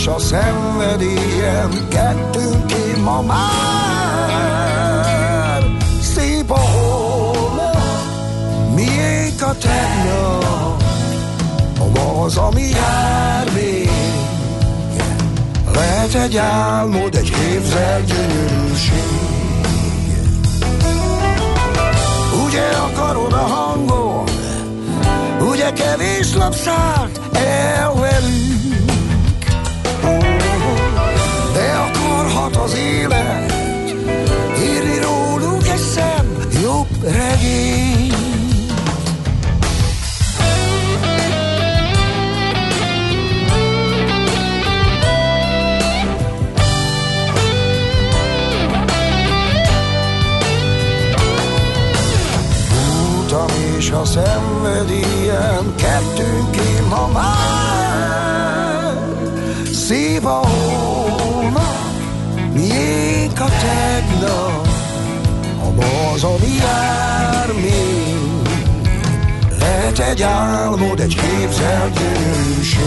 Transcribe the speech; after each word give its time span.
és 0.00 0.06
a 0.06 0.18
szenvedélyem 0.18 1.88
kettőnk 1.88 2.72
én 2.72 3.02
ma 3.02 3.22
már. 3.22 4.52
Szép 6.00 6.50
a 6.50 6.58
holnap, 6.58 7.76
miénk 8.74 9.42
a 9.42 9.54
tegnap, 9.58 10.82
a 11.78 11.84
ma 11.94 12.22
az, 12.22 12.36
ami 12.36 12.68
jár 12.68 13.50
még. 13.54 13.90
Lehet 15.74 16.14
egy 16.14 16.36
álmod, 16.36 17.14
egy 17.14 17.30
képzelt 17.30 18.04
gyönyörűség. 18.04 19.18
Ugye 22.44 22.68
akarod 22.68 23.32
a 23.32 23.46
hangot, 23.46 24.30
ugye 25.40 25.72
kevés 25.72 26.34
lapszárt 26.34 27.20
el 27.32 27.80
regény. 37.02 38.12
Voltam 53.30 53.46
és 53.78 53.90
a 53.90 54.04
szenvedélyem 54.04 55.74
kettőnk 55.76 56.56
én 56.56 56.82
ma 56.88 57.06
már. 57.12 58.10
Szép 59.72 60.24
a 60.24 60.46
holnap, 60.46 61.90
miénk 62.52 63.40
a 63.40 63.48
tegnap, 63.60 64.59
a 65.70 65.74
ma 65.74 66.10
az, 66.12 66.24
ami 66.24 66.54
jár 66.58 67.52
még. 67.54 68.48
Lehet 69.58 69.98
egy 69.98 70.22
álmod, 70.22 71.00
egy 71.00 71.14
képzelt 71.14 71.98
gyönyörűség. 71.98 72.82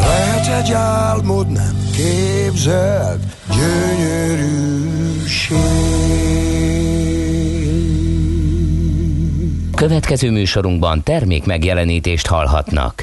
Lehet 0.00 0.64
egy 0.64 0.72
álmod, 0.72 1.48
nem 1.48 1.76
képzelt 1.92 3.22
gyönyörűség. 3.48 4.56
Következő 9.74 10.30
műsorunkban 10.30 11.02
termék 11.02 11.44
megjelenítést 11.44 12.26
hallhatnak. 12.26 13.02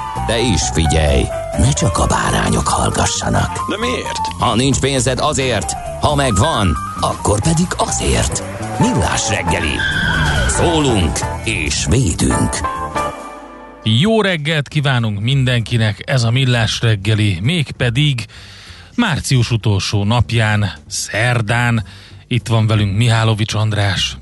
De 0.27 0.39
is 0.39 0.61
figyelj, 0.73 1.23
ne 1.57 1.71
csak 1.71 1.97
a 1.97 2.05
bárányok 2.05 2.67
hallgassanak. 2.67 3.69
De 3.69 3.77
miért? 3.77 4.17
Ha 4.39 4.55
nincs 4.55 4.79
pénzed 4.79 5.19
azért, 5.19 5.71
ha 6.01 6.15
megvan, 6.15 6.77
akkor 6.99 7.41
pedig 7.41 7.67
azért. 7.77 8.43
Millás 8.79 9.29
reggeli. 9.29 9.75
Szólunk 10.47 11.19
és 11.43 11.85
védünk. 11.89 12.57
Jó 13.83 14.21
reggelt 14.21 14.67
kívánunk 14.67 15.19
mindenkinek, 15.19 16.01
ez 16.05 16.23
a 16.23 16.31
Millás 16.31 16.81
reggeli, 16.81 17.39
mégpedig 17.41 18.25
március 18.95 19.51
utolsó 19.51 20.03
napján, 20.03 20.71
szerdán, 20.87 21.83
itt 22.27 22.47
van 22.47 22.67
velünk 22.67 22.97
Mihálovics 22.97 23.53
András. 23.53 24.17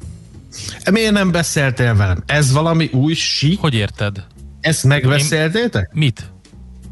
Miért 0.92 1.12
nem 1.12 1.32
beszéltél 1.32 1.96
velem? 1.96 2.24
Ez 2.26 2.52
valami 2.52 2.90
új 2.94 3.14
sí? 3.14 3.58
Hogy 3.62 3.74
érted? 3.74 4.24
Ezt 4.62 4.84
megbeszéltétek? 4.84 5.90
Mit? 5.94 6.32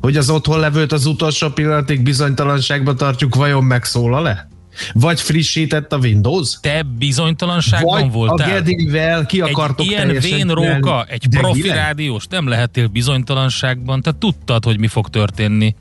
Hogy 0.01 0.17
az 0.17 0.29
otthon 0.29 0.59
levőt 0.59 0.91
az 0.91 1.05
utolsó 1.05 1.49
pillanatig 1.49 2.01
bizonytalanságban 2.01 2.97
tartjuk, 2.97 3.35
vajon 3.35 3.63
megszólal-e? 3.63 4.47
Vagy 4.93 5.21
frissített 5.21 5.93
a 5.93 5.97
Windows? 5.97 6.57
Te 6.61 6.83
bizonytalanságban 6.97 8.01
Vagy 8.01 8.11
voltál? 8.11 8.49
a 8.49 8.53
Gedivel 8.53 9.25
ki 9.25 9.41
akartok 9.41 9.85
egy 9.85 9.91
ilyen 9.91 10.17
vén 10.19 10.47
róka, 10.47 11.05
egy 11.09 11.27
profi 11.29 11.67
rádiós, 11.67 12.27
nem 12.27 12.47
lehetél 12.47 12.87
bizonytalanságban, 12.87 14.01
te 14.01 14.11
tudtad, 14.19 14.63
hogy 14.63 14.79
mi 14.79 14.87
fog 14.87 15.09
történni. 15.09 15.75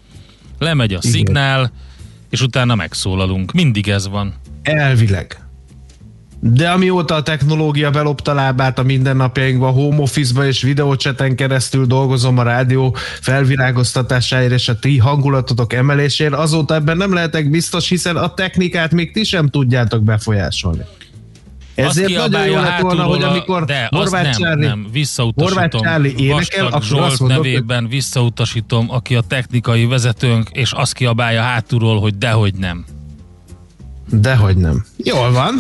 Lemegy 0.58 0.94
a 0.94 0.98
Igen. 1.02 1.12
szignál, 1.12 1.72
és 2.30 2.40
utána 2.40 2.74
megszólalunk. 2.74 3.52
Mindig 3.52 3.88
ez 3.88 4.08
van. 4.08 4.34
Elvileg. 4.62 5.45
De 6.52 6.70
amióta 6.70 7.14
a 7.14 7.22
technológia 7.22 7.90
belopta 7.90 8.34
lábát 8.34 8.78
a 8.78 8.82
mindennapjainkba, 8.82 9.70
home 9.70 9.96
office-ba 10.00 10.46
és 10.46 10.62
videócseten 10.62 11.36
keresztül 11.36 11.86
dolgozom 11.86 12.38
a 12.38 12.42
rádió 12.42 12.96
felvirágoztatásáért 13.20 14.52
és 14.52 14.68
a 14.68 14.78
ti 14.78 14.98
hangulatotok 14.98 15.72
emelésért, 15.72 16.32
azóta 16.32 16.74
ebben 16.74 16.96
nem 16.96 17.12
lehetek 17.12 17.50
biztos, 17.50 17.88
hiszen 17.88 18.16
a 18.16 18.34
technikát 18.34 18.92
még 18.92 19.12
ti 19.12 19.24
sem 19.24 19.48
tudjátok 19.48 20.02
befolyásolni. 20.02 20.82
Ezért 21.74 22.16
nagyon 22.16 22.46
jó 22.46 22.54
lett 22.54 22.80
volna, 22.80 23.02
hogy 23.02 23.22
amikor 23.22 23.64
de 23.64 23.88
Horváth 23.90 24.22
nem, 24.24 24.32
Csárli, 24.32 24.66
nem, 24.66 24.86
visszautasítom. 24.92 25.58
Horváth 25.58 25.82
Csárli 25.82 26.14
énekel, 26.18 26.66
akkor 26.66 26.82
Zsolt 26.82 27.04
azt 27.04 27.20
mondod, 27.20 27.38
hogy- 27.38 27.46
nevében 27.46 27.88
visszautasítom, 27.88 28.90
aki 28.90 29.14
a 29.14 29.20
technikai 29.20 29.84
vezetőnk, 29.86 30.48
és 30.52 30.72
azt 30.72 30.92
kiabálja 30.92 31.40
hátulról, 31.42 32.00
hogy 32.00 32.18
dehogy 32.18 32.54
nem. 32.54 32.84
Dehogy 34.10 34.56
nem. 34.56 34.84
Jól 34.96 35.32
van. 35.32 35.54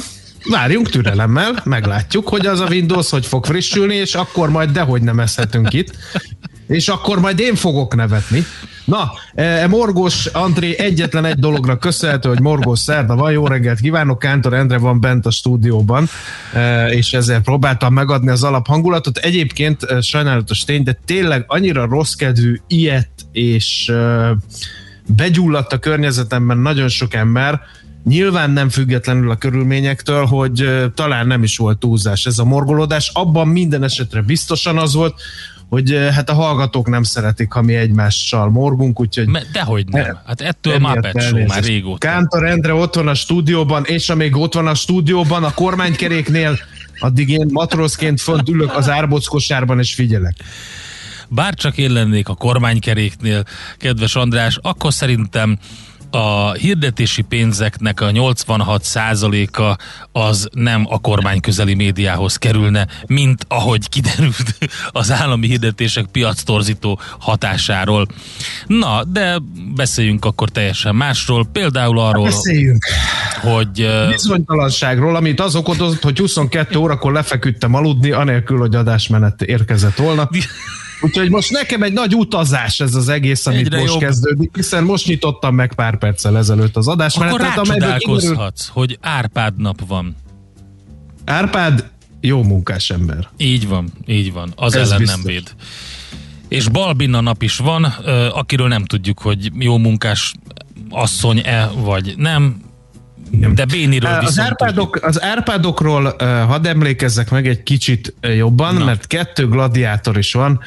Várjunk 0.50 0.88
türelemmel, 0.88 1.60
meglátjuk, 1.64 2.28
hogy 2.28 2.46
az 2.46 2.60
a 2.60 2.66
Windows 2.66 3.10
hogy 3.10 3.26
fog 3.26 3.44
frissülni, 3.44 3.94
és 3.94 4.14
akkor 4.14 4.50
majd 4.50 4.70
dehogy 4.70 5.02
nem 5.02 5.20
eszhetünk 5.20 5.72
itt. 5.72 5.96
És 6.68 6.88
akkor 6.88 7.20
majd 7.20 7.38
én 7.38 7.54
fogok 7.54 7.94
nevetni. 7.94 8.44
Na, 8.84 9.12
e, 9.34 9.66
Morgós 9.66 10.26
André 10.26 10.76
egyetlen 10.78 11.24
egy 11.24 11.38
dologra 11.38 11.76
köszönhető, 11.76 12.28
hogy 12.28 12.40
Morgós 12.40 12.78
szerda 12.78 13.16
van. 13.16 13.32
Jó 13.32 13.46
reggelt 13.46 13.80
kívánok, 13.80 14.18
Kántor 14.18 14.54
Endre 14.54 14.78
van 14.78 15.00
bent 15.00 15.26
a 15.26 15.30
stúdióban, 15.30 16.08
e, 16.52 16.88
és 16.88 17.12
ezzel 17.12 17.40
próbáltam 17.40 17.94
megadni 17.94 18.30
az 18.30 18.42
alaphangulatot. 18.42 19.16
Egyébként 19.16 19.82
e, 19.82 20.00
sajnálatos 20.00 20.64
tény, 20.64 20.82
de 20.82 20.98
tényleg 21.04 21.44
annyira 21.46 21.86
rossz 21.86 22.12
kedvű, 22.12 22.60
ilyet 22.66 23.10
és 23.32 23.92
begyulladt 25.06 25.72
a 25.72 25.78
környezetemben 25.78 26.58
nagyon 26.58 26.88
sok 26.88 27.14
ember, 27.14 27.60
nyilván 28.06 28.50
nem 28.50 28.68
függetlenül 28.68 29.30
a 29.30 29.36
körülményektől, 29.36 30.24
hogy 30.24 30.68
talán 30.94 31.26
nem 31.26 31.42
is 31.42 31.56
volt 31.56 31.78
túlzás 31.78 32.26
ez 32.26 32.38
a 32.38 32.44
morgolódás. 32.44 33.10
Abban 33.14 33.48
minden 33.48 33.82
esetre 33.82 34.22
biztosan 34.22 34.78
az 34.78 34.94
volt, 34.94 35.20
hogy 35.68 36.08
hát 36.12 36.30
a 36.30 36.34
hallgatók 36.34 36.88
nem 36.88 37.02
szeretik, 37.02 37.52
ha 37.52 37.62
mi 37.62 37.74
egymással 37.74 38.50
morgunk, 38.50 39.00
úgyhogy 39.00 39.30
dehogy 39.52 39.86
nem. 39.88 40.18
Hát 40.26 40.40
ettől 40.40 40.78
Muppet 40.78 41.22
Show 41.22 41.46
már 41.46 41.64
régóta. 41.64 42.08
Kántor 42.08 42.44
Endre 42.46 42.74
ott 42.74 42.94
van 42.94 43.08
a 43.08 43.14
stúdióban, 43.14 43.84
és 43.84 44.08
amíg 44.08 44.36
ott 44.36 44.54
van 44.54 44.66
a 44.66 44.74
stúdióban, 44.74 45.44
a 45.44 45.54
kormánykeréknél, 45.54 46.58
addig 46.98 47.28
én 47.28 47.46
matrózként 47.52 48.20
fönt 48.20 48.48
ülök 48.48 48.76
az 48.76 48.88
árbockosárban, 48.88 49.78
és 49.78 49.94
figyelek. 49.94 50.36
Bár 51.28 51.54
csak 51.54 51.78
én 51.78 51.92
lennék 51.92 52.28
a 52.28 52.34
kormánykeréknél, 52.34 53.44
kedves 53.78 54.14
András, 54.14 54.58
akkor 54.62 54.92
szerintem 54.92 55.58
a 56.10 56.52
hirdetési 56.52 57.22
pénzeknek 57.22 58.00
a 58.00 58.10
86%-a 58.10 59.76
az 60.12 60.48
nem 60.52 60.86
a 60.88 61.00
kormány 61.00 61.40
közeli 61.40 61.74
médiához 61.74 62.36
kerülne, 62.36 62.86
mint 63.06 63.44
ahogy 63.48 63.88
kiderült 63.88 64.58
az 64.90 65.12
állami 65.12 65.46
hirdetések 65.46 66.04
piactorzító 66.04 67.00
hatásáról. 67.18 68.06
Na, 68.66 69.04
de 69.04 69.38
beszéljünk 69.74 70.24
akkor 70.24 70.48
teljesen 70.48 70.94
másról, 70.94 71.46
például 71.52 71.98
arról, 71.98 72.24
Beszéljünk. 72.24 72.84
hogy 73.42 73.88
Bizonytalanságról, 74.10 75.16
amit 75.16 75.40
az 75.40 75.54
okozott, 75.56 76.02
hogy 76.02 76.18
22 76.18 76.78
órakor 76.78 77.12
lefeküdtem 77.12 77.74
aludni, 77.74 78.10
anélkül, 78.10 78.58
hogy 78.58 78.74
adásmenet 78.74 79.42
érkezett 79.42 79.96
volna. 79.96 80.28
Úgyhogy 81.00 81.30
most 81.30 81.50
nekem 81.50 81.82
egy 81.82 81.92
nagy 81.92 82.14
utazás 82.14 82.80
ez 82.80 82.94
az 82.94 83.08
egész, 83.08 83.46
amit 83.46 83.60
Egyre 83.60 83.78
most 83.78 83.92
jobb. 83.92 84.00
kezdődik, 84.00 84.50
hiszen 84.56 84.84
most 84.84 85.06
nyitottam 85.06 85.54
meg 85.54 85.74
pár 85.74 85.98
perccel 85.98 86.36
ezelőtt 86.36 86.76
az 86.76 86.88
akkor 86.88 87.40
amelyből 87.40 87.58
kiderül, 87.68 87.88
rácsodálkozhatsz, 87.90 88.68
hogy 88.68 88.98
Árpád 89.00 89.56
nap 89.56 89.86
van. 89.86 90.16
Árpád 91.24 91.90
jó 92.20 92.42
munkás 92.42 92.90
ember. 92.90 93.28
Így 93.36 93.68
van, 93.68 93.92
így 94.06 94.32
van. 94.32 94.52
Az 94.56 94.74
Ez 94.74 94.86
ellen 94.86 94.98
biztos. 94.98 95.16
nem 95.16 95.32
véd. 95.32 95.54
És 96.48 96.68
Balbina 96.68 97.20
nap 97.20 97.42
is 97.42 97.56
van, 97.56 97.84
akiről 98.34 98.68
nem 98.68 98.84
tudjuk, 98.84 99.18
hogy 99.18 99.50
jó 99.58 99.76
munkás 99.78 100.34
asszony-e, 100.90 101.66
vagy 101.66 102.14
nem. 102.16 102.60
De 103.30 103.64
Béniről 103.64 104.10
Az, 104.10 104.20
viszont 104.20 104.48
Árpádok, 104.48 104.98
az 105.02 105.22
Árpádokról 105.22 106.04
uh, 106.04 106.28
hadd 106.40 106.66
emlékezzek 106.66 107.30
meg 107.30 107.48
egy 107.48 107.62
kicsit 107.62 108.14
uh, 108.22 108.36
jobban, 108.36 108.74
Na. 108.74 108.84
Mert 108.84 109.06
kettő 109.06 109.48
gladiátor 109.48 110.18
is 110.18 110.32
van, 110.32 110.60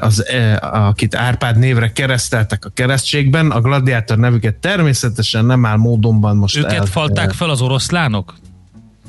az, 0.00 0.24
akit 0.60 1.14
Árpád 1.14 1.58
névre 1.58 1.92
kereszteltek 1.92 2.64
a 2.64 2.70
keresztségben. 2.74 3.50
A 3.50 3.60
gladiátor 3.60 4.18
nevüket 4.18 4.54
természetesen 4.54 5.44
nem 5.44 5.66
áll 5.66 5.76
módonban 5.76 6.36
most 6.36 6.56
Őket 6.56 6.72
el, 6.72 6.86
falták 6.86 7.32
fel 7.32 7.50
az 7.50 7.60
oroszlánok? 7.60 8.34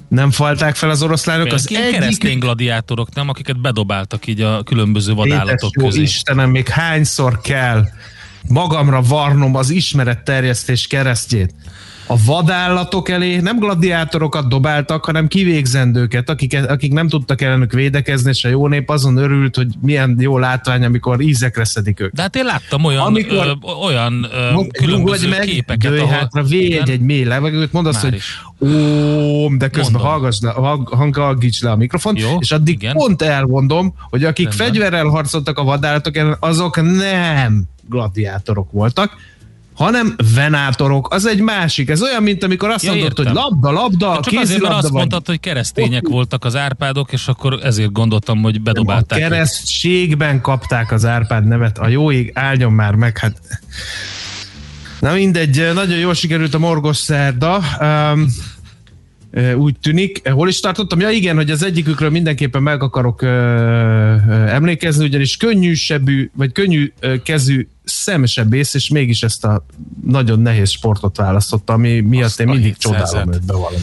Nem 0.08 0.32
falták 0.32 0.76
fel 0.76 0.90
az 0.90 1.04
oroszlánok. 1.04 1.52
Az 1.52 1.70
ilyen 1.70 1.92
keresztény 1.92 2.30
egyik 2.30 2.44
gladiátorok, 2.44 3.14
nem? 3.14 3.30
Akiket 3.30 3.62
bedobáltak 3.62 4.28
így 4.28 4.42
a 4.42 4.64
különböző 4.64 5.12
Édes 5.12 5.24
vadállatok 5.24 5.76
jó 5.76 5.86
közé. 5.86 6.02
Istenem, 6.02 6.50
még 6.50 6.68
hányszor 6.68 7.42
kell 7.42 7.86
magamra 8.48 9.02
varnom 9.02 9.56
az 9.56 9.70
ismeretterjesztés 9.70 10.88
keresztjét. 10.88 11.54
A 12.08 12.16
vadállatok 12.26 13.10
elé 13.10 13.40
nem 13.40 13.60
gladiátorokat 13.60 14.48
dobáltak, 14.50 15.06
hanem 15.06 15.28
kivégzendőket, 15.28 16.30
akik, 16.30 16.58
akik 16.68 16.94
nem 16.94 17.08
tudtak 17.08 17.42
ellenük 17.42 17.72
védekezni, 17.72 18.30
és 18.30 18.44
a 18.44 18.50
jó 18.50 18.68
nép 18.68 18.90
azon 18.90 19.18
örült, 19.18 19.56
hogy 19.56 19.68
milyen 19.82 20.16
jó 20.20 20.38
látvány, 20.38 20.84
amikor 20.86 21.22
ízekre 21.22 21.64
szedik 21.66 22.00
őket. 22.00 22.14
De 22.14 22.22
hát 22.22 22.36
én 22.36 22.46
láttam 22.46 22.84
olyan, 22.84 23.06
Amikor- 23.06 23.58
ö, 23.62 23.68
olyan 23.86 24.28
ö, 24.34 24.62
különböző 24.72 25.30
meg, 25.30 25.40
képeket, 25.40 25.92
dőj 25.92 26.06
hátra, 26.06 26.44
védj 26.44 26.66
Igen. 26.66 26.90
egy 26.90 27.00
mély 27.00 27.24
levegőt, 27.24 27.72
mondd 27.72 27.88
azt, 27.88 28.04
Már 28.04 28.12
hogy 28.12 28.22
ó, 28.70 29.48
de 29.56 29.68
közben 29.68 29.92
Mondom. 29.92 30.12
hallgass 30.12 30.40
le, 30.42 30.52
hangolgíts 30.98 31.62
le 31.62 31.72
a 31.72 31.76
mikrofon, 31.76 32.16
Jó, 32.18 32.38
és 32.40 32.52
addig 32.52 32.74
igen. 32.82 32.94
pont 32.94 33.22
elmondom, 33.22 33.94
hogy 34.10 34.24
akik 34.24 34.46
Rendben. 34.48 34.68
fegyverrel 34.68 35.06
harcoltak 35.06 35.58
a 35.60 35.64
vadállatok 35.64 36.18
ellen, 36.18 36.38
azok 36.40 36.82
nem 36.98 37.64
gladiátorok 37.90 38.72
voltak, 38.72 39.12
hanem 39.76 40.16
venátorok. 40.36 41.14
Az 41.14 41.26
egy 41.26 41.40
másik. 41.40 41.90
Ez 41.90 42.02
olyan, 42.02 42.24
mint 42.24 42.44
amikor 42.44 42.70
azt 42.70 42.84
Ja, 42.84 42.90
mondod, 42.92 43.10
értem. 43.10 43.26
hogy 43.26 43.36
labda, 43.44 43.72
labda, 43.72 44.12
Hát 44.12 44.24
Csak 44.24 44.40
azért, 44.42 44.62
mert 44.62 44.74
azt 44.74 44.84
vagy. 44.84 44.92
mondtad, 44.92 45.26
hogy 45.26 45.40
keresztények 45.40 46.04
Ott- 46.06 46.12
voltak 46.12 46.46
az 46.46 46.56
árpádok, 46.56 47.12
és 47.12 47.28
akkor 47.28 47.60
ezért 47.64 47.92
gondoltam, 47.92 48.42
hogy 48.42 48.56
A 48.56 48.60
bedobálták. 48.64 49.18
őket. 49.18 49.32
keresztségben 49.32 50.42
kapták 50.42 50.92
az 50.92 51.06
Árpád 51.06 51.46
nevet. 51.48 51.78
A 51.78 51.88
jó 51.88 52.12
ég 52.12 52.32
áldjon 52.34 52.72
már 52.72 52.96
meg, 52.96 53.18
hát... 53.18 53.38
Na 55.00 55.14
mindegy, 55.14 55.72
nagyon 55.74 55.98
jól 55.98 56.14
sikerült 56.14 56.54
a 56.54 56.60
morgos 56.60 56.98
szerda. 56.98 57.62
Um, 57.82 58.28
úgy 59.56 59.76
tűnik. 59.82 60.30
Hol 60.30 60.48
is 60.48 60.60
tartottam? 60.60 61.00
Ja 61.00 61.10
igen, 61.10 61.36
hogy 61.36 61.52
az 61.52 61.64
egyikükről 61.64 62.10
mindenképpen 62.10 62.62
meg 62.64 62.84
akarok 62.84 63.22
ö, 63.22 63.28
ö, 63.28 64.32
emlékezni, 64.32 65.06
ugyanis 65.06 65.38
könnyű 65.38 65.74
sebű, 65.74 66.30
vagy 66.36 66.52
könnyű 66.52 66.92
ö, 67.00 67.22
kezű 67.22 67.68
szemsebész, 67.84 68.74
és 68.74 68.90
mégis 68.90 69.24
ezt 69.24 69.46
a 69.46 69.66
nagyon 70.06 70.40
nehéz 70.40 70.70
sportot 70.70 71.18
választotta, 71.18 71.74
ami 71.74 72.00
miatt 72.00 72.26
Azt 72.26 72.40
én 72.40 72.48
mindig 72.48 72.74
700-et. 72.74 72.78
csodálom 72.78 73.34
őt, 73.34 73.46
bevallom. 73.46 73.82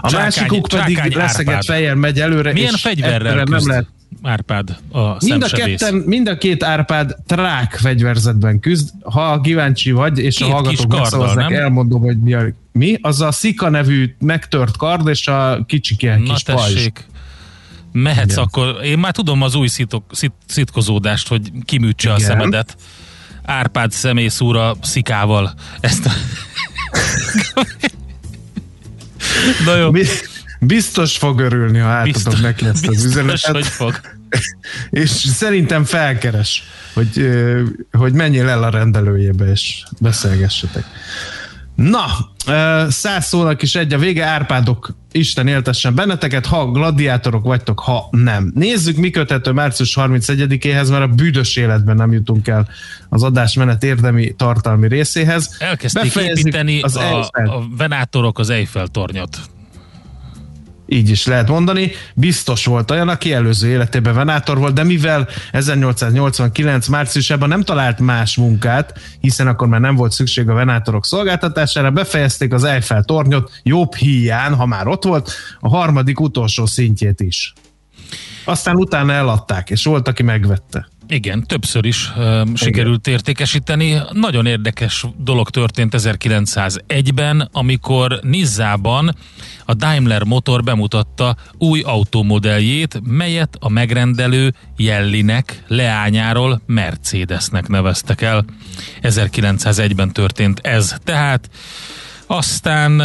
A 0.00 0.08
Csákány- 0.10 0.24
másikuk 0.24 0.68
pedig 0.68 0.96
Csákány 0.96 1.12
leszegett 1.16 1.48
Árpád. 1.54 1.64
fejjel 1.64 1.94
megy 1.94 2.20
előre, 2.20 2.52
Milyen 2.52 2.72
és 2.74 2.80
fegyverrel 2.80 3.44
nem 3.44 3.66
lehet 3.66 3.86
Árpád 4.22 4.76
a 4.92 5.24
Mind 5.24 5.42
a, 5.42 5.48
ketten, 5.48 5.94
mind 5.94 6.28
a 6.28 6.38
két 6.38 6.62
Árpád 6.62 7.16
trák 7.26 7.74
fegyverzetben 7.74 8.60
küzd. 8.60 8.90
Ha 9.02 9.40
kíváncsi 9.40 9.90
vagy, 9.90 10.18
és 10.18 10.36
Két 10.36 10.48
a 10.48 10.50
hallgatók 10.50 11.34
nem? 11.34 11.52
elmondom, 11.52 12.00
hogy 12.00 12.20
mi, 12.20 12.34
a, 12.34 12.42
mi. 12.72 12.98
Az 13.00 13.20
a 13.20 13.32
Szika 13.32 13.68
nevű 13.68 14.14
megtört 14.18 14.76
kard, 14.76 15.08
és 15.08 15.28
a 15.28 15.64
kicsik 15.66 16.02
ilyen 16.02 16.20
Na 16.20 16.32
kis 16.32 16.42
pajzs. 16.42 16.74
tessék. 16.74 17.06
Mehetsz 17.92 18.32
Igen. 18.32 18.44
akkor. 18.44 18.76
Én 18.84 18.98
már 18.98 19.12
tudom 19.12 19.42
az 19.42 19.54
új 19.54 19.66
szitok, 19.66 20.04
szit, 20.10 20.32
szitkozódást, 20.46 21.28
hogy 21.28 21.50
kiműtse 21.64 22.12
a 22.12 22.16
Igen. 22.16 22.28
szemedet. 22.28 22.76
Árpád 23.44 23.90
személyszúra 23.90 24.76
szikával. 24.82 25.54
Ezt 25.80 26.06
a... 26.06 26.10
Na 29.64 29.76
jó. 29.76 29.90
Mi, 29.90 30.02
biztos 30.66 31.16
fog 31.16 31.40
örülni, 31.40 31.78
ha 31.78 31.88
átadom 31.88 32.12
Biztos, 32.12 32.40
neki 32.40 32.66
ezt 32.66 32.86
az 32.86 32.90
biztos, 32.90 33.10
üzenetet, 33.10 33.50
hogy 33.50 33.66
fog. 33.66 34.00
és 35.02 35.10
szerintem 35.10 35.84
felkeres, 35.84 36.62
hogy, 36.92 37.30
hogy 37.92 38.12
menjél 38.12 38.48
el 38.48 38.62
a 38.62 38.70
rendelőjébe, 38.70 39.50
és 39.50 39.84
beszélgessetek. 40.00 40.84
Na, 41.74 42.04
száz 42.88 43.26
szónak 43.26 43.62
is 43.62 43.74
egy 43.74 43.92
a 43.92 43.98
vége, 43.98 44.24
Árpádok, 44.24 44.96
Isten 45.12 45.46
éltessen 45.46 45.94
benneteket, 45.94 46.46
ha 46.46 46.70
gladiátorok 46.70 47.44
vagytok, 47.44 47.80
ha 47.80 48.08
nem. 48.10 48.52
Nézzük, 48.54 48.96
mi 48.96 49.10
köthető 49.10 49.50
március 49.50 49.96
31-éhez, 50.00 50.90
mert 50.90 51.02
a 51.02 51.06
büdös 51.06 51.56
életben 51.56 51.96
nem 51.96 52.12
jutunk 52.12 52.48
el 52.48 52.68
az 53.08 53.22
adásmenet 53.22 53.82
érdemi 53.82 54.34
tartalmi 54.36 54.88
részéhez. 54.88 55.56
Elkezdték 55.58 56.02
Befejezzük 56.02 56.38
építeni 56.38 56.80
az 56.80 56.96
a, 56.96 57.02
Eiffel. 57.02 57.48
a 57.48 57.62
venátorok 57.76 58.38
az 58.38 58.50
Eiffel 58.50 58.86
tornyot. 58.86 59.38
Így 60.92 61.10
is 61.10 61.26
lehet 61.26 61.48
mondani. 61.48 61.90
Biztos 62.14 62.64
volt 62.64 62.90
olyan, 62.90 63.08
aki 63.08 63.32
előző 63.32 63.68
életében 63.68 64.14
venátor 64.14 64.58
volt, 64.58 64.74
de 64.74 64.82
mivel 64.82 65.28
1889 65.52 66.86
márciusában 66.86 67.48
nem 67.48 67.62
talált 67.62 67.98
más 67.98 68.36
munkát, 68.36 69.00
hiszen 69.20 69.46
akkor 69.46 69.68
már 69.68 69.80
nem 69.80 69.94
volt 69.94 70.12
szükség 70.12 70.48
a 70.48 70.54
venátorok 70.54 71.06
szolgáltatására, 71.06 71.90
befejezték 71.90 72.52
az 72.52 72.64
Eiffel 72.64 73.04
tornyot 73.04 73.60
jobb 73.62 73.94
híján, 73.94 74.54
ha 74.54 74.66
már 74.66 74.86
ott 74.86 75.04
volt, 75.04 75.30
a 75.60 75.68
harmadik 75.68 76.20
utolsó 76.20 76.66
szintjét 76.66 77.20
is. 77.20 77.52
Aztán 78.44 78.76
utána 78.76 79.12
eladták, 79.12 79.70
és 79.70 79.84
volt, 79.84 80.08
aki 80.08 80.22
megvette. 80.22 80.88
Igen, 81.12 81.46
többször 81.46 81.84
is 81.84 82.12
uh, 82.16 82.48
sikerült 82.54 83.06
értékesíteni. 83.06 83.98
Nagyon 84.12 84.46
érdekes 84.46 85.06
dolog 85.16 85.50
történt 85.50 85.94
1901-ben, 85.96 87.48
amikor 87.52 88.18
Nizzában 88.22 89.16
a 89.64 89.74
Daimler 89.74 90.22
Motor 90.22 90.62
bemutatta 90.62 91.36
új 91.58 91.80
automodelljét, 91.80 93.00
melyet 93.04 93.56
a 93.60 93.68
megrendelő 93.68 94.54
Jellinek 94.76 95.62
leányáról 95.66 96.62
Mercedesnek 96.66 97.68
neveztek 97.68 98.20
el. 98.20 98.44
1901-ben 99.02 100.12
történt 100.12 100.60
ez. 100.62 100.94
Tehát 101.04 101.50
aztán 102.26 103.00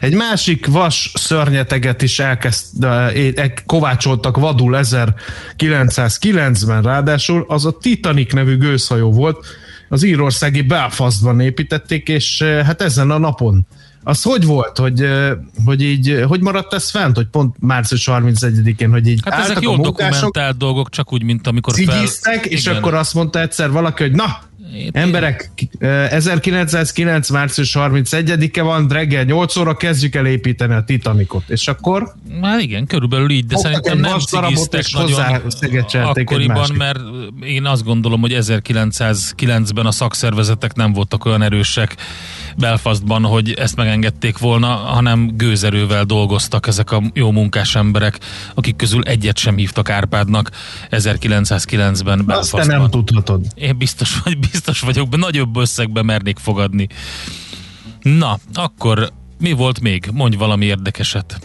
Egy 0.00 0.14
másik 0.14 0.66
vas 0.66 1.10
szörnyeteget 1.14 2.02
is 2.02 2.18
elkezd, 2.18 2.86
é- 3.14 3.62
kovácsoltak 3.66 4.36
vadul 4.36 4.78
1909-ben 4.82 6.82
ráadásul, 6.82 7.44
az 7.48 7.66
a 7.66 7.76
Titanic 7.80 8.32
nevű 8.32 8.56
gőzhajó 8.56 9.12
volt, 9.12 9.46
az 9.88 10.02
írországi 10.02 10.62
Belfastban 10.62 11.40
építették, 11.40 12.08
és 12.08 12.40
eh, 12.40 12.66
hát 12.66 12.82
ezen 12.82 13.10
a 13.10 13.18
napon 13.18 13.66
az 14.02 14.22
hogy 14.22 14.44
volt, 14.44 14.78
hogy, 14.78 15.02
eh, 15.02 15.30
hogy 15.64 15.82
így, 15.82 16.10
eh, 16.10 16.26
hogy 16.26 16.40
maradt 16.40 16.74
ez 16.74 16.90
fent, 16.90 17.16
hogy 17.16 17.26
pont 17.26 17.56
március 17.60 18.08
31-én, 18.10 18.90
hogy 18.90 19.06
így 19.06 19.20
hát 19.24 19.44
ezek 19.44 19.60
jól 19.60 19.76
dokumentált 19.76 20.56
dolgok, 20.56 20.90
csak 20.90 21.12
úgy, 21.12 21.22
mint 21.22 21.46
amikor 21.46 21.74
fel... 21.74 22.42
és 22.42 22.66
Igen. 22.66 22.76
akkor 22.76 22.94
azt 22.94 23.14
mondta 23.14 23.40
egyszer 23.40 23.70
valaki, 23.70 24.02
hogy 24.02 24.12
na, 24.12 24.38
Emberek, 24.92 25.50
eh, 25.78 26.12
1909. 26.12 27.28
március 27.30 27.76
31-e 27.78 28.62
van, 28.62 28.88
reggel 28.88 29.24
8 29.24 29.56
óra 29.56 29.76
kezdjük 29.76 30.14
el 30.14 30.26
építeni 30.26 30.74
a 30.74 30.84
Titanicot. 30.84 31.50
És 31.50 31.68
akkor 31.68 32.14
Hát 32.42 32.60
igen, 32.60 32.86
körülbelül 32.86 33.30
így, 33.30 33.46
de 33.46 33.54
Fogtak 33.54 33.72
szerintem 33.72 34.10
nem 34.10 34.18
cigiztek 34.18 34.84
hozzá 34.92 35.40
akkoriban, 36.02 36.70
mert 36.76 37.00
én 37.42 37.64
azt 37.64 37.84
gondolom, 37.84 38.20
hogy 38.20 38.36
1909-ben 38.40 39.86
a 39.86 39.90
szakszervezetek 39.90 40.74
nem 40.74 40.92
voltak 40.92 41.24
olyan 41.24 41.42
erősek 41.42 41.96
Belfastban, 42.58 43.24
hogy 43.24 43.52
ezt 43.52 43.76
megengedték 43.76 44.38
volna, 44.38 44.66
hanem 44.66 45.30
gőzerővel 45.36 46.04
dolgoztak 46.04 46.66
ezek 46.66 46.90
a 46.90 47.02
jó 47.14 47.30
munkás 47.30 47.74
emberek, 47.74 48.18
akik 48.54 48.76
közül 48.76 49.02
egyet 49.02 49.36
sem 49.38 49.56
hívtak 49.56 49.90
Árpádnak 49.90 50.50
1909-ben 50.90 51.88
Azt 51.88 52.00
te 52.00 52.24
Belfastban. 52.24 52.66
nem 52.66 52.90
tudhatod. 52.90 53.46
Én 53.54 53.78
biztos, 53.78 54.18
vagy 54.24 54.38
biztos 54.38 54.80
vagyok, 54.80 55.16
nagyobb 55.16 55.56
összegbe 55.56 56.02
mernék 56.02 56.38
fogadni. 56.38 56.86
Na, 58.02 58.38
akkor 58.54 59.10
mi 59.38 59.52
volt 59.52 59.80
még? 59.80 60.08
Mondj 60.12 60.36
valami 60.36 60.64
érdekeset. 60.64 61.40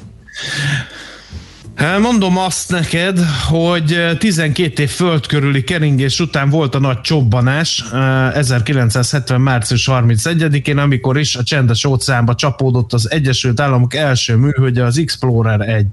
Mondom 2.01 2.37
azt 2.37 2.71
neked, 2.71 3.19
hogy 3.49 4.17
12 4.17 4.81
év 4.81 4.89
föld 4.89 5.25
körüli 5.25 5.63
keringés 5.63 6.19
után 6.19 6.49
volt 6.49 6.75
a 6.75 6.79
nagy 6.79 7.01
csobbanás 7.01 7.83
eh, 7.91 8.35
1970. 8.35 9.41
március 9.41 9.89
31-én, 9.91 10.77
amikor 10.77 11.19
is 11.19 11.35
a 11.35 11.43
csendes 11.43 11.85
óceánba 11.85 12.35
csapódott 12.35 12.93
az 12.93 13.11
Egyesült 13.11 13.59
Államok 13.59 13.93
első 13.93 14.35
műholdja, 14.35 14.85
az 14.85 14.97
Explorer 14.97 15.69
1. 15.69 15.87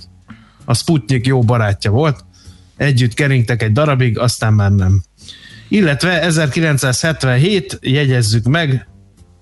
A 0.65 0.75
Sputnik 0.75 1.27
jó 1.27 1.43
barátja 1.43 1.91
volt. 1.91 2.25
Együtt 2.77 3.15
keringtek 3.15 3.63
egy 3.63 3.73
darabig, 3.73 4.19
aztán 4.19 4.53
már 4.53 4.71
nem. 4.71 5.03
Illetve 5.69 6.23
1977, 6.23 7.79
jegyezzük 7.83 8.45
meg, 8.45 8.89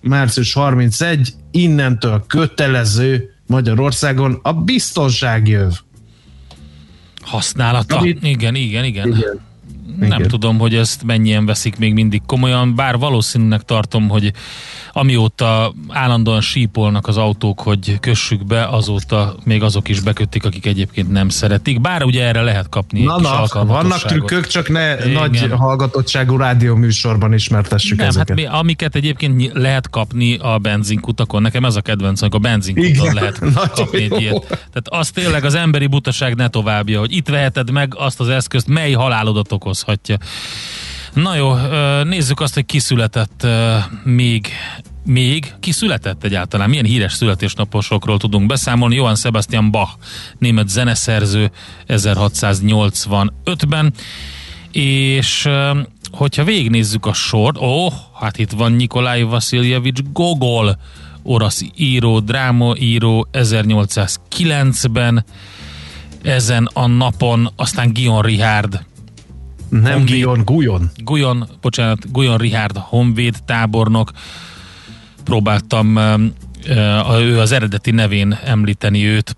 március 0.00 0.52
31, 0.52 1.34
innentől 1.50 2.24
kötelező 2.26 3.30
Magyarországon 3.46 4.38
a 4.42 4.52
biztonságjöv. 4.52 5.72
Használata. 7.30 7.96
Amit- 7.96 8.22
Igen, 8.24 8.54
igen, 8.54 8.84
igen. 8.84 9.06
Igen. 9.08 9.40
Nem 9.98 10.18
Igen. 10.18 10.28
tudom, 10.28 10.58
hogy 10.58 10.74
ezt 10.74 11.04
mennyien 11.04 11.46
veszik 11.46 11.78
még 11.78 11.92
mindig 11.92 12.22
komolyan, 12.26 12.74
bár 12.74 12.98
valószínűnek 12.98 13.62
tartom, 13.62 14.08
hogy 14.08 14.32
amióta 14.92 15.74
állandóan 15.88 16.40
sípolnak 16.40 17.06
az 17.06 17.16
autók, 17.16 17.60
hogy 17.60 18.00
kössük 18.00 18.46
be, 18.46 18.66
azóta 18.66 19.34
még 19.44 19.62
azok 19.62 19.88
is 19.88 20.00
beköttik, 20.00 20.44
akik 20.44 20.66
egyébként 20.66 21.10
nem 21.10 21.28
szeretik. 21.28 21.80
Bár 21.80 22.02
ugye 22.02 22.24
erre 22.24 22.42
lehet 22.42 22.68
kapni 22.68 23.02
Na, 23.02 23.16
egy 23.16 23.22
na, 23.22 23.64
vannak 23.64 23.98
trükkök, 23.98 24.46
csak 24.46 24.68
ne 24.68 24.94
Igen. 24.94 25.10
nagy 25.12 25.50
hallgatottságú 25.56 26.36
rádióműsorban 26.36 27.32
ismertessük 27.32 27.96
Nem, 27.96 28.06
hát 28.06 28.14
ezeket. 28.14 28.36
mi, 28.36 28.44
amiket 28.44 28.94
egyébként 28.94 29.52
lehet 29.52 29.90
kapni 29.90 30.36
a 30.36 30.58
benzinkutakon, 30.58 31.42
nekem 31.42 31.64
ez 31.64 31.76
a 31.76 31.80
kedvenc, 31.80 32.22
amikor 32.22 32.40
a 32.44 32.48
benzinkuton 32.48 32.90
Igen, 32.90 33.14
lehet 33.14 33.38
kapni 33.74 34.02
egy 34.02 34.10
jó. 34.10 34.18
ilyet. 34.18 34.46
Tehát 34.48 34.88
az 34.88 35.10
tényleg 35.10 35.44
az 35.44 35.54
emberi 35.54 35.86
butaság 35.86 36.34
ne 36.34 36.48
továbbja, 36.48 36.98
hogy 36.98 37.12
itt 37.12 37.28
veheted 37.28 37.70
meg 37.70 37.94
azt 37.96 38.20
az 38.20 38.28
eszközt, 38.28 38.66
mely 38.66 38.92
halálodat 38.92 39.52
okozhatja. 39.88 40.16
Na 41.12 41.34
jó, 41.34 41.54
nézzük 42.02 42.40
azt, 42.40 42.54
hogy 42.54 42.66
ki 42.66 42.78
született 42.78 43.42
ö, 43.42 43.76
még 44.04 44.48
még 45.04 45.54
ki 45.60 45.72
született 45.72 46.24
egyáltalán? 46.24 46.68
Milyen 46.68 46.84
híres 46.84 47.12
születésnaposokról 47.12 48.18
tudunk 48.18 48.46
beszámolni? 48.46 48.94
Johann 48.94 49.14
Sebastian 49.14 49.70
Bach, 49.70 49.90
német 50.38 50.68
zeneszerző 50.68 51.50
1685-ben, 51.88 53.92
és 54.72 55.48
hogyha 56.10 56.44
végignézzük 56.44 57.06
a 57.06 57.12
sort, 57.12 57.56
ó, 57.56 57.84
oh, 57.84 57.92
hát 58.20 58.38
itt 58.38 58.50
van 58.50 58.72
Nikolaj 58.72 59.22
Vasiljevics 59.22 60.00
Gogol, 60.12 60.78
orosz 61.22 61.64
író, 61.76 62.20
drámaíró 62.20 63.28
1809-ben, 63.32 65.24
ezen 66.22 66.68
a 66.72 66.86
napon, 66.86 67.52
aztán 67.56 67.92
Gion 67.92 68.22
Richard, 68.22 68.86
Nem 69.68 69.92
Honvéd. 69.92 70.14
Gion, 70.14 70.42
Gujon. 70.44 70.90
Guyon, 70.96 71.48
bocsánat, 71.60 72.12
Guyon 72.12 72.36
Richard 72.36 72.76
honvéd 72.76 73.36
tábornok. 73.44 74.10
Próbáltam 75.24 75.98
ő 77.20 77.38
az 77.38 77.52
eredeti 77.52 77.90
nevén 77.90 78.38
említeni 78.44 79.04
őt, 79.04 79.36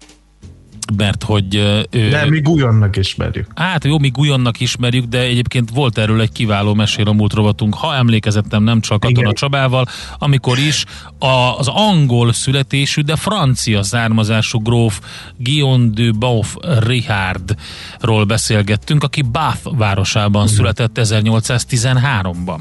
mert 0.96 1.22
hogy 1.22 1.54
ő... 1.90 2.08
De 2.08 2.26
mi 2.28 2.40
Gujonnak 2.40 2.96
ismerjük. 2.96 3.46
Hát 3.54 3.84
jó, 3.84 3.98
mi 3.98 4.08
Guyonnak 4.08 4.60
ismerjük, 4.60 5.04
de 5.04 5.18
egyébként 5.18 5.70
volt 5.70 5.98
erről 5.98 6.20
egy 6.20 6.32
kiváló 6.32 6.74
mesél 6.74 7.08
a 7.08 7.12
múlt 7.12 7.32
rovatunk, 7.32 7.74
ha 7.74 7.94
emlékezettem 7.94 8.62
nem 8.62 8.80
csak 8.80 9.00
Katona 9.00 9.20
Igen. 9.20 9.34
Csabával, 9.34 9.86
amikor 10.18 10.58
is 10.58 10.84
a, 11.18 11.58
az 11.58 11.68
angol 11.68 12.32
születésű, 12.32 13.00
de 13.00 13.16
francia 13.16 13.82
származású 13.82 14.58
gróf 14.62 15.00
Guillaume 15.36 15.88
de 15.94 16.10
Beauf 16.18 16.56
Richardról 16.78 18.24
beszélgettünk, 18.24 19.02
aki 19.02 19.22
Bath 19.22 19.76
városában 19.76 20.46
született 20.46 20.98
1813-ban. 21.00 22.58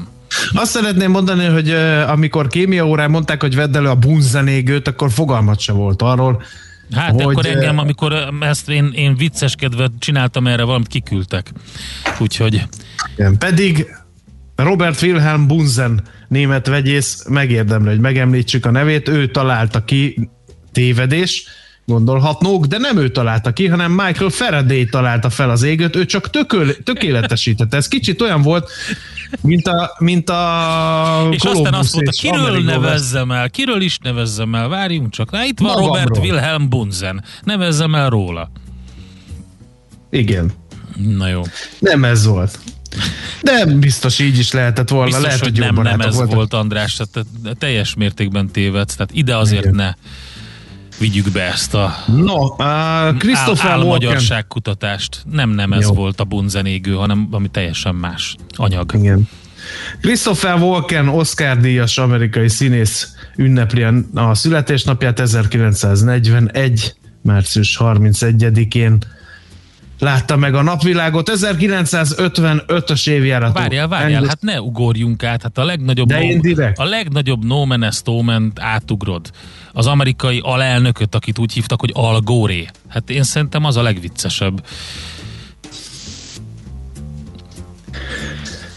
Azt 0.52 0.70
szeretném 0.70 1.10
mondani, 1.10 1.44
hogy 1.44 1.70
amikor 2.08 2.46
kémia 2.46 2.86
órán 2.86 3.10
mondták, 3.10 3.40
hogy 3.40 3.54
vedd 3.54 3.76
elő 3.76 3.88
a 3.88 3.94
bunzenégőt, 3.94 4.88
akkor 4.88 5.10
fogalmat 5.10 5.60
se 5.60 5.72
volt 5.72 6.02
arról. 6.02 6.42
Hát 6.94 7.10
Hogy, 7.10 7.22
akkor 7.22 7.46
engem, 7.46 7.78
amikor 7.78 8.34
ezt 8.40 8.68
én, 8.68 8.90
én 8.94 9.16
vicceskedve 9.16 9.88
csináltam 9.98 10.46
erre 10.46 10.62
valamit, 10.64 10.86
kiküldtek. 10.86 11.52
Úgyhogy 12.18 12.66
Igen. 13.16 13.38
Pedig 13.38 13.86
Robert 14.56 15.02
Wilhelm 15.02 15.46
Bunzen 15.46 16.02
német 16.28 16.66
vegyész 16.66 17.24
megérdemli, 17.28 17.88
hogy 17.88 18.00
megemlítsük 18.00 18.66
a 18.66 18.70
nevét, 18.70 19.08
ő 19.08 19.26
találta 19.26 19.84
ki 19.84 20.30
tévedés, 20.72 21.44
gondolhatnók, 21.90 22.66
de 22.66 22.78
nem 22.78 22.96
ő 22.98 23.10
találta 23.10 23.52
ki, 23.52 23.66
hanem 23.66 23.90
Michael 23.92 24.30
Faraday 24.30 24.84
találta 24.84 25.30
fel 25.30 25.50
az 25.50 25.62
égőt, 25.62 25.96
ő 25.96 26.04
csak 26.04 26.30
tököl, 26.30 26.82
tökéletesítette. 26.82 27.76
Ez 27.76 27.88
kicsit 27.88 28.20
olyan 28.22 28.42
volt, 28.42 28.70
mint 29.40 29.66
a, 29.66 29.94
mint 29.98 30.30
a 30.30 31.28
És 31.30 31.42
aztán 31.42 31.52
Columbus 31.52 31.78
azt 31.78 31.94
mondta, 31.94 32.12
kiről 32.20 32.62
nevezzem 32.62 33.30
el, 33.30 33.50
kiről 33.50 33.80
is 33.80 33.98
nevezzem 33.98 34.54
el, 34.54 34.68
várjunk 34.68 35.10
csak. 35.10 35.30
Na, 35.30 35.44
itt 35.44 35.58
van 35.58 35.70
Magamról. 35.70 35.96
Robert 35.96 36.24
Wilhelm 36.24 36.68
Bunzen, 36.68 37.24
nevezzem 37.42 37.94
el 37.94 38.10
róla. 38.10 38.50
Igen. 40.10 40.50
Na 40.96 41.28
jó. 41.28 41.42
Nem 41.78 42.04
ez 42.04 42.26
volt. 42.26 42.58
De 43.42 43.64
biztos 43.66 44.18
így 44.18 44.38
is 44.38 44.52
lehetett 44.52 44.88
volna. 44.88 45.04
Biztos, 45.06 45.24
Lehet, 45.24 45.40
hogy 45.40 45.58
hogy, 45.58 45.74
nem, 45.74 45.82
nem 45.82 46.00
ez 46.00 46.14
voltak. 46.14 46.34
volt, 46.34 46.54
András, 46.54 46.96
tehát 46.96 47.26
te- 47.42 47.54
teljes 47.54 47.94
mértékben 47.94 48.50
tévedsz, 48.50 48.94
tehát 48.94 49.12
ide 49.14 49.36
azért 49.36 49.64
Igen. 49.64 49.74
ne 49.74 49.92
vigyük 51.00 51.32
be 51.32 51.42
ezt 51.42 51.74
a 51.74 51.94
No, 52.06 52.44
uh, 52.44 53.16
Christopher 53.18 53.70
áll, 53.70 53.84
magyarság 53.84 54.46
kutatást. 54.46 55.22
Nem, 55.30 55.50
nem 55.50 55.72
ez 55.72 55.84
Jó. 55.84 55.92
volt 55.92 56.20
a 56.20 56.24
bunzenégő, 56.24 56.92
hanem 56.92 57.28
ami 57.30 57.48
teljesen 57.48 57.94
más 57.94 58.36
anyag. 58.56 58.94
Igen. 58.94 59.28
Christopher 60.00 60.54
Walken, 60.54 61.08
Oscar 61.08 61.56
díjas 61.56 61.98
amerikai 61.98 62.48
színész 62.48 63.14
ünnepli 63.36 63.86
a 64.14 64.34
születésnapját 64.34 65.20
1941. 65.20 66.94
március 67.22 67.76
31-én 67.80 68.98
látta 70.00 70.36
meg 70.36 70.54
a 70.54 70.62
napvilágot. 70.62 71.30
1955-ös 71.34 73.08
évjáratú. 73.08 73.52
Várjál, 73.52 73.88
várjál, 73.88 74.24
hát 74.24 74.42
ne 74.42 74.60
ugorjunk 74.60 75.24
át, 75.24 75.42
hát 75.42 75.58
a 75.58 75.64
legnagyobb, 75.64 76.08
De 76.08 76.22
én 76.22 76.40
direkt. 76.40 76.78
a 76.78 76.84
legnagyobb 76.84 77.44
no 77.44 77.64
no 78.04 78.22
man 78.22 78.52
átugrod. 78.60 79.30
Az 79.72 79.86
amerikai 79.86 80.40
alelnököt, 80.44 81.14
akit 81.14 81.38
úgy 81.38 81.52
hívtak, 81.52 81.80
hogy 81.80 81.90
Al 81.94 82.20
Gore. 82.20 82.70
Hát 82.88 83.10
én 83.10 83.22
szerintem 83.22 83.64
az 83.64 83.76
a 83.76 83.82
legviccesebb. 83.82 84.64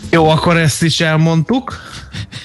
Jó, 0.10 0.30
akkor 0.30 0.58
ezt 0.58 0.84
is 0.84 1.00
elmondtuk. 1.00 1.82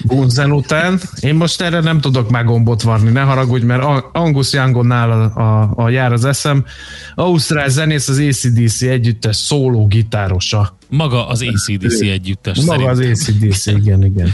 Bunzen 0.05 0.51
után. 0.51 0.99
Én 1.19 1.35
most 1.35 1.61
erre 1.61 1.79
nem 1.79 2.01
tudok 2.01 2.29
már 2.29 2.43
gombot 2.43 2.81
varni, 2.81 3.11
ne 3.11 3.21
haragudj, 3.21 3.65
mert 3.65 3.83
Angus 4.11 4.53
Youngonnál 4.53 5.11
a, 5.11 5.41
a, 5.41 5.71
a 5.75 5.89
jár 5.89 6.11
az 6.11 6.25
eszem. 6.25 6.65
Ausztrál 7.15 7.69
zenész 7.69 8.07
az 8.07 8.19
ACDC 8.19 8.81
együttes 8.81 9.35
szóló 9.35 9.87
gitárosa. 9.87 10.77
Maga 10.89 11.27
az 11.27 11.41
ACDC 11.41 12.01
együttes 12.01 12.59
Maga 12.59 12.95
szerint, 12.95 13.11
az 13.11 13.29
ACDC, 13.29 13.65
igen, 13.65 14.05
igen. 14.05 14.33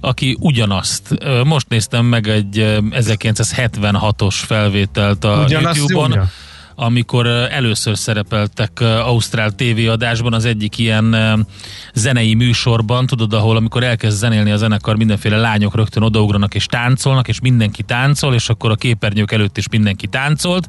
aki 0.00 0.36
ugyanazt. 0.40 1.18
Most 1.44 1.68
néztem 1.68 2.04
meg 2.04 2.28
egy 2.28 2.58
ö, 2.58 2.78
1976-os 2.90 4.34
felvételt 4.34 5.24
a 5.24 5.42
Ugyanazt 5.44 5.78
YouTube-on, 5.78 6.08
nyomja? 6.10 6.30
Amikor 6.84 7.26
először 7.26 7.98
szerepeltek 7.98 8.80
Ausztrál 8.80 9.50
tévéadásban 9.50 10.32
az 10.32 10.44
egyik 10.44 10.78
ilyen 10.78 11.16
zenei 11.94 12.34
műsorban, 12.34 13.06
tudod, 13.06 13.32
ahol 13.32 13.56
amikor 13.56 13.82
elkezd 13.82 14.18
zenélni 14.18 14.50
a 14.50 14.56
zenekar, 14.56 14.96
mindenféle 14.96 15.36
lányok 15.36 15.74
rögtön 15.74 16.02
odaugranak 16.02 16.54
és 16.54 16.66
táncolnak, 16.66 17.28
és 17.28 17.40
mindenki 17.40 17.82
táncol, 17.82 18.34
és 18.34 18.48
akkor 18.48 18.70
a 18.70 18.74
képernyők 18.74 19.32
előtt 19.32 19.58
is 19.58 19.68
mindenki 19.68 20.06
táncolt. 20.06 20.68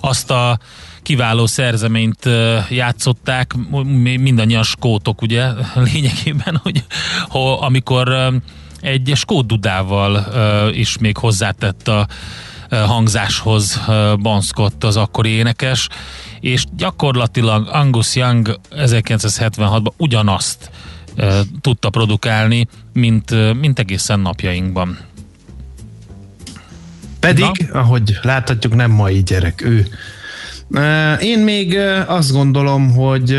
Azt 0.00 0.30
a 0.30 0.58
kiváló 1.02 1.46
szerzeményt 1.46 2.28
játszották, 2.68 3.54
mi- 3.84 4.16
mindannyian 4.16 4.62
skótok, 4.62 5.22
ugye, 5.22 5.48
lényegében, 5.92 6.60
hogy 6.62 6.84
ho, 7.28 7.62
amikor 7.62 8.32
egy 8.80 9.12
skót 9.14 9.46
dudával 9.46 10.26
is 10.72 10.98
még 10.98 11.16
hozzátett 11.16 11.88
a 11.88 12.06
hangzáshoz 12.86 13.80
banszkodt 14.20 14.84
az 14.84 14.96
akkori 14.96 15.30
énekes, 15.30 15.88
és 16.40 16.64
gyakorlatilag 16.76 17.68
Angus 17.72 18.16
Young 18.16 18.60
1976-ban 18.70 19.92
ugyanazt 19.96 20.70
tudta 21.60 21.90
produkálni, 21.90 22.66
mint, 22.92 23.54
mint 23.60 23.78
egészen 23.78 24.20
napjainkban. 24.20 24.98
Pedig, 27.20 27.68
Na? 27.72 27.78
ahogy 27.78 28.18
láthatjuk, 28.22 28.74
nem 28.74 28.90
mai 28.90 29.22
gyerek 29.22 29.62
ő. 29.64 29.86
Én 31.20 31.38
még 31.38 31.78
azt 32.06 32.32
gondolom, 32.32 32.90
hogy 32.90 33.38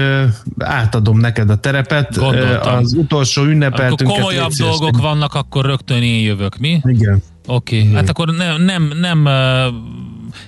átadom 0.58 1.20
neked 1.20 1.50
a 1.50 1.56
terepet. 1.56 2.18
Gondoltam. 2.18 2.78
Az 2.78 2.94
utolsó 2.94 3.44
ünnepeltünket. 3.44 4.08
Akkor 4.08 4.18
komolyabb 4.18 4.52
dolgok 4.52 4.98
vannak, 4.98 5.34
akkor 5.34 5.66
rögtön 5.66 6.04
én 6.04 6.24
jövök, 6.24 6.58
mi? 6.58 6.82
Igen. 6.84 7.24
Oké, 7.46 7.82
okay. 7.82 7.94
hát 7.94 8.10
akkor 8.10 8.36
nem, 8.36 8.62
nem, 8.62 8.92
nem 9.00 9.28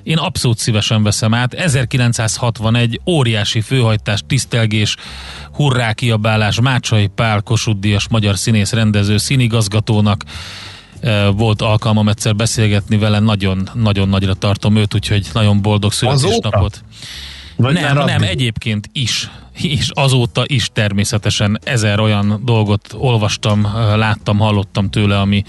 én 0.03 0.17
abszolút 0.17 0.57
szívesen 0.57 1.03
veszem 1.03 1.33
át. 1.33 1.53
1961 1.53 3.01
óriási 3.05 3.61
főhajtás, 3.61 4.23
tisztelgés, 4.27 4.95
hurrá 5.53 5.93
kiabálás 5.93 6.61
Mácsai 6.61 7.07
Pál 7.07 7.41
Kossuth 7.41 8.09
magyar 8.09 8.37
színész 8.37 8.71
rendező 8.71 9.17
színigazgatónak 9.17 10.23
volt 11.35 11.61
alkalmam 11.61 12.09
egyszer 12.09 12.35
beszélgetni 12.35 12.97
vele, 12.97 13.19
nagyon-nagyon 13.19 14.09
nagyra 14.09 14.33
tartom 14.33 14.75
őt, 14.75 14.93
úgyhogy 14.93 15.27
nagyon 15.33 15.61
boldog 15.61 15.91
születésnapot. 15.91 16.83
Vagy 17.55 17.73
nem, 17.73 17.97
nem, 17.97 18.21
egyébként 18.21 18.89
is. 18.91 19.29
És 19.53 19.89
azóta 19.93 20.43
is 20.45 20.69
természetesen 20.73 21.59
ezer 21.63 21.99
olyan 21.99 22.41
dolgot 22.45 22.95
olvastam, 22.97 23.67
láttam, 23.95 24.37
hallottam 24.37 24.89
tőle, 24.89 25.19
ami, 25.19 25.43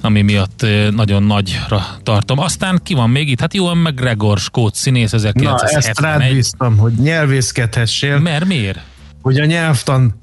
ami 0.00 0.22
miatt 0.22 0.66
nagyon 0.90 1.22
nagyra 1.22 1.86
tartom. 2.02 2.38
Aztán 2.38 2.80
ki 2.82 2.94
van 2.94 3.10
még 3.10 3.28
itt? 3.28 3.40
Hát 3.40 3.54
jó, 3.54 3.74
McGregor, 3.74 4.38
skót 4.38 4.74
színész 4.74 5.12
1971. 5.12 5.82
Na, 5.82 5.88
ezt 5.88 6.00
rád 6.20 6.32
bíztam, 6.32 6.76
hogy 6.76 6.92
nyelvészkedhessél. 6.92 8.18
Mert 8.18 8.44
miért? 8.44 8.80
Hogy 9.22 9.38
a 9.38 9.44
nyelvtan 9.44 10.20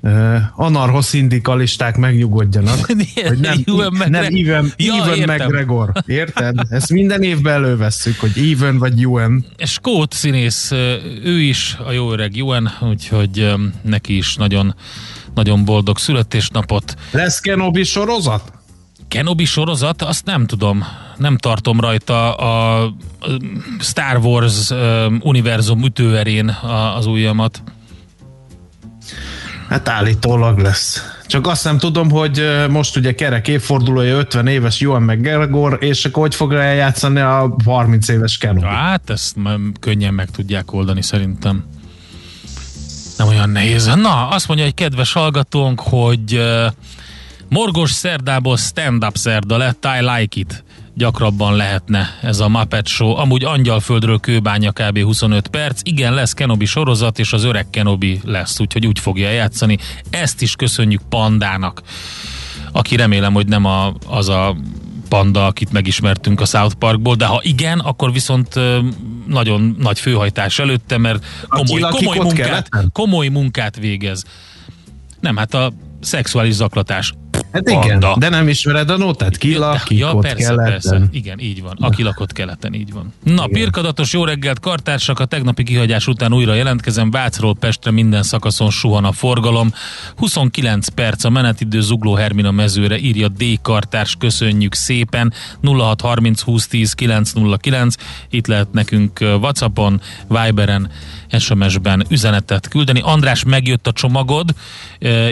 uh, 0.00 0.36
anarchoszindikalisták 0.54 1.96
megnyugodjanak, 1.96 2.78
hogy 2.86 3.38
nem, 3.40 3.58
Ewan 3.66 4.04
nem 4.08 4.24
Even, 4.24 4.72
ja, 4.76 4.94
Even 4.94 5.18
McGregor. 5.18 5.92
Érted? 6.06 6.58
Ezt 6.70 6.90
minden 6.90 7.22
évben 7.22 7.52
elővesszük, 7.52 8.20
hogy 8.20 8.32
Even 8.52 8.78
vagy 8.78 9.02
Ewan. 9.02 9.46
Skót 9.58 10.12
színész, 10.12 10.70
ő 11.24 11.40
is 11.40 11.76
a 11.86 11.92
jó 11.92 12.12
öreg 12.12 12.36
Ewan, 12.38 12.70
úgyhogy 12.80 13.54
neki 13.82 14.16
is 14.16 14.36
nagyon, 14.36 14.74
nagyon 15.34 15.64
boldog 15.64 15.98
születésnapot. 15.98 16.94
Lesz 17.10 17.40
Kenobi 17.40 17.82
sorozat? 17.82 18.57
Kenobi 19.08 19.44
sorozat, 19.44 20.02
azt 20.02 20.24
nem 20.24 20.46
tudom. 20.46 20.84
Nem 21.16 21.36
tartom 21.36 21.80
rajta 21.80 22.34
a 22.34 22.94
Star 23.80 24.16
Wars 24.16 24.70
univerzum 25.20 25.84
ütőerén 25.84 26.48
az 26.96 27.06
ujjamat. 27.06 27.62
Hát 29.68 29.88
állítólag 29.88 30.58
lesz. 30.58 31.16
Csak 31.26 31.46
azt 31.46 31.64
nem 31.64 31.78
tudom, 31.78 32.10
hogy 32.10 32.42
most 32.70 32.96
ugye 32.96 33.14
kerek 33.14 33.48
évfordulója 33.48 34.16
50 34.16 34.46
éves 34.46 34.80
Johan 34.80 35.02
McGregor, 35.02 35.78
és 35.80 36.04
akkor 36.04 36.22
hogy 36.22 36.34
fog 36.34 36.52
eljátszani 36.52 37.20
a 37.20 37.56
30 37.64 38.08
éves 38.08 38.38
Kenobi? 38.38 38.66
Hát 38.66 39.10
ezt 39.10 39.36
könnyen 39.80 40.14
meg 40.14 40.30
tudják 40.30 40.72
oldani 40.72 41.02
szerintem. 41.02 41.64
Nem 43.16 43.28
olyan 43.28 43.50
nehéz. 43.50 43.86
Na, 43.86 44.28
azt 44.28 44.48
mondja 44.48 44.66
egy 44.66 44.74
kedves 44.74 45.12
hallgatónk, 45.12 45.80
hogy 45.80 46.42
morgos 47.48 47.90
szerdából 47.90 48.56
stand-up 48.56 49.16
szerda 49.16 49.56
lett, 49.56 49.86
I 50.00 50.04
like 50.04 50.40
it 50.40 50.64
gyakrabban 50.98 51.56
lehetne 51.56 52.18
ez 52.22 52.40
a 52.40 52.48
Muppet 52.48 52.86
Show. 52.86 53.16
Amúgy 53.16 53.44
Angyalföldről 53.44 54.20
kőbánya 54.20 54.72
kb. 54.72 55.02
25 55.02 55.48
perc. 55.48 55.80
Igen, 55.84 56.14
lesz 56.14 56.32
Kenobi 56.32 56.64
sorozat, 56.64 57.18
és 57.18 57.32
az 57.32 57.44
öreg 57.44 57.70
Kenobi 57.70 58.20
lesz, 58.24 58.60
úgyhogy 58.60 58.86
úgy 58.86 58.98
fogja 58.98 59.30
játszani. 59.30 59.78
Ezt 60.10 60.42
is 60.42 60.56
köszönjük 60.56 61.02
Pandának, 61.08 61.82
aki 62.72 62.96
remélem, 62.96 63.32
hogy 63.32 63.46
nem 63.46 63.64
a, 63.64 63.94
az 64.06 64.28
a 64.28 64.56
panda, 65.08 65.46
akit 65.46 65.72
megismertünk 65.72 66.40
a 66.40 66.44
South 66.44 66.74
Parkból, 66.74 67.14
de 67.14 67.26
ha 67.26 67.40
igen, 67.42 67.78
akkor 67.78 68.12
viszont 68.12 68.54
nagyon 69.26 69.76
nagy 69.78 69.98
főhajtás 69.98 70.58
előtte, 70.58 70.98
mert 70.98 71.24
komoly, 71.48 71.80
komoly, 71.80 72.18
munkát, 72.18 72.68
komoly 72.92 73.28
munkát 73.28 73.76
végez. 73.76 74.24
Nem, 75.20 75.36
hát 75.36 75.54
a 75.54 75.72
szexuális 76.00 76.54
zaklatás 76.54 77.12
Hát 77.52 77.68
igen, 77.68 78.04
de 78.18 78.28
nem 78.28 78.48
ismered 78.48 78.90
a 78.90 78.96
nótát? 78.96 79.36
Ki 79.36 79.54
lakik 79.54 79.98
ja, 79.98 80.14
ott 80.14 80.22
persze, 80.22 80.48
keleten? 80.48 80.64
Persze. 80.64 81.02
Igen, 81.10 81.38
így 81.38 81.62
van. 81.62 81.76
Aki 81.80 82.02
lakott 82.02 82.32
keleten, 82.32 82.74
így 82.74 82.92
van. 82.92 83.12
Na, 83.22 83.32
igen. 83.32 83.50
pirkadatos 83.50 84.12
jó 84.12 84.24
reggelt, 84.24 84.60
kartársak, 84.60 85.18
a 85.18 85.24
tegnapi 85.24 85.62
kihagyás 85.62 86.06
után 86.06 86.32
újra 86.32 86.54
jelentkezem. 86.54 87.10
Vácról 87.10 87.56
Pestre 87.56 87.90
minden 87.90 88.22
szakaszon 88.22 88.70
suhan 88.70 89.04
a 89.04 89.12
forgalom. 89.12 89.72
29 90.16 90.88
perc 90.88 91.24
a 91.24 91.30
menetidő 91.30 91.80
Zugló 91.80 92.14
Hermina 92.14 92.50
mezőre, 92.50 92.98
írja 92.98 93.28
D. 93.28 93.44
Kartárs, 93.62 94.16
köszönjük 94.18 94.74
szépen. 94.74 95.32
0630 95.62 96.42
2010 96.42 96.92
909, 96.92 97.94
itt 98.30 98.46
lehet 98.46 98.72
nekünk 98.72 99.18
Whatsappon, 99.20 100.00
Viberen, 100.28 100.90
SMS-ben 101.38 102.04
üzenetet 102.08 102.68
küldeni. 102.68 103.00
András, 103.02 103.44
megjött 103.44 103.86
a 103.86 103.92
csomagod, 103.92 104.54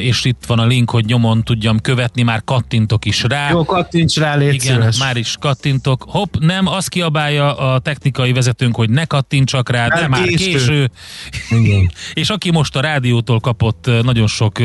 és 0.00 0.24
itt 0.24 0.44
van 0.46 0.58
a 0.58 0.66
link, 0.66 0.90
hogy 0.90 1.04
nyomon 1.04 1.42
tudjam 1.42 1.80
követni, 1.80 2.22
már 2.22 2.44
kattintok 2.44 3.04
is 3.04 3.22
rá. 3.22 3.50
Jó, 3.50 3.64
kattints 3.64 4.16
rá, 4.16 4.34
légy 4.36 4.54
Igen, 4.54 4.74
szíves. 4.76 4.98
már 4.98 5.16
is 5.16 5.36
kattintok. 5.40 6.04
Hopp, 6.08 6.34
nem, 6.38 6.66
azt 6.66 6.88
kiabálja 6.88 7.56
a 7.56 7.78
technikai 7.78 8.32
vezetőnk, 8.32 8.76
hogy 8.76 8.90
ne 8.90 9.04
kattintsak 9.04 9.70
rá, 9.70 9.88
de 9.88 10.08
már 10.08 10.22
késő. 10.22 10.50
késő. 10.50 10.90
Igen. 11.50 11.90
és 12.14 12.30
aki 12.30 12.50
most 12.50 12.76
a 12.76 12.80
rádiótól 12.80 13.40
kapott 13.40 13.90
nagyon 14.02 14.26
sok 14.26 14.58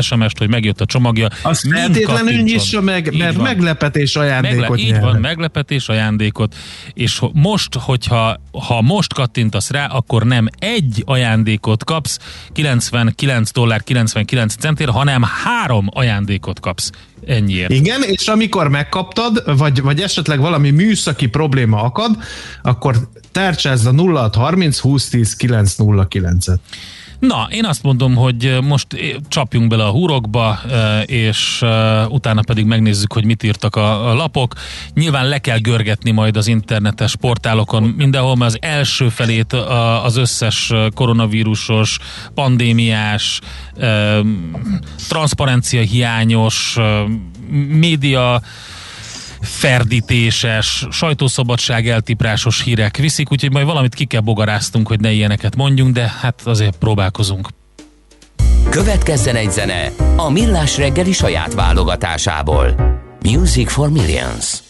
SMS-t, 0.00 0.38
hogy 0.38 0.48
megjött 0.48 0.80
a 0.80 0.86
csomagja, 0.86 1.28
azt 1.42 1.68
feltétlenül 1.68 2.40
nyissa 2.42 2.80
meg, 2.80 3.16
mert 3.16 3.34
van. 3.34 3.44
meglepetés 3.44 4.16
ajándékot 4.16 4.60
Megle- 4.68 4.78
Így 4.78 5.00
van, 5.00 5.16
meglepetés 5.20 5.88
ajándékot, 5.88 6.54
és 6.94 7.20
most, 7.32 7.74
hogyha 7.74 8.40
ha 8.66 8.80
most 8.82 9.14
kattintasz 9.14 9.70
rá, 9.70 9.86
akkor 9.86 10.24
nem 10.24 10.48
egy 10.58 10.75
ajándékot 11.04 11.84
kapsz, 11.84 12.18
99 12.52 13.52
dollár 13.52 13.82
99 13.82 14.54
centért, 14.54 14.90
hanem 14.90 15.22
három 15.22 15.86
ajándékot 15.90 16.60
kapsz 16.60 16.90
ennyiért. 17.26 17.70
Igen, 17.70 18.02
és 18.02 18.26
amikor 18.26 18.68
megkaptad, 18.68 19.56
vagy, 19.58 19.82
vagy 19.82 20.00
esetleg 20.00 20.40
valami 20.40 20.70
műszaki 20.70 21.26
probléma 21.26 21.82
akad, 21.82 22.16
akkor 22.62 23.08
tárcsázd 23.32 23.86
a 23.86 23.92
0630 23.92 24.80
2010 24.80 25.36
909-et. 25.38 26.58
Na, 27.18 27.48
én 27.50 27.64
azt 27.64 27.82
mondom, 27.82 28.14
hogy 28.14 28.58
most 28.62 28.86
csapjunk 29.28 29.68
bele 29.68 29.84
a 29.84 29.90
húrokba, 29.90 30.58
és 31.06 31.64
utána 32.08 32.42
pedig 32.46 32.64
megnézzük, 32.64 33.12
hogy 33.12 33.24
mit 33.24 33.42
írtak 33.42 33.76
a, 33.76 34.14
lapok. 34.14 34.54
Nyilván 34.94 35.28
le 35.28 35.38
kell 35.38 35.58
görgetni 35.58 36.10
majd 36.10 36.36
az 36.36 36.46
internetes 36.46 37.16
portálokon 37.16 37.82
mindenhol, 37.82 38.36
mert 38.36 38.50
az 38.50 38.58
első 38.60 39.08
felét 39.08 39.52
az 40.02 40.16
összes 40.16 40.72
koronavírusos, 40.94 41.98
pandémiás, 42.34 43.40
transzparencia 45.08 45.80
hiányos, 45.80 46.76
média 47.68 48.40
ferdítéses, 49.40 50.86
sajtószabadság 50.90 51.88
eltiprásos 51.88 52.62
hírek 52.62 52.96
viszik, 52.96 53.32
úgyhogy 53.32 53.52
majd 53.52 53.66
valamit 53.66 53.94
ki 53.94 54.04
kell 54.04 54.20
bogaráztunk, 54.20 54.88
hogy 54.88 55.00
ne 55.00 55.12
ilyeneket 55.12 55.56
mondjunk, 55.56 55.94
de 55.94 56.12
hát 56.20 56.40
azért 56.44 56.76
próbálkozunk. 56.76 57.48
Következzen 58.70 59.36
egy 59.36 59.50
zene 59.50 59.90
a 60.16 60.30
Millás 60.30 60.76
reggeli 60.76 61.12
saját 61.12 61.54
válogatásából. 61.54 62.74
Music 63.22 63.70
for 63.72 63.90
Millions. 63.90 64.65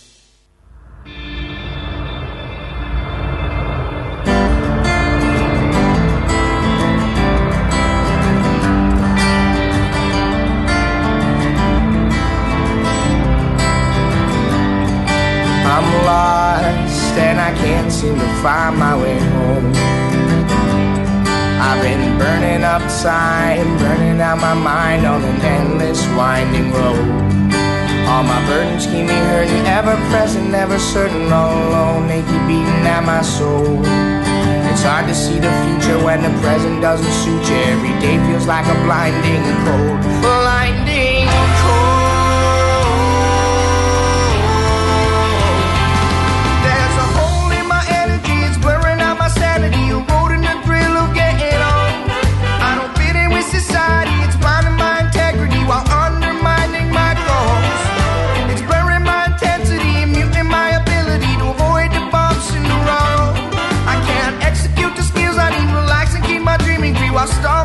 Seem 17.96 18.14
to 18.14 18.28
find 18.42 18.76
my 18.78 18.94
way 18.94 19.18
home. 19.18 19.72
I've 21.66 21.80
been 21.82 22.18
burning 22.18 22.62
up 22.62 22.82
time, 23.02 23.78
burning 23.78 24.20
out 24.20 24.38
my 24.38 24.54
mind 24.54 25.06
on 25.06 25.24
an 25.24 25.40
endless 25.40 26.00
winding 26.14 26.70
road. 26.72 27.08
All 28.06 28.22
my 28.22 28.40
burdens 28.46 28.84
keep 28.86 29.06
me 29.10 29.18
hurting, 29.32 29.66
ever 29.66 29.96
present, 30.10 30.54
ever 30.54 30.78
certain, 30.78 31.32
all 31.32 31.56
alone, 31.68 32.06
they 32.06 32.20
keep 32.20 32.42
beating 32.46 32.84
at 32.94 33.02
my 33.04 33.22
soul. 33.22 33.80
It's 34.70 34.82
hard 34.82 35.06
to 35.08 35.14
see 35.14 35.38
the 35.38 35.52
future 35.64 35.98
when 36.04 36.22
the 36.22 36.32
present 36.44 36.82
doesn't 36.82 37.14
suit 37.22 37.42
you. 37.48 37.60
Every 37.74 37.94
day 38.04 38.16
feels 38.28 38.46
like 38.46 38.66
a 38.66 38.76
blinding 38.84 39.42
cold, 39.64 39.98
star. 67.26 67.55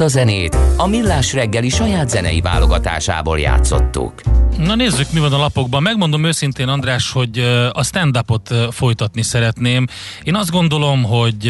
Ezt 0.00 0.14
a 0.14 0.18
zenét 0.18 0.56
a 0.76 0.86
Millás 0.86 1.32
reggeli 1.32 1.68
saját 1.68 2.08
zenei 2.08 2.40
válogatásából 2.40 3.38
játszottuk. 3.38 4.22
Na 4.58 4.74
nézzük, 4.74 5.12
mi 5.12 5.20
van 5.20 5.32
a 5.32 5.38
lapokban. 5.38 5.82
Megmondom 5.82 6.24
őszintén, 6.24 6.68
András, 6.68 7.12
hogy 7.12 7.38
a 7.72 7.82
stand-upot 7.82 8.54
folytatni 8.70 9.22
szeretném. 9.22 9.86
Én 10.22 10.34
azt 10.34 10.50
gondolom, 10.50 11.02
hogy 11.02 11.48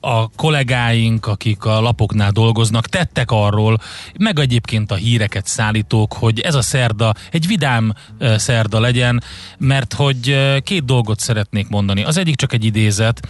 a 0.00 0.28
kollégáink, 0.36 1.26
akik 1.26 1.64
a 1.64 1.80
lapoknál 1.80 2.30
dolgoznak, 2.30 2.86
tettek 2.86 3.30
arról, 3.30 3.78
meg 4.18 4.38
egyébként 4.38 4.90
a 4.90 4.94
híreket 4.94 5.46
szállítók, 5.46 6.12
hogy 6.12 6.40
ez 6.40 6.54
a 6.54 6.62
szerda 6.62 7.14
egy 7.30 7.46
vidám 7.46 7.94
szerda 8.36 8.80
legyen, 8.80 9.22
mert 9.58 9.92
hogy 9.94 10.38
két 10.62 10.84
dolgot 10.84 11.20
szeretnék 11.20 11.68
mondani. 11.68 12.04
Az 12.04 12.16
egyik 12.16 12.36
csak 12.36 12.52
egy 12.52 12.64
idézet, 12.64 13.28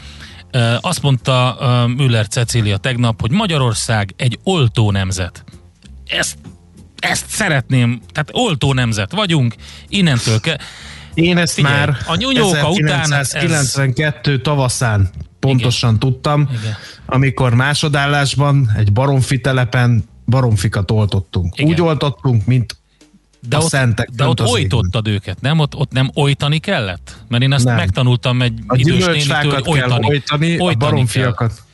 azt 0.81 1.03
mondta 1.03 1.57
Müller 1.97 2.27
Cecília 2.27 2.77
tegnap, 2.77 3.21
hogy 3.21 3.31
Magyarország 3.31 4.15
egy 4.17 4.39
oltó 4.43 4.91
nemzet. 4.91 5.45
Ezt, 6.07 6.39
ezt 6.99 7.29
szeretném, 7.29 8.01
tehát 8.13 8.31
oltó 8.33 8.73
nemzet 8.73 9.13
vagyunk, 9.13 9.55
innentől 9.89 10.41
ke- 10.41 10.63
Én 11.15 11.39
ezt 11.39 11.55
Figyelj, 11.55 11.75
már 11.75 11.97
a 12.07 12.17
nyúnyóka 12.17 12.71
után 12.71 13.13
1992 13.13 14.33
ez... 14.33 14.39
tavaszán 14.43 15.11
pontosan 15.41 15.95
Igen. 15.95 16.01
tudtam, 16.01 16.49
Igen. 16.61 16.77
amikor 17.07 17.55
másodállásban 17.55 18.71
egy 18.77 18.93
baromfi 18.93 19.41
telepen 19.41 20.05
baromfikat 20.27 20.91
oltottunk. 20.91 21.59
Igen. 21.59 21.71
Úgy 21.71 21.81
oltottunk, 21.81 22.47
mint 22.47 22.77
de 23.49 23.57
a 23.57 23.61
ott, 23.61 23.69
szentek 23.69 24.09
de 24.17 24.27
ott 24.27 24.41
ojtottad 24.41 25.09
őket, 25.09 25.41
nem? 25.41 25.59
Ott, 25.59 25.75
ott 25.75 25.93
nem 25.93 26.11
ojtani 26.15 26.59
kellett? 26.59 27.17
Mert 27.29 27.43
én 27.43 27.53
ezt 27.53 27.65
Nem. 27.65 27.77
megtanultam 27.77 28.43
egy 28.43 28.53
A 28.67 28.77
idős 28.77 29.05
nénitől, 29.05 29.37
hogy 29.37 29.63
kell 29.63 29.73
ojtani, 29.73 30.07
ojtani, 30.07 30.59
a 30.59 30.63
ojtani 30.63 30.75
baromfiakat. 30.75 31.49
kell. 31.55 31.67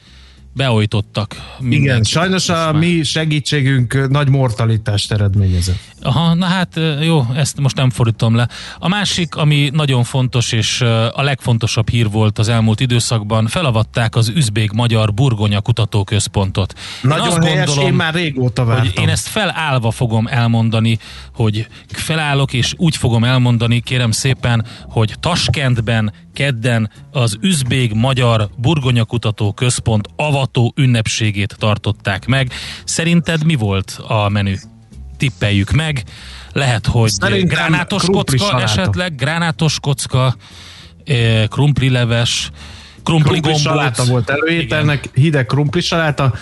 Beojtottak. 0.55 1.57
Igen, 1.69 2.03
sajnos 2.03 2.49
a 2.49 2.53
már. 2.53 2.75
mi 2.75 3.03
segítségünk 3.03 4.09
nagy 4.09 4.29
mortalitást 4.29 5.13
eredményezett. 5.13 5.79
Aha, 6.03 6.35
na 6.35 6.47
hát 6.47 6.81
jó, 7.01 7.27
ezt 7.37 7.61
most 7.61 7.77
nem 7.77 7.91
fordítom 7.91 8.35
le. 8.35 8.49
A 8.79 8.89
másik, 8.89 9.37
ami 9.37 9.71
nagyon 9.73 10.05
fontos, 10.05 10.53
és 10.53 10.81
a 11.15 11.23
legfontosabb 11.23 11.89
hír 11.89 12.11
volt 12.11 12.39
az 12.39 12.49
elmúlt 12.49 12.81
időszakban, 12.81 13.47
felavatták 13.47 14.17
az 14.17 14.29
üzbék-magyar 14.29 15.15
burgonya 15.15 15.61
kutatóközpontot. 15.61 16.75
Nagyon 17.03 17.27
azt 17.27 17.45
helyes, 17.45 17.67
gondolom, 17.67 17.91
én 17.91 17.97
már 17.97 18.15
régóta 18.15 18.65
vártam. 18.65 18.87
hogy 18.95 19.03
én 19.03 19.09
ezt 19.09 19.29
felállva 19.29 19.91
fogom 19.91 20.27
elmondani, 20.27 20.99
hogy 21.35 21.67
felállok, 21.89 22.53
és 22.53 22.73
úgy 22.77 22.97
fogom 22.97 23.25
elmondani, 23.25 23.81
kérem 23.81 24.11
szépen, 24.11 24.67
hogy 24.89 25.15
Taskentben 25.21 26.13
kedden 26.35 26.91
az 27.13 27.37
üzbék-magyar 27.41 28.49
burgonyakutató 28.57 29.53
központ 29.53 30.09
avató 30.45 30.73
ünnepségét 30.77 31.57
tartották 31.59 32.27
meg. 32.27 32.53
Szerinted 32.85 33.45
mi 33.45 33.55
volt 33.55 33.99
a 34.07 34.29
menü? 34.29 34.55
Tippeljük 35.17 35.71
meg. 35.71 36.03
Lehet, 36.53 36.87
hogy 36.87 37.11
Szerintem 37.11 37.59
gránátos 37.59 38.03
krumpli 38.03 38.39
kocka 38.39 38.63
esetleg, 38.63 39.15
gránátos 39.15 39.81
kocka, 39.81 40.37
eh, 41.05 41.47
krumplileves, 41.47 42.51
krumpli 43.03 43.41
krumpli 43.41 43.63
saláta 43.63 44.05
volt 44.05 44.31
előételnek, 44.31 45.09
hideg 45.15 45.47
krumpli 45.47 45.81
saláta, 45.81 46.35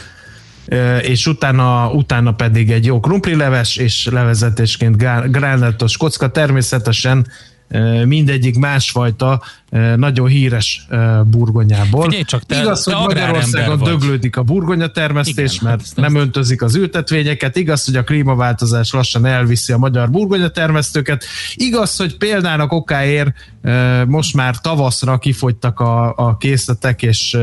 ö, 0.66 0.96
és 0.96 1.26
utána, 1.26 1.90
utána 1.90 2.32
pedig 2.32 2.70
egy 2.70 2.84
jó 2.84 3.00
krumplileves, 3.00 3.76
és 3.76 4.08
levezetésként 4.10 4.96
gránátos 5.30 5.96
kocka. 5.96 6.30
Természetesen 6.30 7.26
mindegyik 8.04 8.58
másfajta 8.58 9.42
nagyon 9.96 10.26
híres 10.26 10.86
burgonyából. 11.24 12.04
Figyelj 12.04 12.22
csak, 12.22 12.42
te- 12.46 12.60
igaz, 12.60 12.82
te 12.82 12.94
hogy 12.94 13.06
Magyarországon 13.06 13.78
vagy. 13.78 13.88
döglődik 13.88 14.36
a 14.36 14.42
burgonya 14.42 14.88
termesztés, 14.88 15.54
Igen, 15.54 15.68
mert 15.70 15.80
ezt- 15.82 15.96
nem 15.96 16.14
öntözik 16.16 16.62
az 16.62 16.74
ültetvényeket. 16.74 17.56
Igaz, 17.56 17.84
hogy 17.84 17.96
a 17.96 18.04
klímaváltozás 18.04 18.92
lassan 18.92 19.26
elviszi 19.26 19.72
a 19.72 19.78
magyar 19.78 20.10
burgonya 20.10 20.48
termesztőket. 20.48 21.24
Igaz, 21.54 21.96
hogy 21.96 22.16
példának 22.16 22.72
okáért 22.72 23.30
most 24.06 24.34
már 24.34 24.60
tavaszra 24.60 25.18
kifogytak 25.18 25.80
a, 25.80 26.14
a 26.16 26.36
készletek, 26.36 27.02
és 27.02 27.36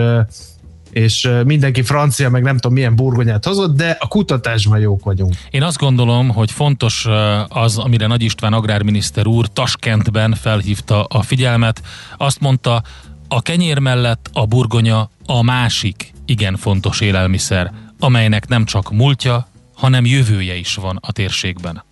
és 0.92 1.30
mindenki 1.46 1.82
francia, 1.82 2.30
meg 2.30 2.44
nem 2.44 2.58
tudom 2.58 2.74
milyen 2.74 2.96
burgonyát 2.96 3.46
hozott, 3.46 3.76
de 3.76 3.98
a 4.00 4.08
kutatásban 4.08 4.80
jók 4.80 5.04
vagyunk. 5.04 5.34
Én 5.50 5.64
azt 5.64 5.78
gondolom, 5.78 6.30
hogy 6.30 6.52
fontos 6.52 7.08
az, 7.48 7.78
amire 7.78 8.08
Nagy 8.08 8.22
István 8.22 8.54
agrárminiszter 8.54 9.28
úr 9.28 9.48
Taskentben 9.48 10.34
felhívta 10.34 11.04
a 11.04 11.22
figyelmet. 11.22 11.82
Azt 12.18 12.40
mondta, 12.40 12.82
a 13.28 13.42
kenyér 13.42 13.80
mellett 13.80 14.30
a 14.34 14.46
burgonya 14.46 15.10
a 15.26 15.44
másik 15.44 16.14
igen 16.26 16.56
fontos 16.56 17.02
élelmiszer, 17.02 17.72
amelynek 18.00 18.48
nem 18.48 18.66
csak 18.66 18.92
múltja, 18.92 19.48
hanem 19.76 20.06
jövője 20.06 20.56
is 20.56 20.76
van 20.76 20.98
a 21.02 21.12
térségben. 21.12 21.84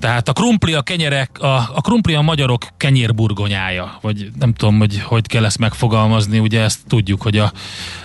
Tehát 0.00 0.28
a 0.28 0.32
krumpli 0.32 0.72
a 0.72 0.82
kenyerek, 0.82 1.38
a, 1.40 1.54
a 1.54 1.80
krumpli 1.80 2.14
a 2.14 2.20
magyarok 2.20 2.66
kenyérburgonyája, 2.76 3.98
vagy 4.00 4.30
nem 4.38 4.52
tudom, 4.52 4.78
hogy 4.78 5.00
hogy 5.00 5.26
kell 5.26 5.44
ezt 5.44 5.58
megfogalmazni, 5.58 6.38
ugye 6.38 6.60
ezt 6.60 6.78
tudjuk, 6.88 7.22
hogy 7.22 7.38
a, 7.38 7.52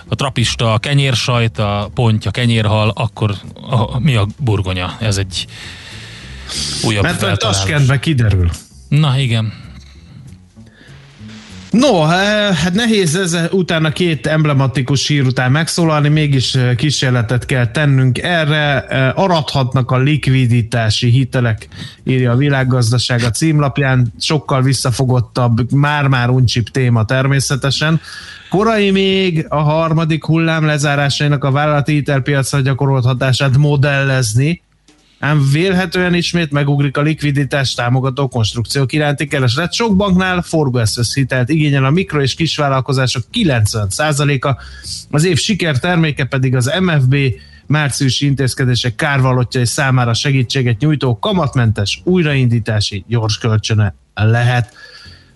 a 0.07 0.15
trapista 0.15 0.73
a 0.73 0.77
kenyérsajt, 0.77 1.57
a 1.57 1.89
pontja 1.93 2.31
kenyérhal, 2.31 2.89
akkor 2.89 3.35
a, 3.69 3.99
mi 3.99 4.15
a 4.15 4.27
burgonya? 4.37 4.95
Ez 4.99 5.17
egy 5.17 5.47
újabb 6.83 7.03
Mert 7.03 7.19
feltalálás. 7.19 7.57
Taskentben 7.57 7.99
kiderül. 7.99 8.49
Na 8.87 9.19
igen, 9.19 9.53
No, 11.71 12.03
eh, 12.03 12.55
hát 12.55 12.73
nehéz 12.73 13.15
ez 13.15 13.37
utána 13.51 13.89
két 13.91 14.27
emblematikus 14.27 15.07
hír 15.07 15.25
után 15.25 15.51
megszólalni, 15.51 16.09
mégis 16.09 16.55
eh, 16.55 16.75
kísérletet 16.75 17.45
kell 17.45 17.67
tennünk 17.67 18.17
erre. 18.17 18.85
Eh, 18.87 19.19
Arathatnak 19.19 19.91
a 19.91 19.97
likviditási 19.97 21.09
hitelek, 21.09 21.67
írja 22.03 22.31
a 22.31 22.35
világgazdaság 22.35 23.23
a 23.23 23.29
címlapján, 23.29 24.13
sokkal 24.19 24.61
visszafogottabb, 24.61 25.71
már-már 25.71 26.29
uncsip 26.29 26.69
téma 26.69 27.05
természetesen. 27.05 28.01
Korai 28.49 28.91
még 28.91 29.45
a 29.49 29.59
harmadik 29.61 30.25
hullám 30.25 30.65
lezárásainak 30.65 31.43
a 31.43 31.51
vállalati 31.51 31.93
hitelpiacra 31.93 32.59
gyakorolt 32.59 33.05
hatását 33.05 33.57
modellezni, 33.57 34.61
ám 35.21 35.49
vélhetően 35.51 36.13
ismét 36.13 36.51
megugrik 36.51 36.97
a 36.97 37.01
likviditás 37.01 37.73
támogató 37.73 38.27
konstrukciók 38.27 38.93
iránti 38.93 39.27
kereslet. 39.27 39.73
Sok 39.73 39.95
banknál 39.95 40.41
forgóeszköz 40.41 41.13
hitelt 41.13 41.49
igényel 41.49 41.85
a 41.85 41.89
mikro- 41.89 42.21
és 42.21 42.33
kisvállalkozások 42.33 43.23
90%-a, 43.33 44.61
az 45.09 45.23
év 45.23 45.37
sikerterméke 45.37 46.25
pedig 46.25 46.55
az 46.55 46.71
MFB 46.79 47.15
márciusi 47.65 48.25
intézkedések 48.25 48.95
kárvalotjai 48.95 49.65
számára 49.65 50.13
segítséget 50.13 50.79
nyújtó 50.79 51.19
kamatmentes 51.19 52.01
újraindítási 52.03 53.03
gyors 53.07 53.37
kölcsöne 53.37 53.95
lehet. 54.13 54.73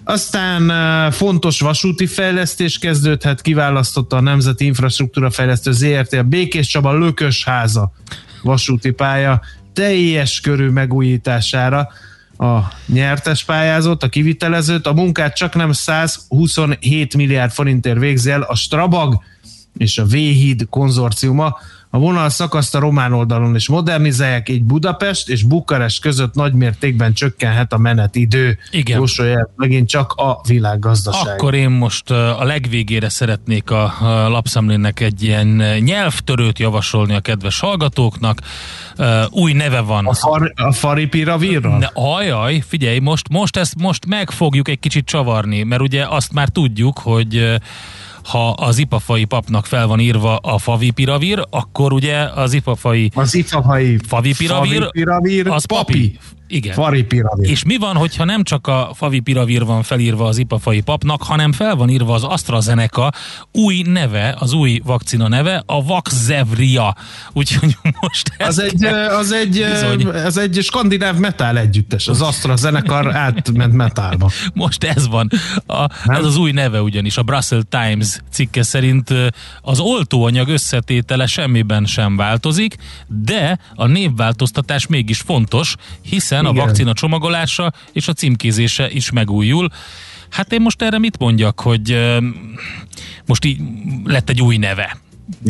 Aztán 0.04 1.12
fontos 1.12 1.60
vasúti 1.60 2.06
fejlesztés 2.06 2.78
kezdődhet, 2.78 3.42
kiválasztotta 3.42 4.16
a 4.16 4.22
Nemzeti 4.22 4.66
Infrastruktúra 4.66 5.30
Fejlesztő 5.30 5.72
ZRT 5.72 6.14
a 6.14 6.24
Békés 6.24 6.68
Csaba 6.68 6.98
Lökösháza 6.98 7.92
vasúti 8.44 8.92
pálya 8.92 9.42
teljes 9.76 10.40
körű 10.42 10.70
megújítására 10.70 11.88
a 12.38 12.60
nyertes 12.86 13.44
pályázót, 13.44 14.04
a 14.04 14.10
kivitelezőt. 14.10 14.88
A 14.88 14.94
munkát 14.94 15.36
csak 15.36 15.56
nem 15.56 15.72
127 15.72 17.16
milliárd 17.16 17.52
forintért 17.52 18.00
végzi 18.00 18.32
el 18.32 18.42
a 18.42 18.56
Strabag 18.56 19.24
és 19.78 19.98
a 19.98 20.06
V-híd 20.06 20.66
konzorciuma. 20.70 21.58
A 21.96 21.98
vonal 21.98 22.30
szakaszt 22.30 22.76
a 22.76 22.80
román 22.80 23.14
oldalon 23.14 23.56
is 23.56 23.68
modernizálják, 23.68 24.50
így 24.50 24.64
Budapest 24.64 25.30
és 25.30 25.44
Bukarest 25.44 26.02
között 26.02 26.34
nagy 26.34 26.54
mértékben 26.54 27.14
csökkenhet 27.14 27.74
a 27.74 27.78
menetidő. 27.78 28.58
Igen. 28.72 28.98
Jósolja 28.98 29.50
megint 29.56 29.90
csak 29.90 30.14
a 30.14 30.42
világgazdaság. 30.48 31.34
Akkor 31.34 31.54
én 31.54 31.70
most 31.70 32.12
a 32.12 32.44
legvégére 32.44 33.10
szeretnék 33.10 33.72
a, 33.72 33.94
lapszemlének 34.30 35.00
egy 35.00 35.24
ilyen 35.24 35.48
nyelvtörőt 35.80 36.60
javasolni 36.60 37.14
a 37.14 37.20
kedves 37.20 37.60
hallgatóknak. 37.60 38.42
Új 39.30 39.54
neve 39.54 39.80
van. 39.80 40.06
A, 40.06 40.14
far, 40.14 40.54
a? 40.56 41.78
De 41.80 41.92
ajaj, 41.94 42.64
figyelj, 42.68 43.00
most, 43.00 43.30
most 43.30 43.58
ezt 43.58 43.76
most 43.78 44.06
meg 44.06 44.32
fogjuk 44.32 44.68
egy 44.68 44.80
kicsit 44.80 45.06
csavarni, 45.06 45.64
mert 45.64 45.82
ugye 45.82 46.06
azt 46.08 46.34
már 46.34 46.50
tudjuk, 46.50 47.00
hogy 47.00 47.60
ha 48.26 48.50
az 48.50 48.78
ipafai 48.78 49.26
papnak 49.26 49.66
fel 49.66 49.88
van 49.88 50.00
írva 50.00 50.36
a 50.36 50.58
favipiravir, 50.58 51.44
akkor 51.50 51.94
ugye 51.94 52.18
az 52.18 52.54
ipafai 52.54 53.12
Az 53.14 53.36
ifahai 53.36 53.98
favipiravir, 54.08 54.78
favipiravir 54.78 55.48
az 55.48 55.66
papi. 55.66 55.94
papi. 55.94 56.20
Igen. 56.48 56.74
Fari 56.74 57.04
piramid. 57.04 57.50
És 57.50 57.64
mi 57.64 57.78
van, 57.78 57.96
hogyha 57.96 58.24
nem 58.26 58.44
csak 58.44 58.68
a 58.68 58.92
favipiravir 58.94 59.66
van 59.66 59.84
felírva 59.84 60.26
az 60.28 60.38
ipafai 60.38 60.82
papnak, 60.82 61.24
hanem 61.24 61.52
fel 61.52 61.76
van 61.76 61.90
írva 61.90 62.14
az 62.14 62.24
AstraZeneca 62.24 63.12
új 63.52 63.82
neve, 63.82 64.36
az 64.40 64.54
új 64.54 64.82
vakcina 64.84 65.28
neve, 65.28 65.64
a 65.66 65.84
Vaxzevria. 65.84 66.96
Úgyhogy 67.34 67.78
most 68.02 68.32
Az 68.38 68.60
egy, 68.60 68.86
az 69.20 69.32
egy, 69.32 69.66
Bizony. 69.72 70.08
az 70.08 70.38
egy 70.38 70.60
skandináv 70.62 71.18
metal 71.18 71.58
együttes. 71.58 72.08
Az 72.08 72.22
AstraZeneca 72.22 73.14
átment 73.14 73.74
metálba. 73.74 74.32
Most 74.54 74.84
ez 74.84 75.08
van. 75.08 75.30
A, 75.68 75.90
ez 76.06 76.26
az 76.26 76.38
új 76.38 76.52
neve 76.52 76.82
ugyanis. 76.82 77.18
A 77.18 77.24
Brussels 77.24 77.64
Times 77.70 78.20
cikke 78.32 78.64
szerint 78.64 79.14
az 79.62 79.80
oltóanyag 79.80 80.48
összetétele 80.48 81.26
semmiben 81.26 81.86
sem 81.86 82.16
változik, 82.16 82.76
de 83.08 83.60
a 83.76 83.86
névváltoztatás 83.86 84.88
mégis 84.88 85.20
fontos, 85.20 85.76
hiszen 86.02 86.35
a 86.46 86.50
Igen. 86.50 86.66
vakcina 86.66 86.94
csomagolása 86.94 87.74
és 87.94 88.08
a 88.08 88.14
címkézése 88.14 88.90
is 88.90 89.12
megújul. 89.12 89.70
Hát 90.30 90.54
én 90.54 90.62
most 90.62 90.82
erre 90.82 90.98
mit 90.98 91.18
mondjak, 91.18 91.60
hogy 91.60 92.16
most 93.26 93.46
így 93.46 93.60
lett 94.04 94.30
egy 94.30 94.42
új 94.42 94.58
neve. 94.58 94.98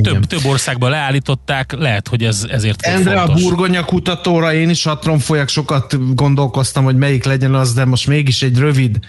Több, 0.03 0.25
több 0.25 0.45
országban 0.45 0.89
leállították, 0.89 1.71
lehet, 1.71 2.07
hogy 2.07 2.23
ez 2.23 2.45
ezért 2.49 2.81
Endre 2.81 3.21
a 3.21 3.33
burgonya 3.33 3.83
kutatóra 3.83 4.53
én 4.53 4.69
is 4.69 4.83
hatron 4.83 5.19
folyak, 5.19 5.49
sokat 5.49 6.15
gondolkoztam, 6.15 6.83
hogy 6.83 6.97
melyik 6.97 7.23
legyen 7.23 7.53
az, 7.53 7.73
de 7.73 7.85
most 7.85 8.07
mégis 8.07 8.41
egy 8.41 8.57
rövid 8.57 8.99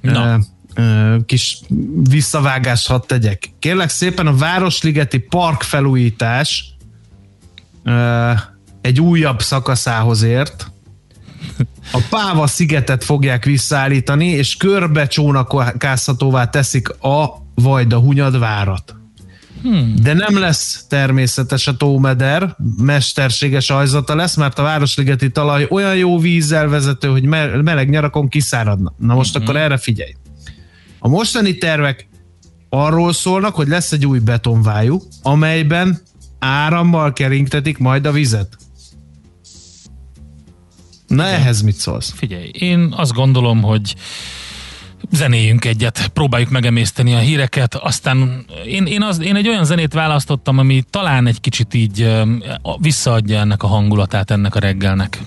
Na. 0.00 0.38
ö, 0.74 1.16
kis 1.26 1.58
visszavágást 2.08 2.86
hadd 2.86 3.00
tegyek. 3.06 3.50
Kérlek 3.58 3.88
szépen 3.88 4.26
a 4.26 4.36
Városligeti 4.36 5.18
park 5.18 5.62
felújítás 5.62 6.76
egy 8.80 9.00
újabb 9.00 9.42
szakaszához 9.42 10.22
ért. 10.22 10.70
A 11.92 12.02
Páva 12.10 12.46
szigetet 12.46 13.04
fogják 13.04 13.44
visszaállítani, 13.44 14.26
és 14.26 14.56
körbe 14.56 15.06
csónakázhatóvá 15.06 16.48
teszik 16.50 16.88
a 16.88 17.44
Vajda 17.54 17.98
Hunyad 17.98 18.38
várat. 18.38 18.94
De 20.02 20.12
nem 20.12 20.38
lesz 20.38 20.84
természetes 20.88 21.66
a 21.66 21.76
tómeder, 21.76 22.56
mesterséges 22.82 23.70
ajzata 23.70 24.14
lesz, 24.14 24.36
mert 24.36 24.58
a 24.58 24.62
Városligeti 24.62 25.30
talaj 25.30 25.66
olyan 25.70 25.96
jó 25.96 26.18
vízzel 26.18 26.68
vezető, 26.68 27.08
hogy 27.08 27.24
me- 27.24 27.62
meleg 27.62 27.88
nyarakon 27.88 28.28
kiszáradna. 28.28 28.94
Na 28.98 29.14
most 29.14 29.36
akkor 29.36 29.56
erre 29.56 29.76
figyelj. 29.76 30.12
A 30.98 31.08
mostani 31.08 31.58
tervek 31.58 32.08
arról 32.68 33.12
szólnak, 33.12 33.54
hogy 33.54 33.68
lesz 33.68 33.92
egy 33.92 34.06
új 34.06 34.18
betonvájú, 34.18 35.02
amelyben 35.22 36.00
árammal 36.38 37.12
keringtetik 37.12 37.78
majd 37.78 38.06
a 38.06 38.12
vizet. 38.12 38.56
Na 41.06 41.24
ehhez 41.24 41.60
mit 41.62 41.76
szólsz? 41.76 42.12
Figyelj, 42.16 42.50
én 42.52 42.94
azt 42.96 43.12
gondolom, 43.12 43.62
hogy 43.62 43.94
zenéljünk 45.10 45.64
egyet, 45.64 46.08
próbáljuk 46.08 46.50
megemészteni 46.50 47.14
a 47.14 47.18
híreket, 47.18 47.74
aztán 47.74 48.46
én, 48.66 48.86
én, 48.86 49.02
az, 49.02 49.20
én 49.20 49.36
egy 49.36 49.48
olyan 49.48 49.64
zenét 49.64 49.92
választottam, 49.92 50.58
ami 50.58 50.82
talán 50.90 51.26
egy 51.26 51.40
kicsit 51.40 51.74
így 51.74 52.08
visszaadja 52.78 53.38
ennek 53.38 53.62
a 53.62 53.66
hangulatát 53.66 54.30
ennek 54.30 54.54
a 54.54 54.58
reggelnek. 54.58 55.20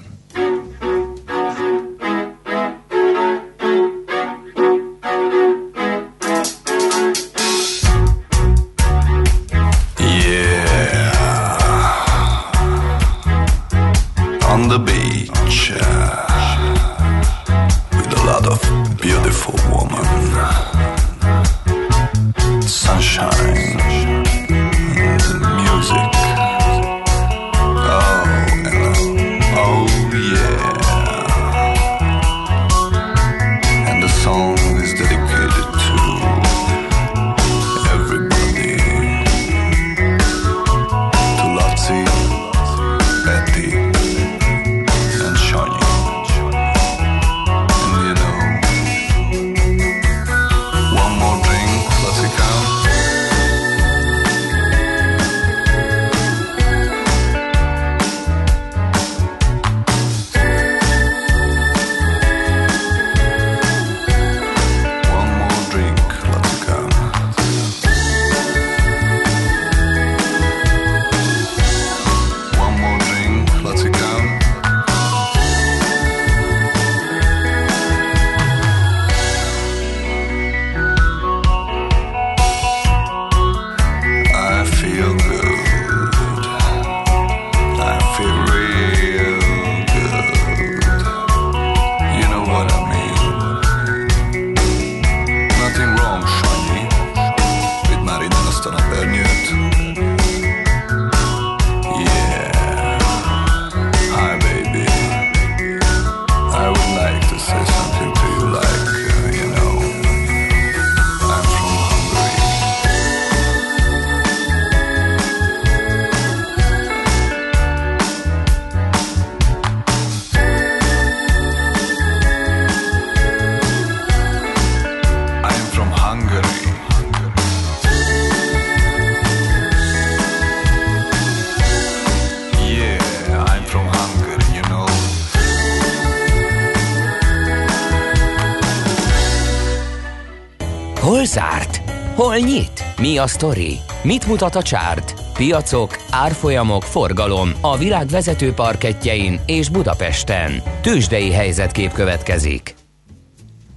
A 143.19 143.27
sztori? 143.27 143.77
Mit 144.03 144.27
mutat 144.27 144.55
a 144.55 144.61
csárt? 144.61 145.13
Piacok, 145.33 145.97
árfolyamok, 146.09 146.83
forgalom 146.83 147.51
a 147.61 147.77
világ 147.77 148.07
vezető 148.07 148.53
parketjein 148.53 149.39
és 149.45 149.69
Budapesten. 149.69 150.61
Tősdei 150.81 151.31
helyzetkép 151.31 151.91
következik. 151.91 152.75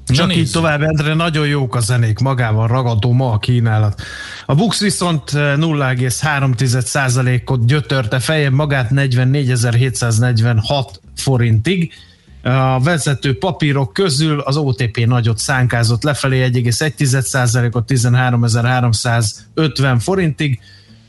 Csak 0.06 0.26
Na 0.26 0.32
így 0.32 0.50
tovább, 0.50 0.82
Endre, 0.82 1.14
nagyon 1.14 1.46
jók 1.46 1.74
a 1.74 1.80
zenék, 1.80 2.18
magával 2.18 2.66
ragadó 2.66 3.12
ma 3.12 3.32
a 3.32 3.38
kínálat. 3.38 4.02
A 4.46 4.54
Bux 4.54 4.80
viszont 4.80 5.34
eh, 5.34 5.56
0,3%-ot 5.56 7.66
gyötörte 7.66 8.18
feljebb 8.18 8.52
magát 8.52 8.90
44.746 8.94 10.84
forintig. 11.16 11.92
A 12.42 12.80
vezető 12.80 13.38
papírok 13.38 13.92
közül 13.92 14.40
az 14.40 14.56
OTP 14.56 15.06
nagyot 15.06 15.38
szánkázott 15.38 16.02
lefelé 16.02 16.50
1,1%-ot 16.52 17.92
13.350 17.92 19.96
forintig. 20.00 20.60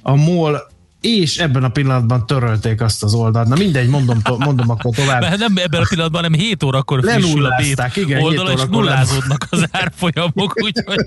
A 0.02 0.16
MOL 0.16 0.72
és 1.04 1.38
ebben 1.38 1.64
a 1.64 1.70
pillanatban 1.70 2.26
törölték 2.26 2.82
azt 2.82 3.04
az 3.04 3.14
oldalt. 3.14 3.48
Na 3.48 3.56
mindegy, 3.56 3.88
mondom, 3.88 4.22
to- 4.22 4.38
mondom 4.38 4.70
akkor 4.70 4.96
tovább. 4.96 5.22
Mert 5.22 5.38
nem 5.38 5.54
ebben 5.56 5.82
a 5.82 5.86
pillanatban, 5.90 6.24
hanem 6.24 6.40
7 6.40 6.64
órakor 6.64 7.00
frissül 7.04 7.46
a 7.46 7.56
bét 7.58 7.92
igen, 7.96 8.22
oldala, 8.22 8.50
hét 8.50 8.58
és 8.58 8.64
nullázódnak 8.70 9.48
az 9.50 9.66
árfolyamok, 9.72 10.54
úgyhogy 10.66 11.06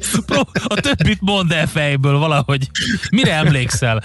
a 0.64 0.74
többit 0.80 1.18
mondd 1.20 1.52
el 1.52 1.66
fejből 1.66 2.18
valahogy. 2.18 2.70
Mire 3.10 3.32
emlékszel? 3.32 4.02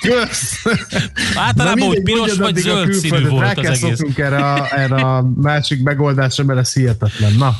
Kösz! 0.00 0.64
Általában 1.46 1.88
úgy 1.88 2.02
piros 2.02 2.36
vagy 2.36 2.56
zöld 2.56 2.92
színű 2.92 3.28
volt 3.28 3.58
az 3.58 3.82
egész. 3.82 4.00
erre 4.16 4.52
a, 4.52 4.78
erre 4.78 4.94
a 4.94 5.30
másik 5.36 5.82
megoldásra, 5.82 6.44
mert 6.44 6.58
ez 6.58 6.72
hihetetlen. 6.72 7.32
Na, 7.32 7.56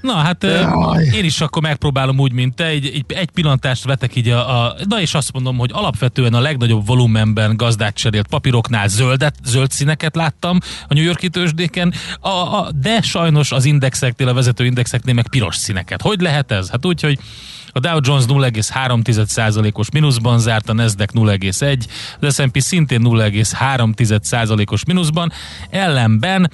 Na 0.00 0.14
hát 0.14 0.42
Jaj. 0.42 1.04
én 1.04 1.24
is 1.24 1.40
akkor 1.40 1.62
megpróbálom 1.62 2.18
úgy, 2.18 2.32
mint 2.32 2.54
te, 2.54 2.64
egy, 2.64 2.86
egy, 2.86 3.04
egy 3.08 3.30
pillantást 3.30 3.84
vetek 3.84 4.16
így 4.16 4.28
a, 4.28 4.64
a, 4.64 4.76
na 4.88 5.00
és 5.00 5.14
azt 5.14 5.32
mondom, 5.32 5.58
hogy 5.58 5.70
alapvetően 5.72 6.34
a 6.34 6.40
legnagyobb 6.40 6.86
volumenben 6.86 7.56
gazdát 7.56 7.94
cserélt 7.94 8.26
papíroknál 8.26 8.88
zöldet, 8.88 9.34
zöld 9.44 9.70
színeket 9.70 10.16
láttam 10.16 10.58
a 10.88 10.94
New 10.94 11.04
Yorki 11.04 11.28
tőzsdéken, 11.28 11.92
a, 12.20 12.28
a, 12.28 12.70
de 12.80 13.00
sajnos 13.02 13.52
az 13.52 13.64
indexeknél, 13.64 14.28
a 14.28 14.34
vezető 14.34 14.64
indexeknél 14.64 15.14
meg 15.14 15.28
piros 15.28 15.56
színeket. 15.56 16.02
Hogy 16.02 16.20
lehet 16.20 16.52
ez? 16.52 16.70
Hát 16.70 16.86
úgy, 16.86 17.00
hogy 17.00 17.18
a 17.78 17.80
Dow 17.80 17.98
Jones 18.02 18.24
0,3%-os 18.26 19.90
mínuszban 19.90 20.38
zárt, 20.38 20.68
a 20.68 20.72
Nasdaq 20.72 21.12
0,1, 21.14 21.84
az 22.20 22.34
S&P 22.34 22.60
szintén 22.60 23.00
0,3%-os 23.04 24.84
mínuszban, 24.84 25.32
ellenben 25.70 26.50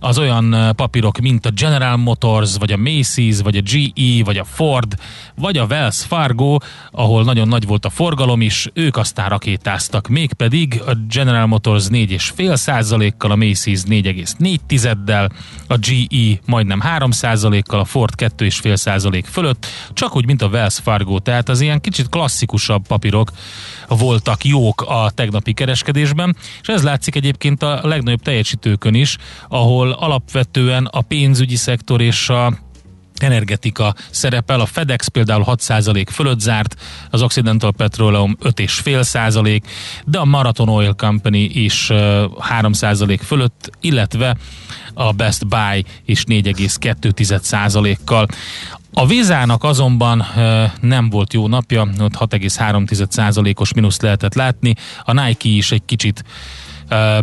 az 0.00 0.18
olyan 0.18 0.72
papírok, 0.76 1.18
mint 1.18 1.46
a 1.46 1.50
General 1.50 1.96
Motors, 1.96 2.56
vagy 2.58 2.72
a 2.72 2.76
Macy's, 2.76 3.38
vagy 3.42 3.56
a 3.56 3.60
GE, 3.60 4.24
vagy 4.24 4.38
a 4.38 4.44
Ford, 4.44 4.94
vagy 5.34 5.58
a 5.58 5.64
Wells 5.64 6.04
Fargo, 6.04 6.56
ahol 6.90 7.24
nagyon 7.24 7.48
nagy 7.48 7.66
volt 7.66 7.84
a 7.84 7.90
forgalom 7.90 8.40
is, 8.40 8.68
ők 8.72 8.96
aztán 8.96 9.28
rakétáztak. 9.28 10.08
Mégpedig 10.08 10.82
a 10.86 10.92
General 11.08 11.46
Motors 11.46 11.84
4,5 11.90 12.56
százalékkal, 12.56 13.30
a 13.30 13.36
Macy's 13.36 13.82
4,4-del, 13.88 15.30
a 15.66 15.76
GE 15.76 16.40
majdnem 16.46 16.80
3 16.80 17.10
százalékkal, 17.10 17.80
a 17.80 17.84
Ford 17.84 18.14
2,5 18.16 18.76
százalék 18.76 19.26
fölött, 19.26 19.66
csak 19.92 20.16
úgy, 20.16 20.26
mint 20.26 20.42
a 20.42 20.46
Wells 20.46 20.67
Fargo. 20.76 21.18
Tehát 21.18 21.48
az 21.48 21.60
ilyen 21.60 21.80
kicsit 21.80 22.08
klasszikusabb 22.08 22.86
papírok 22.86 23.30
voltak 23.88 24.44
jók 24.44 24.82
a 24.82 25.10
tegnapi 25.14 25.52
kereskedésben, 25.52 26.36
és 26.60 26.68
ez 26.68 26.82
látszik 26.82 27.14
egyébként 27.14 27.62
a 27.62 27.80
legnagyobb 27.82 28.22
teljesítőkön 28.22 28.94
is, 28.94 29.16
ahol 29.48 29.90
alapvetően 29.90 30.84
a 30.84 31.00
pénzügyi 31.00 31.56
szektor 31.56 32.00
és 32.00 32.28
a 32.28 32.52
energetika 33.22 33.94
szerepel. 34.10 34.60
A 34.60 34.66
FedEx 34.66 35.08
például 35.08 35.44
6% 35.46 36.06
fölött 36.10 36.40
zárt, 36.40 36.76
az 37.10 37.22
Occidental 37.22 37.72
Petroleum 37.72 38.36
5,5%, 38.42 39.60
de 40.04 40.18
a 40.18 40.24
Marathon 40.24 40.68
Oil 40.68 40.94
Company 40.94 41.50
is 41.52 41.86
3% 41.90 43.18
fölött, 43.22 43.70
illetve 43.80 44.36
a 44.94 45.12
Best 45.12 45.46
Buy 45.46 45.84
is 46.04 46.24
4,2%-kal. 46.24 48.26
A 48.98 49.06
Vizának 49.06 49.64
azonban 49.64 50.26
nem 50.80 51.10
volt 51.10 51.32
jó 51.32 51.48
napja, 51.48 51.88
ott 52.00 52.14
6,3%-os 52.14 53.74
mínusz 53.74 54.00
lehetett 54.00 54.34
látni, 54.34 54.74
a 55.04 55.12
Nike 55.12 55.48
is 55.48 55.72
egy 55.72 55.84
kicsit 55.84 56.24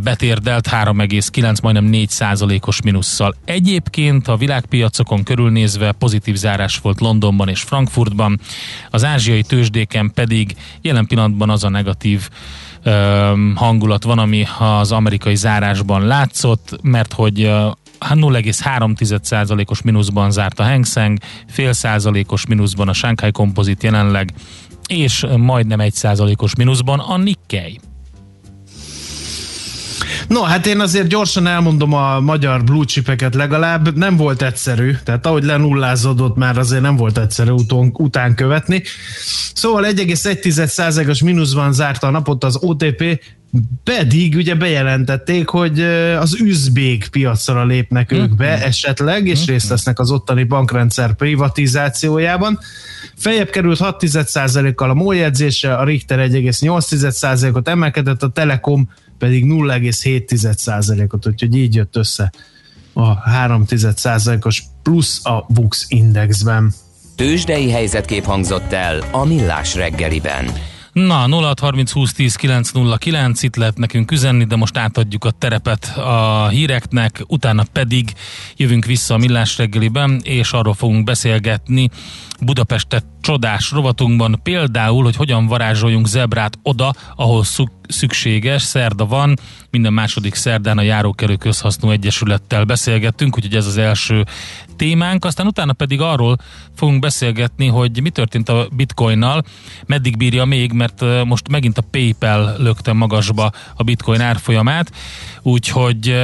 betérdelt 0.02 0.70
3,9, 0.70 1.62
majdnem 1.62 1.86
4 1.86 2.10
százalékos 2.10 2.82
minusszal. 2.82 3.36
Egyébként 3.46 4.28
a 4.28 4.38
világpiacokon 4.38 5.24
körülnézve 5.24 5.92
pozitív 5.92 6.36
zárás 6.36 6.78
volt 6.78 7.00
Londonban 7.00 7.50
és 7.50 7.62
Frankfurtban, 7.62 8.40
az 8.90 9.04
ázsiai 9.04 9.42
tőzsdéken 9.42 10.12
pedig 10.14 10.56
jelen 10.82 11.06
pillanatban 11.06 11.50
az 11.50 11.64
a 11.64 11.70
negatív 11.70 12.30
hangulat 13.56 14.04
van, 14.04 14.20
ami 14.20 14.46
az 14.60 14.92
amerikai 14.92 15.36
zárásban 15.36 16.06
látszott, 16.06 16.78
mert 16.82 17.14
hogy 17.14 17.52
0,3%-os 18.00 19.82
mínuszban 19.82 20.32
zárt 20.32 20.60
a 20.60 20.64
Hang 20.64 20.86
Seng, 20.86 21.18
fél 21.48 21.74
százalékos 21.74 22.46
mínuszban 22.46 22.88
a 22.88 22.94
Shanghai 22.94 23.32
Composite 23.32 23.88
jelenleg, 23.88 24.34
és 24.88 25.26
majdnem 25.38 25.80
egy 25.80 25.94
százalékos 25.94 26.56
mínuszban 26.56 27.00
a 27.00 27.18
Nikkei. 27.18 27.80
No, 30.28 30.42
hát 30.42 30.66
én 30.66 30.80
azért 30.80 31.08
gyorsan 31.08 31.48
elmondom 31.48 31.94
a 31.94 32.20
magyar 32.20 32.64
blue 32.64 32.86
chipeket 32.86 33.36
legalább. 33.36 33.98
Nem 33.98 34.16
volt 34.16 34.42
egyszerű, 34.42 34.96
tehát 35.04 35.26
ahogy 35.26 35.44
lenullázódott 35.44 36.36
már 36.36 36.58
azért 36.58 36.82
nem 36.82 36.96
volt 36.96 37.18
egyszerű 37.18 37.52
utón, 37.52 37.90
után 37.94 38.36
követni. 38.36 38.84
Szóval 39.54 39.86
1,1%-os 39.86 41.22
mínuszban 41.22 41.74
zárta 41.74 42.08
a 42.08 42.10
napot 42.10 42.44
az 42.44 42.58
OTP, 42.62 43.20
pedig 43.84 44.36
ugye 44.36 44.56
bejelentették, 44.56 45.48
hogy 45.48 45.82
az 46.20 46.42
üzbék 46.42 47.08
piacra 47.08 47.66
lépnek 47.66 48.12
ők 48.12 48.36
be 48.36 48.64
esetleg, 48.66 49.28
és 49.28 49.42
mm. 49.42 49.46
részt 49.46 49.70
vesznek 49.70 50.00
az 50.00 50.12
ottani 50.12 50.44
bankrendszer 50.44 51.14
privatizációjában. 51.14 52.60
Feljebb 53.18 53.50
került 53.50 53.80
6,1%-kal 53.80 54.90
a 54.90 54.94
MOL 54.94 55.16
jegyzése, 55.16 55.76
a 55.76 55.84
Richter 55.84 56.30
1,8%-ot 56.30 57.68
emelkedett, 57.68 58.24
a 58.24 58.30
Telekom 58.30 58.90
pedig 59.18 59.46
0,7%-ot, 59.46 61.28
úgyhogy 61.28 61.56
így 61.56 61.76
jött 61.76 61.96
össze 61.96 62.32
a 62.94 63.24
3,1%-os 63.24 64.64
plusz 64.84 65.26
a 65.26 65.46
Bux 65.50 65.86
Indexben. 65.88 66.74
Tőzsdei 67.16 67.72
helyzetkép 67.72 68.24
hangzott 68.24 68.74
el 68.74 69.04
a 69.12 69.26
Millás 69.26 69.76
reggeliben. 69.76 70.46
Na, 70.96 71.28
0630 71.28 71.92
20 71.92 72.14
10 72.14 72.36
909, 72.36 73.44
itt 73.44 73.56
lehet 73.56 73.78
nekünk 73.78 74.12
üzenni, 74.12 74.44
de 74.44 74.56
most 74.56 74.78
átadjuk 74.78 75.26
a 75.26 75.32
terepet 75.32 75.98
a 75.98 76.48
híreknek, 76.48 77.24
utána 77.28 77.64
pedig 77.72 78.14
jövünk 78.56 78.86
vissza 78.86 79.14
a 79.14 79.18
Millás 79.18 79.58
reggeliben, 79.58 80.22
és 80.24 80.52
arról 80.52 80.74
fogunk 80.74 81.04
beszélgetni 81.04 81.90
Budapestet 82.42 83.06
csodás 83.22 83.72
rovatunkban, 83.72 84.40
például, 84.44 85.04
hogy 85.04 85.16
hogyan 85.16 85.48
varázsoljunk 85.48 86.08
zebrát 86.08 86.60
oda, 86.64 86.94
ahol 87.16 87.44
szükséges, 87.88 88.62
szerda 88.62 89.06
van, 89.06 89.38
minden 89.70 89.94
második 89.94 90.36
szerdán 90.36 90.78
a 90.78 90.82
Járókelő 90.82 91.36
Közhasznú 91.36 91.90
Egyesülettel 91.90 92.64
beszélgettünk, 92.64 93.36
úgyhogy 93.36 93.56
ez 93.56 93.66
az 93.66 93.78
első 93.78 94.26
témánk, 94.76 95.26
aztán 95.26 95.48
utána 95.48 95.74
pedig 95.74 96.02
arról 96.02 96.38
fogunk 96.76 97.00
beszélgetni, 97.00 97.68
hogy 97.68 98.02
mi 98.02 98.10
történt 98.10 98.50
a 98.50 98.68
bitcoinnal, 98.76 99.44
meddig 99.86 100.18
bírja 100.18 100.46
még, 100.46 100.72
mert 100.72 101.26
most 101.26 101.48
megint 101.48 101.78
a 101.78 101.84
PayPal 101.92 102.56
lökte 102.58 102.94
magasba 102.94 103.52
a 103.76 103.84
bitcoin 103.84 104.22
árfolyamát, 104.22 104.92
úgyhogy 105.42 106.16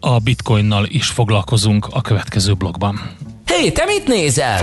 a 0.00 0.18
bitcoinnal 0.18 0.86
is 0.88 1.06
foglalkozunk 1.06 1.86
a 1.90 2.00
következő 2.00 2.54
blogban. 2.54 3.00
Hé, 3.46 3.54
hey, 3.54 3.72
te 3.72 3.84
mit 3.84 4.06
nézel? 4.06 4.60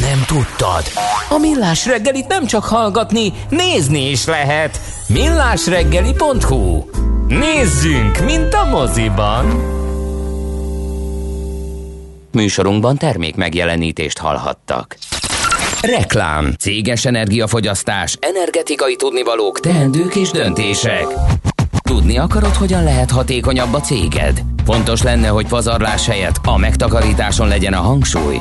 Nem 0.00 0.24
tudtad? 0.26 0.82
A 1.28 1.38
Millás 1.38 1.86
reggelit 1.86 2.26
nem 2.26 2.46
csak 2.46 2.64
hallgatni, 2.64 3.32
nézni 3.48 4.10
is 4.10 4.24
lehet. 4.26 4.80
millásreggeli.hu 5.08 6.84
Nézzünk, 7.28 8.24
mint 8.24 8.54
a 8.54 8.64
moziban! 8.64 9.46
Műsorunkban 12.32 12.96
termék 12.96 13.34
megjelenítést 13.34 14.18
hallhattak. 14.18 14.96
Reklám, 15.80 16.54
céges 16.58 17.04
energiafogyasztás, 17.04 18.16
energetikai 18.20 18.96
tudnivalók, 18.96 19.60
teendők 19.60 20.14
és 20.14 20.30
döntések. 20.30 21.06
Tudni 21.82 22.18
akarod, 22.18 22.54
hogyan 22.54 22.84
lehet 22.84 23.10
hatékonyabb 23.10 23.74
a 23.74 23.80
céged? 23.80 24.42
Fontos 24.64 25.02
lenne, 25.02 25.28
hogy 25.28 25.46
pazarlás 25.46 26.06
helyett 26.06 26.40
a 26.44 26.56
megtakarításon 26.56 27.48
legyen 27.48 27.72
a 27.72 27.80
hangsúly. 27.80 28.40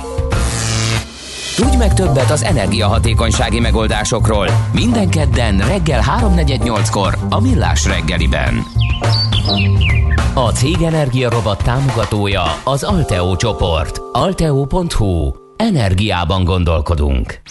Tudj 1.55 1.75
meg 1.75 1.93
többet 1.93 2.31
az 2.31 2.43
energiahatékonysági 2.43 3.59
megoldásokról 3.59 4.47
minden 4.73 5.09
kedden 5.09 5.57
reggel 5.57 6.03
3.48-kor 6.19 7.17
a 7.29 7.41
Millás 7.41 7.85
reggeliben. 7.85 8.65
A 10.33 10.51
Cég 10.51 10.81
Energia 10.81 11.29
Robot 11.29 11.63
támogatója 11.63 12.43
az 12.63 12.83
Alteo 12.83 13.35
csoport. 13.35 14.01
Alteo.hu. 14.11 15.31
Energiában 15.55 16.43
gondolkodunk. 16.43 17.41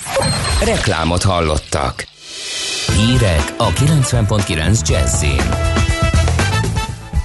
Reklámot 0.64 1.22
hallottak. 1.22 2.06
Hírek 2.96 3.54
a 3.56 3.68
90.9 3.68 4.88
Jazzin. 4.88 5.89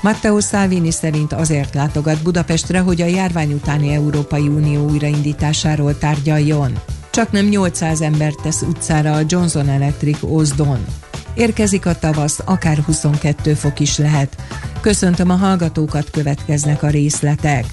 Matteo 0.06 0.40
Salvini 0.40 0.92
szerint 0.92 1.34
azért 1.34 1.74
látogat 1.74 2.22
Budapestre, 2.22 2.80
hogy 2.80 3.02
a 3.02 3.06
járvány 3.06 3.54
utáni 3.54 3.94
Európai 3.94 4.48
Unió 4.48 4.90
újraindításáról 4.90 5.98
tárgyaljon. 5.98 6.80
Csak 7.10 7.32
nem 7.32 7.46
800 7.46 8.02
ember 8.02 8.34
tesz 8.34 8.62
utcára 8.62 9.14
a 9.14 9.22
Johnson 9.28 9.70
Electric 9.70 10.18
Osdon. 10.22 10.86
Érkezik 11.34 11.86
a 11.86 12.00
tavasz, 12.00 12.40
akár 12.46 12.78
22 12.78 13.54
fok 13.54 13.80
is 13.80 13.98
lehet. 13.98 14.36
Köszöntöm 14.82 15.30
a 15.30 15.36
hallgatókat, 15.36 16.10
következnek 16.10 16.84
a 16.84 16.88
részletek. 16.88 17.66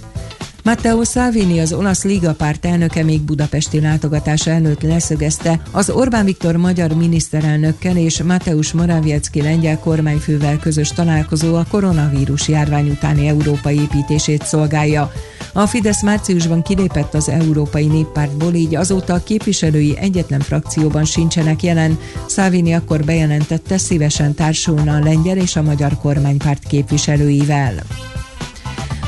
Matteo 0.65 1.05
Salvini, 1.05 1.61
az 1.61 1.73
olasz 1.73 2.05
Liga 2.05 2.35
párt 2.35 2.67
elnöke 2.67 3.05
még 3.05 3.21
budapesti 3.21 3.81
látogatása 3.81 4.51
előtt 4.51 4.83
leszögezte, 4.83 5.63
az 5.71 5.91
Orbán 5.91 6.25
Viktor 6.25 6.57
magyar 6.57 6.93
miniszterelnökkel 6.93 7.97
és 7.97 8.23
Mateusz 8.23 8.71
Morawiecki 8.71 9.43
lengyel 9.43 9.79
kormányfővel 9.79 10.59
közös 10.59 10.89
találkozó 10.89 11.55
a 11.55 11.67
koronavírus 11.71 12.49
járvány 12.49 12.91
utáni 12.91 13.27
Európa 13.27 13.71
építését 13.71 14.43
szolgálja. 14.43 15.13
A 15.53 15.67
Fidesz 15.67 16.03
márciusban 16.03 16.63
kilépett 16.63 17.15
az 17.15 17.29
Európai 17.29 17.87
Néppártból, 17.87 18.55
így 18.55 18.75
azóta 18.75 19.15
a 19.15 19.23
képviselői 19.23 19.99
egyetlen 19.99 20.41
frakcióban 20.41 21.05
sincsenek 21.05 21.63
jelen. 21.63 21.99
Szávini 22.27 22.73
akkor 22.73 23.05
bejelentette, 23.05 23.79
szívesen 23.79 24.35
társulna 24.35 24.95
a 24.95 25.05
lengyel 25.05 25.37
és 25.37 25.57
a 25.57 25.63
magyar 25.63 25.97
kormánypárt 26.01 26.67
képviselőivel. 26.67 27.75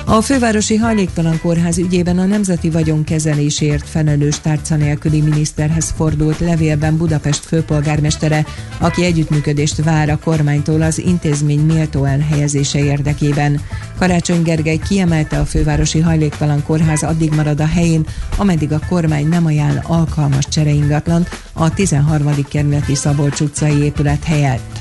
A 0.07 0.21
fővárosi 0.21 0.77
hajléktalan 0.77 1.41
kórház 1.41 1.79
ügyében 1.79 2.19
a 2.19 2.25
Nemzeti 2.25 2.71
Vagyonkezelésért 2.71 3.89
felelős 3.89 4.41
tárca 4.41 4.77
nélküli 4.77 5.21
miniszterhez 5.21 5.93
fordult 5.97 6.39
levélben 6.39 6.97
Budapest 6.97 7.45
főpolgármestere, 7.45 8.47
aki 8.79 9.05
együttműködést 9.05 9.85
vár 9.85 10.09
a 10.09 10.19
kormánytól 10.19 10.83
az 10.83 10.99
intézmény 10.99 11.61
méltó 11.61 12.05
elhelyezése 12.05 12.79
érdekében. 12.79 13.61
Karácsony 13.99 14.43
Gergely 14.43 14.79
kiemelte 14.89 15.39
a 15.39 15.45
fővárosi 15.45 16.01
hajléktalan 16.01 16.63
kórház 16.63 17.03
addig 17.03 17.33
marad 17.35 17.61
a 17.61 17.67
helyén, 17.67 18.07
ameddig 18.37 18.73
a 18.73 18.81
kormány 18.89 19.29
nem 19.29 19.47
ajánl 19.47 19.81
alkalmas 19.83 20.49
csereingatlant 20.49 21.29
a 21.53 21.75
13. 21.75 22.45
kerületi 22.49 22.95
Szabolcs 22.95 23.41
utcai 23.41 23.83
épület 23.83 24.25
helyett. 24.25 24.81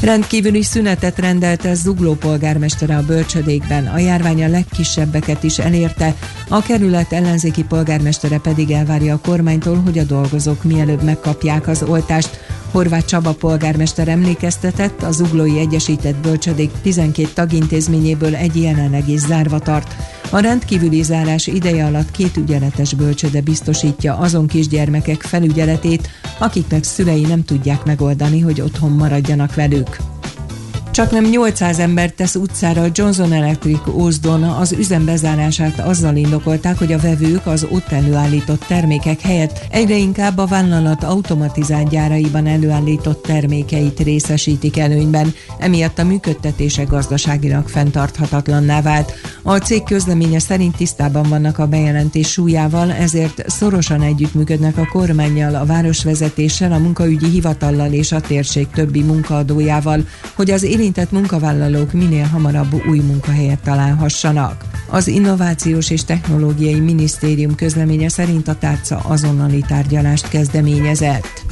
Rendkívüli 0.00 0.62
szünetet 0.62 1.18
rendelte 1.18 1.74
Zugló 1.74 2.14
polgármestere 2.14 2.96
a 2.96 3.02
bölcsödékben, 3.02 3.86
a 3.86 3.98
járvány 3.98 4.44
a 4.44 4.48
legkisebbeket 4.48 5.42
is 5.42 5.58
elérte, 5.58 6.14
a 6.48 6.62
kerület 6.62 7.12
ellenzéki 7.12 7.64
polgármestere 7.64 8.38
pedig 8.38 8.70
elvárja 8.70 9.14
a 9.14 9.20
kormánytól, 9.22 9.76
hogy 9.76 9.98
a 9.98 10.04
dolgozók 10.04 10.64
mielőbb 10.64 11.02
megkapják 11.02 11.68
az 11.68 11.82
oltást. 11.82 12.40
Horváth 12.74 13.06
Csaba 13.06 13.32
polgármester 13.32 14.08
emlékeztetett, 14.08 15.02
a 15.02 15.10
Zuglói 15.10 15.58
Egyesített 15.58 16.16
Bölcsödék 16.16 16.70
12 16.82 17.28
tagintézményéből 17.34 18.34
egy 18.34 18.62
jelenleg 18.62 19.08
is 19.08 19.20
zárva 19.20 19.58
tart. 19.58 19.94
A 20.30 20.38
rendkívüli 20.38 21.02
zárás 21.02 21.46
ideje 21.46 21.84
alatt 21.84 22.10
két 22.10 22.36
ügyeletes 22.36 22.94
bölcsöde 22.94 23.40
biztosítja 23.40 24.16
azon 24.16 24.46
kisgyermekek 24.46 25.22
felügyeletét, 25.22 26.08
akiknek 26.38 26.84
szülei 26.84 27.22
nem 27.22 27.44
tudják 27.44 27.84
megoldani, 27.84 28.40
hogy 28.40 28.60
otthon 28.60 28.90
maradjanak 28.90 29.54
velük. 29.54 30.13
Csak 30.94 31.10
nem 31.10 31.24
800 31.24 31.78
ember 31.78 32.10
tesz 32.10 32.34
utcára 32.34 32.82
a 32.82 32.88
Johnson 32.92 33.32
Electric 33.32 33.88
Ózdon 33.88 34.42
az 34.42 34.72
üzem 34.72 35.04
bezárását 35.04 35.80
azzal 35.80 36.16
indokolták, 36.16 36.78
hogy 36.78 36.92
a 36.92 36.98
vevők 36.98 37.46
az 37.46 37.66
ott 37.70 37.92
előállított 37.92 38.64
termékek 38.64 39.20
helyett 39.20 39.60
egyre 39.70 39.96
inkább 39.96 40.38
a 40.38 40.46
vállalat 40.46 41.04
automatizált 41.04 41.88
gyáraiban 41.88 42.46
előállított 42.46 43.22
termékeit 43.22 44.00
részesítik 44.00 44.78
előnyben, 44.78 45.34
emiatt 45.58 45.98
a 45.98 46.04
működtetése 46.04 46.82
gazdaságilag 46.82 47.68
fenntarthatatlanná 47.68 48.82
vált. 48.82 49.12
A 49.42 49.56
cég 49.56 49.82
közleménye 49.82 50.38
szerint 50.38 50.76
tisztában 50.76 51.28
vannak 51.28 51.58
a 51.58 51.66
bejelentés 51.66 52.30
súlyával, 52.30 52.92
ezért 52.92 53.50
szorosan 53.50 54.02
együttműködnek 54.02 54.78
a 54.78 54.88
kormányjal, 54.92 55.54
a 55.54 55.64
városvezetéssel, 55.64 56.72
a 56.72 56.78
munkaügyi 56.78 57.28
hivatallal 57.28 57.92
és 57.92 58.12
a 58.12 58.20
térség 58.20 58.66
többi 58.74 59.02
munkaadójával, 59.02 60.06
hogy 60.34 60.50
az 60.50 60.62
érintett 60.84 61.10
munkavállalók 61.10 61.92
minél 61.92 62.24
hamarabb 62.24 62.86
új 62.88 62.98
munkahelyet 62.98 63.58
találhassanak. 63.58 64.64
Az 64.88 65.06
Innovációs 65.06 65.90
és 65.90 66.04
Technológiai 66.04 66.80
Minisztérium 66.80 67.54
közleménye 67.54 68.08
szerint 68.08 68.48
a 68.48 68.54
tárca 68.54 68.98
azonnali 68.98 69.64
tárgyalást 69.68 70.28
kezdeményezett. 70.28 71.44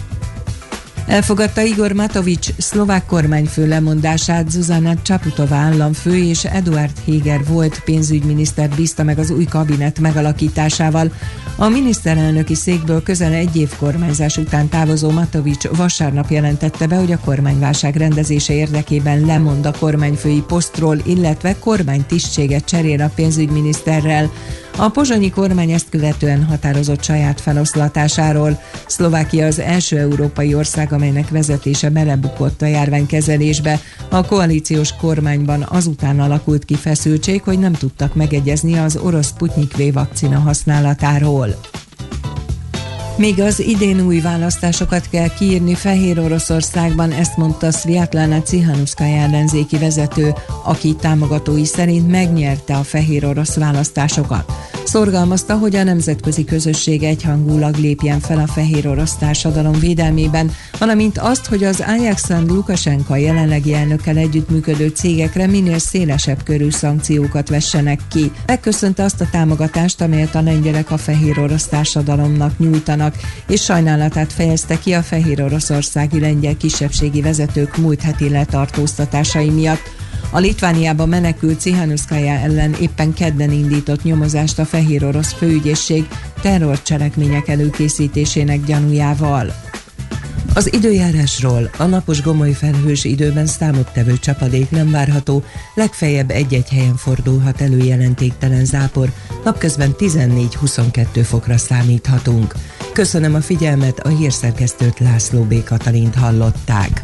Elfogadta 1.07 1.61
Igor 1.61 1.93
Matovics 1.93 2.49
szlovák 2.57 3.07
kormányfő 3.07 3.69
lemondását, 3.69 4.51
Zuzana 4.51 5.03
Csaputová 5.03 5.57
államfő 5.57 6.17
és 6.17 6.45
Eduard 6.45 6.99
Heger 7.07 7.45
volt 7.45 7.81
pénzügyminiszter 7.85 8.69
bízta 8.69 9.03
meg 9.03 9.19
az 9.19 9.31
új 9.31 9.45
kabinet 9.45 9.99
megalakításával. 9.99 11.13
A 11.57 11.69
miniszterelnöki 11.69 12.55
székből 12.55 13.03
közel 13.03 13.33
egy 13.33 13.57
év 13.57 13.77
kormányzás 13.79 14.37
után 14.37 14.69
távozó 14.69 15.11
Matovics 15.11 15.69
vasárnap 15.69 16.31
jelentette 16.31 16.87
be, 16.87 16.97
hogy 16.97 17.13
a 17.13 17.19
kormányválság 17.25 17.97
rendezése 17.97 18.55
érdekében 18.55 19.27
lemond 19.27 19.67
a 19.67 19.73
kormányfői 19.79 20.43
posztról, 20.47 20.99
illetve 21.05 21.59
kormánytisztséget 21.59 22.65
cserél 22.65 23.01
a 23.01 23.11
pénzügyminiszterrel. 23.15 24.31
A 24.77 24.89
pozsonyi 24.89 25.31
kormány 25.31 25.71
ezt 25.71 25.89
követően 25.89 26.45
határozott 26.45 27.03
saját 27.03 27.41
feloszlatásáról. 27.41 28.61
Szlovákia 28.87 29.47
az 29.47 29.59
első 29.59 29.99
európai 29.99 30.55
ország, 30.55 30.93
amelynek 30.93 31.29
vezetése 31.29 31.91
belebukott 31.91 32.63
a 32.63 32.67
járványkezelésbe. 32.67 33.81
A 34.09 34.27
koalíciós 34.27 34.97
kormányban 34.97 35.67
azután 35.69 36.21
alakult 36.21 36.65
ki 36.65 36.75
feszültség, 36.75 37.43
hogy 37.43 37.59
nem 37.59 37.73
tudtak 37.73 38.15
megegyezni 38.15 38.75
az 38.79 38.97
orosz 38.97 39.27
Sputnik 39.27 39.77
V 39.77 39.93
vakcina 39.93 40.39
használatáról. 40.39 41.49
Még 43.17 43.41
az 43.41 43.61
idén 43.61 44.01
új 44.01 44.21
választásokat 44.21 45.09
kell 45.09 45.29
kiírni 45.29 45.75
Fehér 45.75 46.19
Oroszországban, 46.19 47.11
ezt 47.11 47.37
mondta 47.37 47.71
Sviatlana 47.71 48.43
Cihanuszkai 48.43 49.13
ellenzéki 49.13 49.79
vezető, 49.79 50.35
aki 50.65 50.95
támogatói 50.95 51.65
szerint 51.65 52.09
megnyerte 52.11 52.75
a 52.75 52.83
fehér 52.83 53.25
orosz 53.25 53.55
választásokat. 53.55 54.53
Szorgalmazta, 54.85 55.57
hogy 55.57 55.77
a 55.77 55.83
nemzetközi 55.83 56.45
közösség 56.45 57.03
egyhangulag 57.03 57.77
lépjen 57.77 58.21
fel 58.21 58.39
a 58.39 58.47
fehér 58.47 58.89
orosz 58.89 59.17
társadalom 59.17 59.79
védelmében, 59.79 60.51
valamint 60.79 61.19
azt, 61.19 61.47
hogy 61.47 61.65
az 61.65 61.85
Alexandr 61.87 62.53
Lukasenka 62.53 63.17
jelenlegi 63.17 63.75
elnökkel 63.75 64.17
együttműködő 64.17 64.89
cégekre 64.89 65.47
minél 65.47 65.79
szélesebb 65.79 66.43
körű 66.43 66.71
szankciókat 66.71 67.49
vessenek 67.49 68.01
ki. 68.11 68.33
Megköszönte 68.47 69.03
azt 69.03 69.21
a 69.21 69.29
támogatást, 69.31 70.01
amelyet 70.01 70.35
a 70.35 70.43
lengyelek 70.43 70.91
a 70.91 70.97
fehér 70.97 71.39
orosz 71.39 71.67
társadalomnak 71.67 72.59
nyújtanak, 72.59 73.01
és 73.49 73.63
sajnálatát 73.63 74.33
fejezte 74.33 74.79
ki 74.79 74.93
a 74.93 75.03
fehér 75.03 75.43
oroszországi 75.43 76.21
lengyel 76.21 76.57
kisebbségi 76.57 77.23
vezetők 77.23 77.77
múlt 77.77 78.01
heti 78.01 78.29
letartóztatásai 78.29 79.51
miatt. 79.51 79.91
A 80.31 80.39
Litvániába 80.39 81.07
menekült 81.07 81.61
Cihanuszkaja 81.61 82.33
ellen 82.33 82.75
éppen 82.81 83.13
kedden 83.13 83.53
indított 83.53 84.03
nyomozást 84.03 84.59
a 84.59 84.65
fehér 84.65 85.05
orosz 85.05 85.33
főügyészség 85.33 86.09
terrorcselekmények 86.43 87.49
előkészítésének 87.49 88.65
gyanújával. 88.65 89.53
Az 90.55 90.73
időjárásról 90.73 91.71
a 91.79 91.85
napos 91.85 92.23
gomoly 92.23 92.53
felhős 92.53 93.05
időben 93.05 93.47
számottevő 93.47 94.19
csapadék 94.19 94.71
nem 94.71 94.91
várható, 94.91 95.43
legfeljebb 95.75 96.31
egy-egy 96.31 96.69
helyen 96.69 96.97
fordulhat 96.97 97.61
elő 97.61 97.79
jelentéktelen 97.79 98.65
zápor, 98.65 99.13
napközben 99.45 99.95
14-22 99.99 101.07
fokra 101.23 101.59
számíthatunk. 101.59 102.55
Köszönöm 102.93 103.35
a 103.35 103.41
figyelmet, 103.41 103.99
a 103.99 104.09
hírszerkesztőt 104.09 104.99
László 104.99 105.43
B. 105.43 105.65
Katalint 105.65 106.15
hallották. 106.15 107.03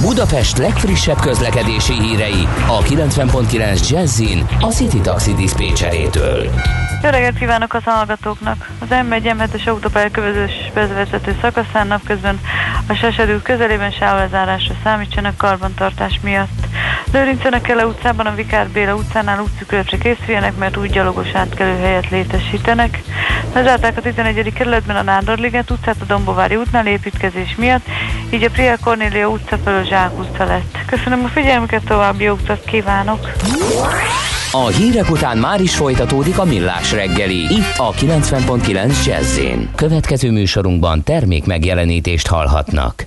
Budapest 0.00 0.58
legfrissebb 0.58 1.20
közlekedési 1.20 1.92
hírei 1.92 2.48
a 2.66 2.82
90.9 2.82 3.88
Jazzin 3.88 4.46
a 4.60 4.66
City 4.66 5.00
Taxi 5.00 5.34
Dispécsejétől. 5.34 6.42
Jó 7.02 7.10
reggelt 7.10 7.38
kívánok 7.38 7.74
az 7.74 7.82
hallgatóknak! 7.84 8.70
Az 8.78 8.88
M1 8.90 9.34
M7-es 9.38 9.68
autópálya 9.68 10.10
bevezető 10.74 11.36
szakaszán 11.40 11.86
napközben 11.86 12.40
a 12.88 12.94
Sesedő 12.94 13.42
közelében 13.42 13.90
sávlezárásra 13.90 14.74
számítsanak 14.84 15.36
karbantartás 15.36 16.20
miatt. 16.22 16.66
Lőrincönökele 17.12 17.86
utcában 17.86 18.26
a 18.26 18.34
Vikár 18.34 18.68
Béla 18.68 18.94
utcánál 18.94 19.40
útszükületre 19.40 19.98
készüljenek, 19.98 20.56
mert 20.56 20.76
úgy 20.76 20.90
gyalogos 20.90 21.32
átkelő 21.32 21.76
helyet 21.76 22.10
létesítenek. 22.10 23.02
Lezárták 23.54 23.96
a 23.96 24.00
11. 24.00 24.52
kerületben 24.52 24.96
a 24.96 25.02
Nándorliget 25.02 25.70
utcát 25.70 25.96
a 26.00 26.04
Dombovári 26.04 26.56
útnál 26.56 26.86
építkezés 26.86 27.54
miatt, 27.56 27.86
így 28.30 28.42
a 28.42 28.50
Priya 28.50 28.76
Cornélia 28.80 29.28
utca 29.28 29.58
felől 29.64 29.84
Zsák 29.88 30.18
utca 30.18 30.44
lett. 30.44 30.78
Köszönöm 30.86 31.24
a 31.24 31.28
figyelmüket, 31.28 31.84
további 31.84 32.24
jó 32.24 32.32
utat 32.32 32.64
kívánok! 32.64 33.30
A 34.52 34.66
hírek 34.66 35.10
után 35.10 35.38
már 35.38 35.60
is 35.60 35.76
folytatódik 35.76 36.38
a 36.38 36.44
millás 36.44 36.92
reggeli, 36.92 37.38
itt 37.38 37.74
a 37.76 37.92
90.9 37.92 39.06
jazz 39.06 39.40
Következő 39.74 40.30
műsorunkban 40.30 41.02
termék 41.02 41.46
megjelenítést 41.46 42.26
hallhatnak. 42.26 43.06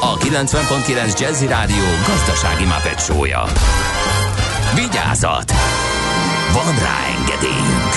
a 0.00 0.16
90.9 0.16 1.20
Jazzy 1.20 1.46
Rádió 1.46 1.84
gazdasági 2.06 2.64
mapetsója. 2.64 3.44
Vigyázat! 4.74 5.52
Van 6.52 6.74
rá 6.78 6.98
engedélyünk! 7.18 7.92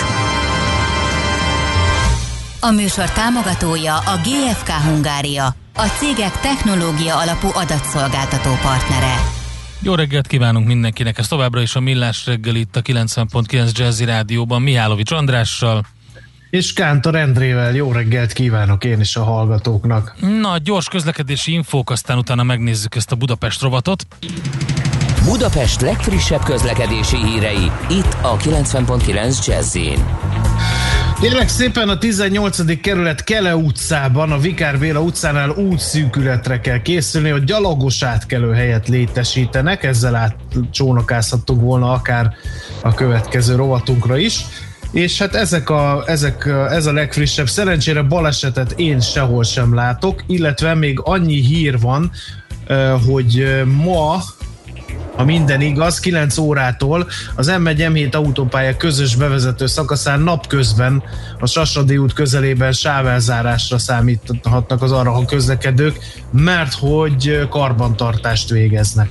A 2.60 2.72
műsor 2.72 3.10
támogatója 3.10 3.98
a 3.98 4.20
GFK 4.24 4.70
Hungária, 4.70 5.56
a 5.76 5.86
cégek 6.00 6.40
technológia 6.40 7.18
alapú 7.18 7.48
adatszolgáltató 7.54 8.52
partnere. 8.62 9.16
Jó 9.82 9.96
reggelt 9.96 10.28
kívánunk 10.28 10.68
mindenkinek, 10.68 11.18
ez 11.18 11.28
továbbra 11.28 11.62
is 11.62 11.76
a 11.76 11.80
Millás 11.80 12.26
reggel 12.26 12.56
itt 12.56 12.76
a 12.76 12.82
90.9 12.82 13.72
Jazzy 13.72 14.06
Rádióban 14.06 14.62
Mihálovics 14.62 15.12
Andrással. 15.12 15.86
És 16.54 16.74
Kántor 16.74 17.16
Endrével 17.16 17.76
jó 17.76 17.92
reggelt 17.92 18.34
kívánok 18.34 18.84
én 18.84 19.00
is 19.00 19.16
a 19.16 19.24
hallgatóknak. 19.24 20.16
Na, 20.42 20.58
gyors 20.58 20.88
közlekedési 20.88 21.52
infók, 21.52 21.90
aztán 21.90 22.18
utána 22.18 22.44
megnézzük 22.44 22.96
ezt 22.96 23.12
a 23.12 23.16
Budapest 23.16 23.62
rovatot. 23.62 24.06
Budapest 25.26 25.82
legfrissebb 25.82 26.44
közlekedési 26.44 27.16
hírei, 27.16 27.72
itt 27.90 28.18
a 28.22 28.38
90.9 28.38 29.46
jazz 29.46 29.78
Kérlek 31.22 31.48
szépen 31.48 31.90
a 31.90 31.98
18. 31.98 32.82
kerület 32.82 33.24
Kele 33.24 33.56
utcában, 33.56 34.32
a 34.32 34.38
Vikár 34.38 34.80
Béla 34.80 35.02
utcánál 35.02 35.50
útszűkületre 35.50 36.60
kell 36.60 36.82
készülni, 36.82 37.30
hogy 37.30 37.44
gyalogos 37.44 38.04
átkelő 38.04 38.54
helyet 38.54 38.88
létesítenek, 38.88 39.84
ezzel 39.84 40.16
át 40.16 40.36
csónakázhattunk 40.72 41.62
volna 41.62 41.92
akár 41.92 42.34
a 42.82 42.94
következő 42.94 43.56
rovatunkra 43.56 44.18
is. 44.18 44.46
És 44.94 45.18
hát 45.18 45.36
ezek 45.36 45.70
a, 45.70 46.04
ezek, 46.08 46.46
ez 46.70 46.86
a 46.86 46.92
legfrissebb. 46.92 47.48
Szerencsére 47.48 48.02
balesetet 48.02 48.72
én 48.72 49.00
sehol 49.00 49.44
sem 49.44 49.74
látok, 49.74 50.24
illetve 50.28 50.74
még 50.74 51.00
annyi 51.04 51.42
hír 51.42 51.80
van, 51.80 52.12
hogy 53.06 53.64
ma 53.66 54.22
ha 55.16 55.24
minden 55.24 55.62
igaz, 55.62 56.00
9 56.00 56.38
órától 56.38 57.08
az 57.36 57.52
M1 57.52 57.76
M7 57.78 58.14
autópálya 58.16 58.78
közös 58.78 59.16
bevezető 59.16 59.66
szakaszán 59.66 60.20
napközben 60.20 61.04
a 61.40 61.46
Sasadi 61.46 61.98
út 61.98 62.14
közelében 62.14 62.72
sávelzárásra 62.72 63.78
számíthatnak 63.78 64.82
az 64.82 64.92
arra 64.92 65.26
közlekedők, 65.26 65.98
mert 66.32 66.74
hogy 66.74 67.48
karbantartást 67.50 68.50
végeznek. 68.50 69.10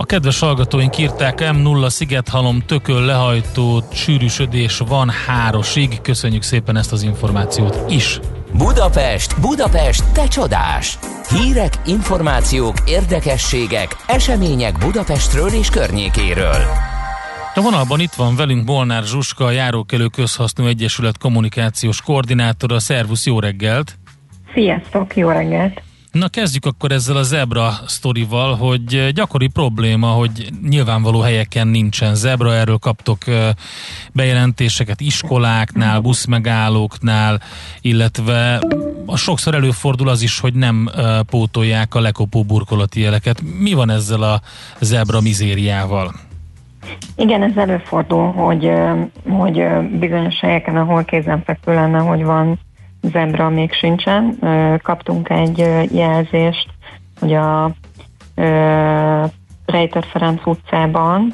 A 0.00 0.04
kedves 0.04 0.38
hallgatóink 0.38 0.98
írták 0.98 1.38
M0 1.42 1.88
Szigethalom 1.88 2.60
tököl 2.66 3.04
lehajtó 3.04 3.82
sűrűsödés 3.92 4.78
van 4.78 5.10
hárosig. 5.26 6.00
Köszönjük 6.00 6.42
szépen 6.42 6.76
ezt 6.76 6.92
az 6.92 7.02
információt 7.02 7.90
is. 7.90 8.20
Budapest, 8.52 9.40
Budapest, 9.40 10.12
te 10.12 10.28
csodás! 10.28 10.98
Hírek, 11.30 11.72
információk, 11.86 12.74
érdekességek, 12.86 13.96
események 14.06 14.78
Budapestről 14.78 15.48
és 15.48 15.70
környékéről. 15.70 16.62
A 17.54 17.60
vonalban 17.60 18.00
itt 18.00 18.14
van 18.14 18.36
velünk 18.36 18.66
Molnár 18.66 19.02
Zsuska, 19.02 19.44
a 19.44 19.50
Járókelő 19.50 20.06
Közhasznú 20.06 20.66
Egyesület 20.66 21.18
kommunikációs 21.18 22.02
koordinátora. 22.02 22.78
Szervusz, 22.78 23.26
jó 23.26 23.40
reggelt! 23.40 23.98
Sziasztok, 24.54 25.16
jó 25.16 25.28
reggelt! 25.28 25.82
Na 26.12 26.28
kezdjük 26.28 26.64
akkor 26.64 26.92
ezzel 26.92 27.16
a 27.16 27.22
zebra 27.22 27.70
sztorival, 27.86 28.56
hogy 28.56 29.12
gyakori 29.14 29.46
probléma, 29.46 30.06
hogy 30.06 30.48
nyilvánvaló 30.68 31.20
helyeken 31.20 31.68
nincsen 31.68 32.14
zebra, 32.14 32.54
erről 32.54 32.78
kaptok 32.78 33.18
bejelentéseket 34.12 35.00
iskoláknál, 35.00 36.00
buszmegállóknál, 36.00 37.40
illetve 37.80 38.60
sokszor 39.14 39.54
előfordul 39.54 40.08
az 40.08 40.22
is, 40.22 40.40
hogy 40.40 40.54
nem 40.54 40.90
pótolják 41.30 41.94
a 41.94 42.00
lekopó 42.00 42.42
burkolati 42.42 43.00
jeleket. 43.00 43.42
Mi 43.58 43.72
van 43.72 43.90
ezzel 43.90 44.22
a 44.22 44.40
zebra 44.80 45.20
mizériával? 45.20 46.14
Igen, 47.16 47.42
ez 47.42 47.56
előfordul, 47.56 48.32
hogy, 48.32 48.70
hogy 49.28 49.62
bizonyos 49.98 50.40
helyeken, 50.40 50.76
ahol 50.76 51.04
kézenfekvő 51.04 51.74
lenne, 51.74 51.98
hogy 51.98 52.24
van 52.24 52.58
zebra 53.02 53.48
még 53.48 53.72
sincsen. 53.72 54.38
Kaptunk 54.82 55.28
egy 55.28 55.58
jelzést, 55.92 56.68
hogy 57.20 57.32
a 57.32 57.70
Rejter 59.66 60.04
Ferenc 60.04 60.46
utcában 60.46 61.32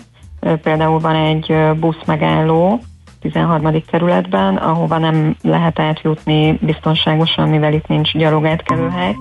például 0.62 0.98
van 0.98 1.14
egy 1.14 1.56
busz 1.80 2.04
megálló 2.06 2.80
13. 3.20 3.84
kerületben, 3.90 4.56
ahova 4.56 4.98
nem 4.98 5.36
lehet 5.42 5.78
átjutni 5.78 6.58
biztonságosan, 6.60 7.48
mivel 7.48 7.72
itt 7.72 7.86
nincs 7.86 8.12
gyalogátkelőhely, 8.12 9.14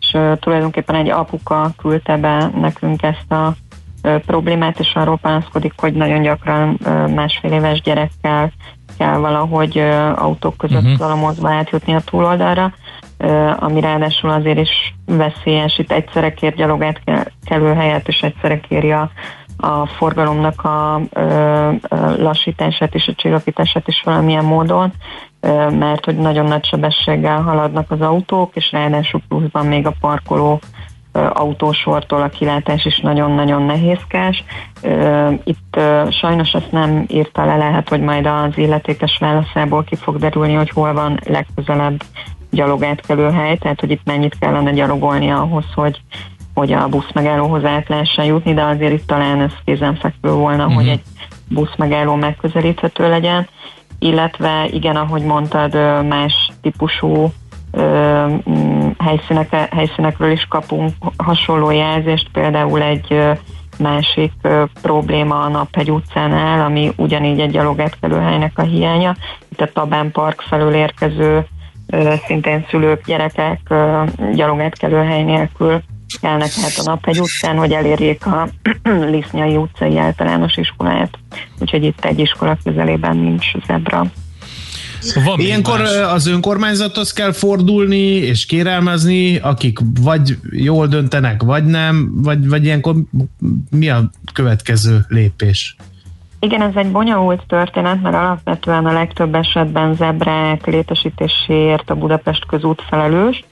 és 0.00 0.16
tulajdonképpen 0.38 0.94
egy 0.94 1.10
apuka 1.10 1.70
küldte 1.76 2.16
be 2.16 2.50
nekünk 2.60 3.02
ezt 3.02 3.32
a 3.32 3.54
problémát, 4.26 4.78
és 4.78 4.94
arról 4.94 5.18
panaszkodik, 5.18 5.72
hogy 5.76 5.92
nagyon 5.94 6.22
gyakran 6.22 6.78
másfél 7.14 7.52
éves 7.52 7.80
gyerekkel 7.80 8.52
kell 8.98 9.16
valahogy 9.16 9.78
autók 10.14 10.56
között 10.56 10.82
uh-huh. 10.82 10.98
valamozva 10.98 11.50
átjutni 11.50 11.94
a 11.94 12.00
túloldalra, 12.00 12.72
ami 13.56 13.80
ráadásul 13.80 14.30
azért 14.30 14.58
is 14.58 14.94
veszélyes. 15.06 15.78
Itt 15.78 15.92
egyszerre 15.92 16.34
kér 16.34 16.54
gyalogát 16.54 17.00
kelő 17.44 17.74
helyet, 17.74 18.08
és 18.08 18.22
egyszerre 18.22 18.60
kéri 18.60 18.92
a, 18.92 19.10
forgalomnak 19.86 20.64
a 20.64 21.00
lassítását 22.18 22.94
és 22.94 23.08
a 23.08 23.14
csillapítását 23.14 23.88
is 23.88 24.02
valamilyen 24.04 24.44
módon, 24.44 24.92
mert 25.70 26.04
hogy 26.04 26.16
nagyon 26.16 26.46
nagy 26.46 26.64
sebességgel 26.64 27.40
haladnak 27.40 27.90
az 27.90 28.00
autók, 28.00 28.56
és 28.56 28.72
ráadásul 28.72 29.22
pluszban 29.28 29.66
még 29.66 29.86
a 29.86 29.94
parkoló 30.00 30.60
autósortól 31.14 32.22
a 32.22 32.28
kilátás 32.28 32.84
is 32.84 32.98
nagyon-nagyon 32.98 33.62
nehézkes. 33.62 34.44
Itt 35.44 35.80
sajnos 36.10 36.52
ezt 36.52 36.72
nem 36.72 37.04
írta 37.08 37.44
le, 37.44 37.56
lehet, 37.56 37.88
hogy 37.88 38.00
majd 38.00 38.26
az 38.26 38.58
illetékes 38.58 39.18
válaszából 39.20 39.84
ki 39.84 39.96
fog 39.96 40.18
derülni, 40.18 40.54
hogy 40.54 40.70
hol 40.70 40.92
van 40.92 41.20
legközelebb 41.26 42.02
gyalogátkelő 42.50 43.30
hely, 43.30 43.56
tehát 43.56 43.80
hogy 43.80 43.90
itt 43.90 44.04
mennyit 44.04 44.38
kellene 44.38 44.72
gyalogolni 44.72 45.30
ahhoz, 45.30 45.64
hogy, 45.74 46.00
hogy 46.54 46.72
a 46.72 46.88
busz 46.88 47.12
megállóhoz 47.12 47.64
át 47.64 47.88
lehessen 47.88 48.24
jutni, 48.24 48.54
de 48.54 48.62
azért 48.62 48.92
itt 48.92 49.06
talán 49.06 49.40
ez 49.40 49.52
kézenfekvő 49.64 50.30
volna, 50.30 50.62
uh-huh. 50.64 50.74
hogy 50.74 50.88
egy 50.88 51.02
busz 51.48 51.76
megálló 51.76 52.14
megközelíthető 52.14 53.08
legyen, 53.08 53.48
illetve 53.98 54.68
igen, 54.70 54.96
ahogy 54.96 55.22
mondtad, 55.22 55.74
más 56.08 56.50
típusú 56.62 57.32
ö, 57.74 58.26
mm, 58.50 58.88
helyszínek, 58.98 59.54
helyszínekről 59.74 60.30
is 60.30 60.46
kapunk 60.48 60.92
hasonló 61.16 61.70
jelzést, 61.70 62.28
például 62.32 62.82
egy 62.82 63.06
ö, 63.08 63.32
másik 63.78 64.32
ö, 64.42 64.64
probléma 64.82 65.40
a 65.40 65.48
Naphegy 65.48 65.90
utcánál, 65.90 66.64
ami 66.64 66.92
ugyanígy 66.96 67.40
egy 67.40 67.50
gyalogátkelőhelynek 67.50 68.58
a 68.58 68.62
hiánya. 68.62 69.16
Itt 69.48 69.60
a 69.60 69.72
Tabán 69.72 70.10
Park 70.10 70.40
felől 70.40 70.74
érkező 70.74 71.46
ö, 71.86 72.14
szintén 72.26 72.66
szülők, 72.70 73.04
gyerekek 73.06 73.60
ö, 73.68 74.02
gyalogátkelőhely 74.32 75.22
nélkül 75.22 75.82
kelnek 76.20 76.50
át 76.64 76.78
a 76.78 76.90
Naphegy 76.90 77.20
utcán, 77.20 77.56
hogy 77.56 77.72
elérjék 77.72 78.26
a 78.26 78.48
Lisznyai 79.14 79.56
utcai 79.56 79.98
általános 79.98 80.56
iskolát. 80.56 81.18
Úgyhogy 81.60 81.84
itt 81.84 82.04
egy 82.04 82.18
iskola 82.18 82.56
közelében 82.64 83.16
nincs 83.16 83.52
zebra. 83.66 84.04
Van 85.12 85.36
még 85.36 85.46
Ilyenkor 85.46 85.78
más? 85.78 85.96
az 85.96 86.26
önkormányzathoz 86.26 87.12
kell 87.12 87.32
fordulni 87.32 88.06
és 88.06 88.46
kérelmezni, 88.46 89.36
akik 89.36 89.78
vagy 90.00 90.38
jól 90.50 90.86
döntenek, 90.86 91.42
vagy 91.42 91.64
nem, 91.64 92.10
vagy, 92.22 92.48
vagy 92.48 92.64
ilyenkor 92.64 92.94
mi 93.70 93.88
a 93.88 94.10
következő 94.32 95.04
lépés? 95.08 95.76
Igen, 96.44 96.62
ez 96.62 96.74
egy 96.74 96.90
bonyolult 96.90 97.42
történet, 97.46 98.02
mert 98.02 98.14
alapvetően 98.14 98.86
a 98.86 98.92
legtöbb 98.92 99.34
esetben 99.34 99.94
zebrák 99.94 100.66
létesítéséért 100.66 101.90
a 101.90 101.94
Budapest 101.94 102.46
közút 102.46 102.82
felelős, 102.88 103.44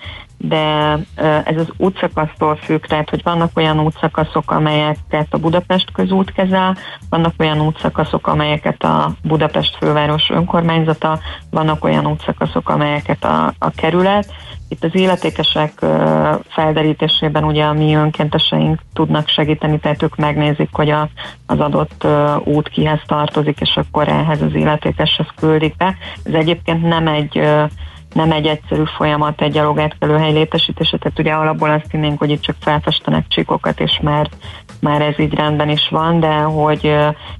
de 0.44 0.98
ez 1.44 1.56
az 1.56 1.72
útszakasztól 1.76 2.56
függ, 2.56 2.84
tehát 2.84 3.10
hogy 3.10 3.22
vannak 3.22 3.50
olyan 3.54 3.80
útszakaszok, 3.80 4.50
amelyeket 4.50 5.26
a 5.30 5.38
Budapest 5.38 5.92
közút 5.92 6.32
kezel, 6.32 6.76
vannak 7.10 7.34
olyan 7.38 7.60
útszakaszok, 7.60 8.26
amelyeket 8.26 8.82
a 8.82 9.12
Budapest 9.22 9.76
főváros 9.76 10.30
önkormányzata, 10.30 11.18
vannak 11.50 11.84
olyan 11.84 12.06
útszakaszok, 12.06 12.68
amelyeket 12.68 13.24
a, 13.24 13.54
a 13.58 13.70
kerület. 13.70 14.32
Itt 14.68 14.84
az 14.84 14.94
illetékesek 14.94 15.72
ö, 15.80 16.30
felderítésében 16.48 17.44
ugye 17.44 17.64
a 17.64 17.72
mi 17.72 17.94
önkénteseink 17.94 18.80
tudnak 18.92 19.28
segíteni, 19.28 19.78
tehát 19.78 20.02
ők 20.02 20.16
megnézik, 20.16 20.68
hogy 20.72 20.90
a, 20.90 21.08
az 21.46 21.60
adott 21.60 22.06
út 22.44 22.68
kihez 22.68 23.00
tartozik, 23.06 23.60
és 23.60 23.76
akkor 23.76 24.08
ehhez 24.08 24.42
az 24.42 24.54
illetékeshez 24.54 25.26
küldik 25.36 25.76
be. 25.76 25.96
Ez 26.24 26.34
egyébként 26.34 26.82
nem 26.82 27.06
egy 27.06 27.40
nem 28.12 28.32
egy 28.32 28.46
egyszerű 28.46 28.82
folyamat 28.96 29.40
egy 29.40 29.52
gyalogátkelőhely 29.52 30.32
létesítése, 30.32 30.98
tehát 30.98 31.18
ugye 31.18 31.32
alapból 31.32 31.70
azt 31.70 31.90
hinnénk, 31.90 32.18
hogy 32.18 32.30
itt 32.30 32.42
csak 32.42 32.56
felfestenek 32.60 33.24
csíkokat, 33.28 33.80
és 33.80 33.98
már, 34.02 34.28
már 34.80 35.02
ez 35.02 35.18
így 35.18 35.34
rendben 35.34 35.68
is 35.68 35.88
van, 35.90 36.20
de 36.20 36.34
hogy, 36.34 36.96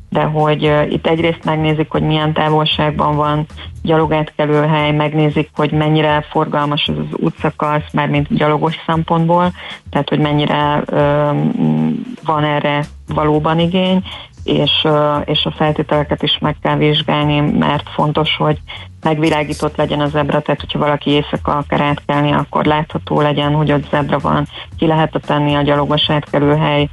de 0.09 0.23
hogy 0.23 0.64
ö, 0.64 0.83
itt 0.83 1.07
egyrészt 1.07 1.45
megnézik, 1.45 1.91
hogy 1.91 2.03
milyen 2.03 2.33
távolságban 2.33 3.16
van 3.16 3.47
gyalogátkelőhely, 3.83 4.93
megnézik, 4.93 5.51
hogy 5.55 5.73
mennyire 5.73 6.27
forgalmas 6.31 6.89
az 6.89 6.99
az 6.99 7.18
útszakasz, 7.18 7.93
már 7.93 8.09
mint 8.09 8.37
gyalogos 8.37 8.77
szempontból, 8.87 9.53
tehát 9.91 10.09
hogy 10.09 10.18
mennyire 10.18 10.83
ö, 10.87 11.33
m, 11.33 11.91
van 12.25 12.45
erre 12.45 12.85
valóban 13.14 13.59
igény, 13.59 14.03
és, 14.45 14.70
ö, 14.83 15.16
és 15.25 15.45
a 15.45 15.51
feltételeket 15.51 16.23
is 16.23 16.39
meg 16.39 16.57
kell 16.62 16.77
vizsgálni, 16.77 17.41
mert 17.41 17.89
fontos, 17.89 18.37
hogy 18.37 18.59
megvilágított 19.03 19.76
legyen 19.76 20.00
a 20.00 20.07
zebra, 20.07 20.40
tehát 20.40 20.61
hogyha 20.61 20.78
valaki 20.78 21.11
éjszaka 21.11 21.57
akar 21.57 21.80
átkelni, 21.80 22.32
akkor 22.32 22.64
látható 22.64 23.20
legyen, 23.20 23.53
hogy 23.55 23.72
ott 23.72 23.88
zebra 23.90 24.18
van, 24.18 24.46
ki 24.78 24.86
lehet 24.86 25.20
tenni 25.26 25.55
a 25.55 25.62
gyalogos 25.62 26.11
átkelőhely 26.11 26.88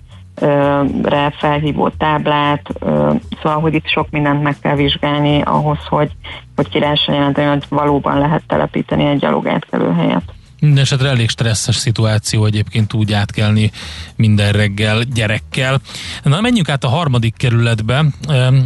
re 1.03 1.33
felhívó 1.37 1.89
táblát, 1.89 2.69
szóval, 3.41 3.59
hogy 3.59 3.73
itt 3.73 3.87
sok 3.87 4.09
mindent 4.09 4.43
meg 4.43 4.55
kell 4.61 4.75
vizsgálni 4.75 5.41
ahhoz, 5.41 5.79
hogy, 5.89 6.11
hogy 6.55 6.69
ki 6.69 6.79
lehessen 6.79 7.15
jelenteni, 7.15 7.47
hogy 7.47 7.63
valóban 7.69 8.17
lehet 8.17 8.43
telepíteni 8.47 9.05
egy 9.05 9.19
gyalogátkelőhelyet. 9.19 10.33
Mindenesetre 10.59 11.09
elég 11.09 11.29
stresszes 11.29 11.75
szituáció 11.75 12.45
egyébként 12.45 12.93
úgy 12.93 13.13
átkelni 13.13 13.71
minden 14.15 14.51
reggel 14.51 15.01
gyerekkel. 15.01 15.79
Na, 16.23 16.41
menjünk 16.41 16.69
át 16.69 16.83
a 16.83 16.89
harmadik 16.89 17.37
kerületbe. 17.37 18.05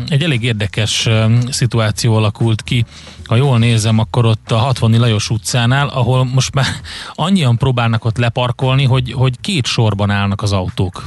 Egy 0.08 0.24
elég 0.24 0.44
érdekes 0.44 1.10
szituáció 1.50 2.16
alakult 2.16 2.62
ki. 2.62 2.86
Ha 3.26 3.36
jól 3.36 3.58
nézem, 3.58 4.00
akkor 4.00 4.26
ott 4.26 4.52
a 4.52 4.58
60 4.58 5.00
Lajos 5.00 5.30
utcánál, 5.30 5.88
ahol 5.88 6.26
most 6.26 6.54
már 6.54 6.66
annyian 7.26 7.58
próbálnak 7.58 8.06
ott 8.06 8.18
leparkolni, 8.18 8.86
hogy, 8.86 9.12
hogy 9.12 9.40
két 9.42 9.66
sorban 9.66 10.10
állnak 10.10 10.42
az 10.42 10.52
autók. 10.52 11.04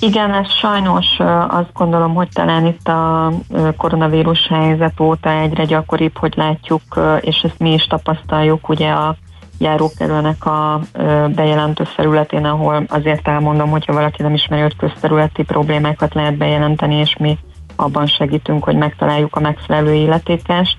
Igen, 0.00 0.34
ez 0.34 0.50
sajnos 0.50 1.06
azt 1.48 1.72
gondolom, 1.72 2.14
hogy 2.14 2.28
talán 2.32 2.66
itt 2.66 2.88
a 2.88 3.32
koronavírus 3.76 4.46
helyzet 4.48 5.00
óta 5.00 5.30
egyre 5.30 5.64
gyakoribb, 5.64 6.16
hogy 6.16 6.32
látjuk, 6.36 6.82
és 7.20 7.40
ezt 7.42 7.58
mi 7.58 7.72
is 7.72 7.86
tapasztaljuk 7.86 8.68
ugye 8.68 8.90
a 8.90 9.16
járókerülnek 9.58 10.46
a 10.46 10.80
ö, 10.92 11.26
bejelentő 11.34 11.84
felületén, 11.84 12.44
ahol 12.44 12.84
azért 12.88 13.28
elmondom, 13.28 13.70
hogyha 13.70 13.92
valaki 13.92 14.22
nem 14.22 14.34
ismeri, 14.34 14.62
hogy 14.62 14.76
közterületi 14.76 15.42
problémákat 15.42 16.14
lehet 16.14 16.36
bejelenteni, 16.36 16.94
és 16.94 17.16
mi 17.18 17.38
abban 17.76 18.06
segítünk, 18.06 18.64
hogy 18.64 18.76
megtaláljuk 18.76 19.36
a 19.36 19.40
megfelelő 19.40 19.92
illetékest. 19.92 20.76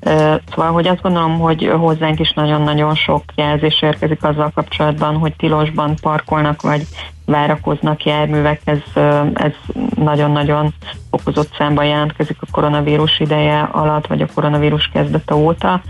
Szóval, 0.00 0.72
hogy 0.72 0.88
azt 0.88 1.02
gondolom, 1.02 1.38
hogy 1.38 1.70
hozzánk 1.78 2.20
is 2.20 2.32
nagyon-nagyon 2.32 2.94
sok 2.94 3.24
jelzés 3.34 3.82
érkezik 3.82 4.24
azzal 4.24 4.50
kapcsolatban, 4.54 5.16
hogy 5.16 5.36
tilosban 5.36 5.94
parkolnak, 6.00 6.62
vagy 6.62 6.86
várakoznak 7.24 8.04
járművek, 8.04 8.60
ez, 8.64 8.78
ez 9.34 9.52
nagyon-nagyon 9.94 10.74
fokozott 11.10 11.54
számban 11.58 11.84
jelentkezik 11.84 12.36
a 12.40 12.46
koronavírus 12.50 13.20
ideje 13.20 13.60
alatt, 13.60 14.06
vagy 14.06 14.22
a 14.22 14.28
koronavírus 14.34 14.90
kezdete 14.92 15.34
óta, 15.34 15.82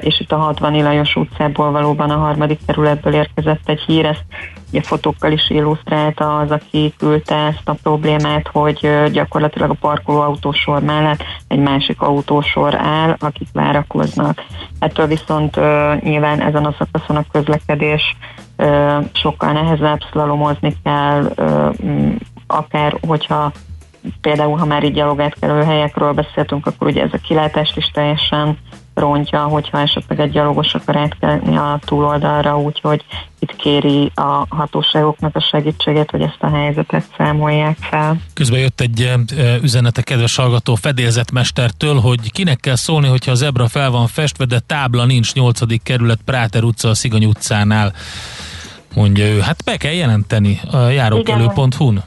és 0.00 0.20
itt 0.20 0.32
a 0.32 0.36
60 0.36 0.82
Lajos 0.82 1.16
utcából 1.16 1.70
valóban 1.70 2.10
a 2.10 2.16
harmadik 2.16 2.58
kerületből 2.66 3.14
érkezett 3.14 3.68
egy 3.68 3.80
hír, 3.80 4.04
ezt 4.04 4.24
ugye 4.70 4.82
fotókkal 4.82 5.32
is 5.32 5.50
illusztrálta 5.50 6.38
az, 6.38 6.50
aki 6.50 6.94
küldte 6.98 7.34
ezt 7.34 7.68
a 7.68 7.76
problémát, 7.82 8.48
hogy 8.52 8.90
gyakorlatilag 9.12 9.70
a 9.70 9.76
parkoló 9.80 10.20
autósor 10.20 10.82
mellett 10.82 11.22
egy 11.48 11.58
másik 11.58 12.00
autósor 12.00 12.74
áll, 12.74 13.16
akik 13.18 13.48
várakoznak. 13.52 14.44
Ettől 14.78 15.06
viszont 15.06 15.56
nyilván 16.00 16.40
ezen 16.40 16.64
a 16.64 16.74
szakaszon 16.78 17.16
a 17.16 17.24
közlekedés 17.32 18.16
sokkal 19.12 19.52
nehezebb, 19.52 20.00
szlalomozni 20.10 20.76
kell, 20.84 21.32
akár 22.46 22.96
hogyha 23.06 23.52
például, 24.20 24.56
ha 24.56 24.64
már 24.64 24.84
így 24.84 24.94
gyalogátkelő 24.94 25.62
helyekről 25.62 26.12
beszéltünk, 26.12 26.66
akkor 26.66 26.86
ugye 26.86 27.02
ez 27.02 27.12
a 27.12 27.18
kilátást 27.22 27.76
is 27.76 27.90
teljesen 27.90 28.58
rontja, 29.00 29.42
hogyha 29.42 29.80
esetleg 29.80 30.20
egy 30.20 30.30
gyalogos 30.30 30.74
akar 30.74 30.96
átkelni 30.96 31.56
a 31.56 31.80
túloldalra, 31.84 32.58
úgyhogy 32.58 33.04
itt 33.38 33.56
kéri 33.56 34.12
a 34.14 34.46
hatóságoknak 34.48 35.36
a 35.36 35.40
segítségét, 35.40 36.10
hogy 36.10 36.20
ezt 36.20 36.38
a 36.40 36.48
helyzetet 36.48 37.04
számolják 37.16 37.76
fel. 37.80 38.16
Közben 38.34 38.60
jött 38.60 38.80
egy 38.80 39.00
e, 39.00 39.56
üzenet 39.62 39.98
a 39.98 40.02
kedves 40.02 40.36
hallgató 40.36 40.74
fedélzetmestertől, 40.74 42.00
hogy 42.00 42.32
kinek 42.32 42.60
kell 42.60 42.76
szólni, 42.76 43.08
hogyha 43.08 43.30
a 43.30 43.34
zebra 43.34 43.68
fel 43.68 43.90
van 43.90 44.06
festve, 44.06 44.44
de 44.44 44.58
tábla 44.58 45.04
nincs 45.04 45.34
8. 45.34 45.82
kerület 45.82 46.20
Práter 46.24 46.62
utca 46.62 46.88
a 46.88 46.94
Szigony 46.94 47.24
utcánál. 47.24 47.92
Mondja 48.94 49.26
ő. 49.26 49.40
Hát 49.40 49.64
be 49.64 49.76
kell 49.76 49.92
jelenteni 49.92 50.60
a 50.70 50.78
járókelő.hu-n. 50.78 52.02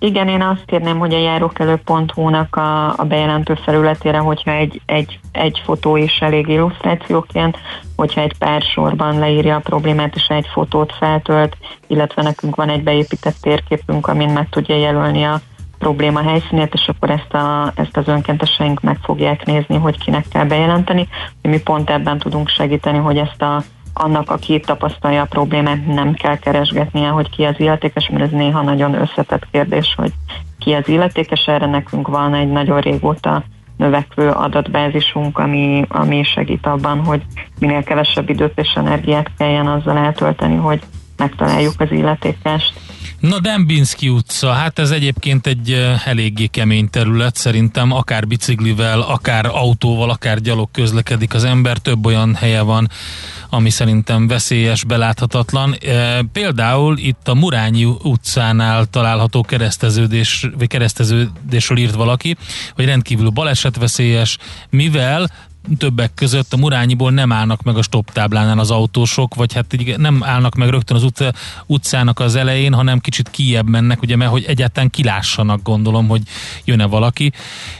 Igen, 0.00 0.28
én 0.28 0.42
azt 0.42 0.64
kérném, 0.64 0.98
hogy 0.98 1.14
a 1.14 1.18
járókelő.hu-nak 1.18 2.56
a, 2.56 2.98
a 2.98 3.04
bejelentő 3.08 3.54
felületére, 3.54 4.18
hogyha 4.18 4.50
egy, 4.50 4.80
egy, 4.86 5.20
egy 5.32 5.62
fotó 5.64 5.96
is 5.96 6.18
elég 6.20 6.48
illusztrációként, 6.48 7.58
hogyha 7.96 8.20
egy 8.20 8.38
pár 8.38 8.62
sorban 8.62 9.18
leírja 9.18 9.56
a 9.56 9.60
problémát, 9.60 10.14
és 10.14 10.26
egy 10.28 10.46
fotót 10.52 10.92
feltölt, 10.92 11.56
illetve 11.86 12.22
nekünk 12.22 12.56
van 12.56 12.68
egy 12.68 12.82
beépített 12.82 13.36
térképünk, 13.40 14.06
amin 14.06 14.28
meg 14.28 14.48
tudja 14.48 14.76
jelölni 14.76 15.24
a 15.24 15.40
probléma 15.78 16.22
helyszínét, 16.22 16.74
és 16.74 16.88
akkor 16.88 17.10
ezt, 17.10 17.34
a, 17.34 17.72
ezt 17.74 17.96
az 17.96 18.08
önkénteseink 18.08 18.80
meg 18.80 18.98
fogják 19.02 19.44
nézni, 19.44 19.76
hogy 19.76 19.98
kinek 19.98 20.24
kell 20.28 20.44
bejelenteni. 20.44 21.08
Mi 21.42 21.60
pont 21.60 21.90
ebben 21.90 22.18
tudunk 22.18 22.48
segíteni, 22.48 22.98
hogy 22.98 23.16
ezt 23.16 23.42
a 23.42 23.62
annak, 23.98 24.30
aki 24.30 24.60
tapasztalja 24.60 25.22
a 25.22 25.26
problémát, 25.26 25.86
nem 25.86 26.14
kell 26.14 26.38
keresgetnie, 26.38 27.08
hogy 27.08 27.30
ki 27.30 27.44
az 27.44 27.54
illetékes, 27.56 28.08
mert 28.08 28.24
ez 28.24 28.30
néha 28.30 28.62
nagyon 28.62 28.94
összetett 28.94 29.46
kérdés, 29.50 29.94
hogy 29.96 30.12
ki 30.58 30.72
az 30.72 30.88
illetékes. 30.88 31.46
Erre 31.46 31.66
nekünk 31.66 32.08
van 32.08 32.34
egy 32.34 32.48
nagyon 32.48 32.80
régóta 32.80 33.42
növekvő 33.76 34.28
adatbázisunk, 34.28 35.38
ami, 35.38 35.84
ami 35.88 36.22
segít 36.22 36.66
abban, 36.66 37.04
hogy 37.04 37.22
minél 37.60 37.82
kevesebb 37.82 38.28
időt 38.28 38.58
és 38.58 38.72
energiát 38.74 39.30
kelljen 39.38 39.66
azzal 39.66 39.96
eltölteni, 39.96 40.56
hogy 40.56 40.80
megtaláljuk 41.16 41.74
az 41.80 41.90
illetékest. 41.90 42.80
Na 43.20 43.40
Dembinski 43.40 44.08
utca, 44.08 44.52
hát 44.52 44.78
ez 44.78 44.90
egyébként 44.90 45.46
egy 45.46 45.72
eléggé 46.04 46.46
kemény 46.46 46.90
terület, 46.90 47.36
szerintem 47.36 47.92
akár 47.92 48.26
biciklivel, 48.26 49.00
akár 49.00 49.46
autóval, 49.46 50.10
akár 50.10 50.40
gyalog 50.40 50.68
közlekedik 50.72 51.34
az 51.34 51.44
ember, 51.44 51.78
több 51.78 52.06
olyan 52.06 52.34
helye 52.34 52.60
van, 52.60 52.90
ami 53.50 53.70
szerintem 53.70 54.26
veszélyes, 54.26 54.84
beláthatatlan. 54.84 55.76
Például 56.32 56.98
itt 56.98 57.28
a 57.28 57.34
Murányi 57.34 57.84
utcánál 57.84 58.84
található 58.84 59.42
kereszteződés, 59.42 60.48
vagy 60.58 60.68
kereszteződésről 60.68 61.78
írt 61.78 61.94
valaki, 61.94 62.36
hogy 62.74 62.84
rendkívül 62.84 63.28
balesetveszélyes, 63.28 64.38
mivel 64.70 65.30
többek 65.78 66.14
között 66.14 66.52
a 66.52 66.56
Murányiból 66.56 67.10
nem 67.10 67.32
állnak 67.32 67.62
meg 67.62 67.76
a 67.76 67.82
stop 67.82 68.10
táblánál 68.10 68.58
az 68.58 68.70
autósok, 68.70 69.34
vagy 69.34 69.52
hát 69.54 69.72
így 69.72 69.98
nem 69.98 70.22
állnak 70.24 70.54
meg 70.54 70.68
rögtön 70.68 70.96
az 70.96 71.02
utca, 71.02 71.32
utcának 71.66 72.20
az 72.20 72.36
elején, 72.36 72.74
hanem 72.74 72.98
kicsit 72.98 73.30
kijebb 73.30 73.68
mennek, 73.68 74.02
ugye, 74.02 74.16
mert 74.16 74.30
hogy 74.30 74.44
egyáltalán 74.44 74.90
kilássanak 74.90 75.62
gondolom, 75.62 76.08
hogy 76.08 76.22
jön-e 76.64 76.86
valaki, 76.86 77.32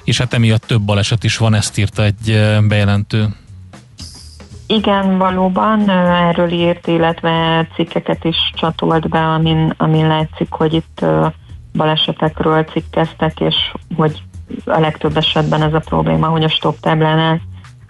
és 0.05 0.19
hát 0.19 0.35
emiatt 0.35 0.67
több 0.67 0.83
baleset 0.83 1.25
is 1.25 1.37
van, 1.37 1.55
ezt 1.55 1.79
írta 1.79 2.05
egy 2.05 2.41
bejelentő. 2.69 3.29
Igen, 4.67 5.19
valóban 5.19 5.91
erről 5.91 6.53
írt, 6.53 6.87
illetve 6.87 7.67
cikkeket 7.75 8.25
is 8.25 8.37
csatolt 8.55 9.09
be, 9.09 9.19
amin, 9.19 9.75
amin 9.77 10.07
látszik, 10.07 10.51
hogy 10.51 10.75
itt 10.75 11.05
balesetekről 11.73 12.65
cikkeztek, 12.65 13.41
és 13.41 13.55
hogy 13.97 14.23
a 14.65 14.79
legtöbb 14.79 15.17
esetben 15.17 15.63
ez 15.63 15.75
a 15.75 15.79
probléma, 15.79 16.27
hogy 16.27 16.45
a 16.45 16.49
stop 16.49 16.81
táblánál 16.81 17.41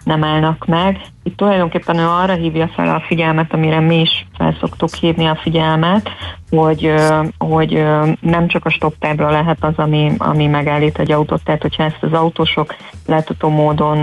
nem 0.09 0.23
állnak 0.23 0.65
meg. 0.65 1.01
Itt 1.23 1.37
tulajdonképpen 1.37 1.97
ő 1.97 2.07
arra 2.07 2.33
hívja 2.33 2.67
fel 2.67 2.95
a 2.95 3.03
figyelmet, 3.07 3.53
amire 3.53 3.79
mi 3.79 3.99
is 3.99 4.27
fel 4.37 4.55
szoktuk 4.59 4.93
hívni 4.93 5.25
a 5.25 5.35
figyelmet, 5.35 6.09
hogy, 6.49 6.93
hogy 7.37 7.83
nem 8.21 8.47
csak 8.47 8.65
a 8.65 8.69
stop 8.69 8.93
tábla 8.99 9.29
lehet 9.29 9.63
az, 9.63 9.73
ami, 9.75 10.11
ami 10.17 10.47
megállít 10.47 10.99
egy 10.99 11.11
autót, 11.11 11.43
tehát 11.43 11.61
hogyha 11.61 11.83
ezt 11.83 11.97
az 12.03 12.13
autósok 12.13 12.75
látható 13.05 13.49
módon 13.49 13.97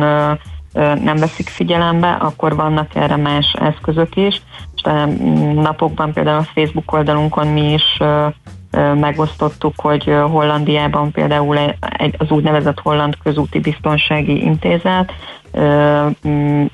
nem 1.02 1.16
veszik 1.16 1.48
figyelembe, 1.48 2.12
akkor 2.12 2.56
vannak 2.56 2.94
erre 2.94 3.16
más 3.16 3.54
eszközök 3.60 4.16
is. 4.16 4.42
Napokban 5.54 6.12
például 6.12 6.38
a 6.38 6.50
Facebook 6.54 6.92
oldalunkon 6.92 7.46
mi 7.46 7.72
is 7.72 7.98
megosztottuk, 8.94 9.74
hogy 9.76 10.04
Hollandiában 10.04 11.10
például 11.10 11.58
az 12.18 12.30
úgynevezett 12.30 12.80
Holland 12.80 13.16
Közúti 13.22 13.60
Biztonsági 13.60 14.44
Intézet 14.44 15.12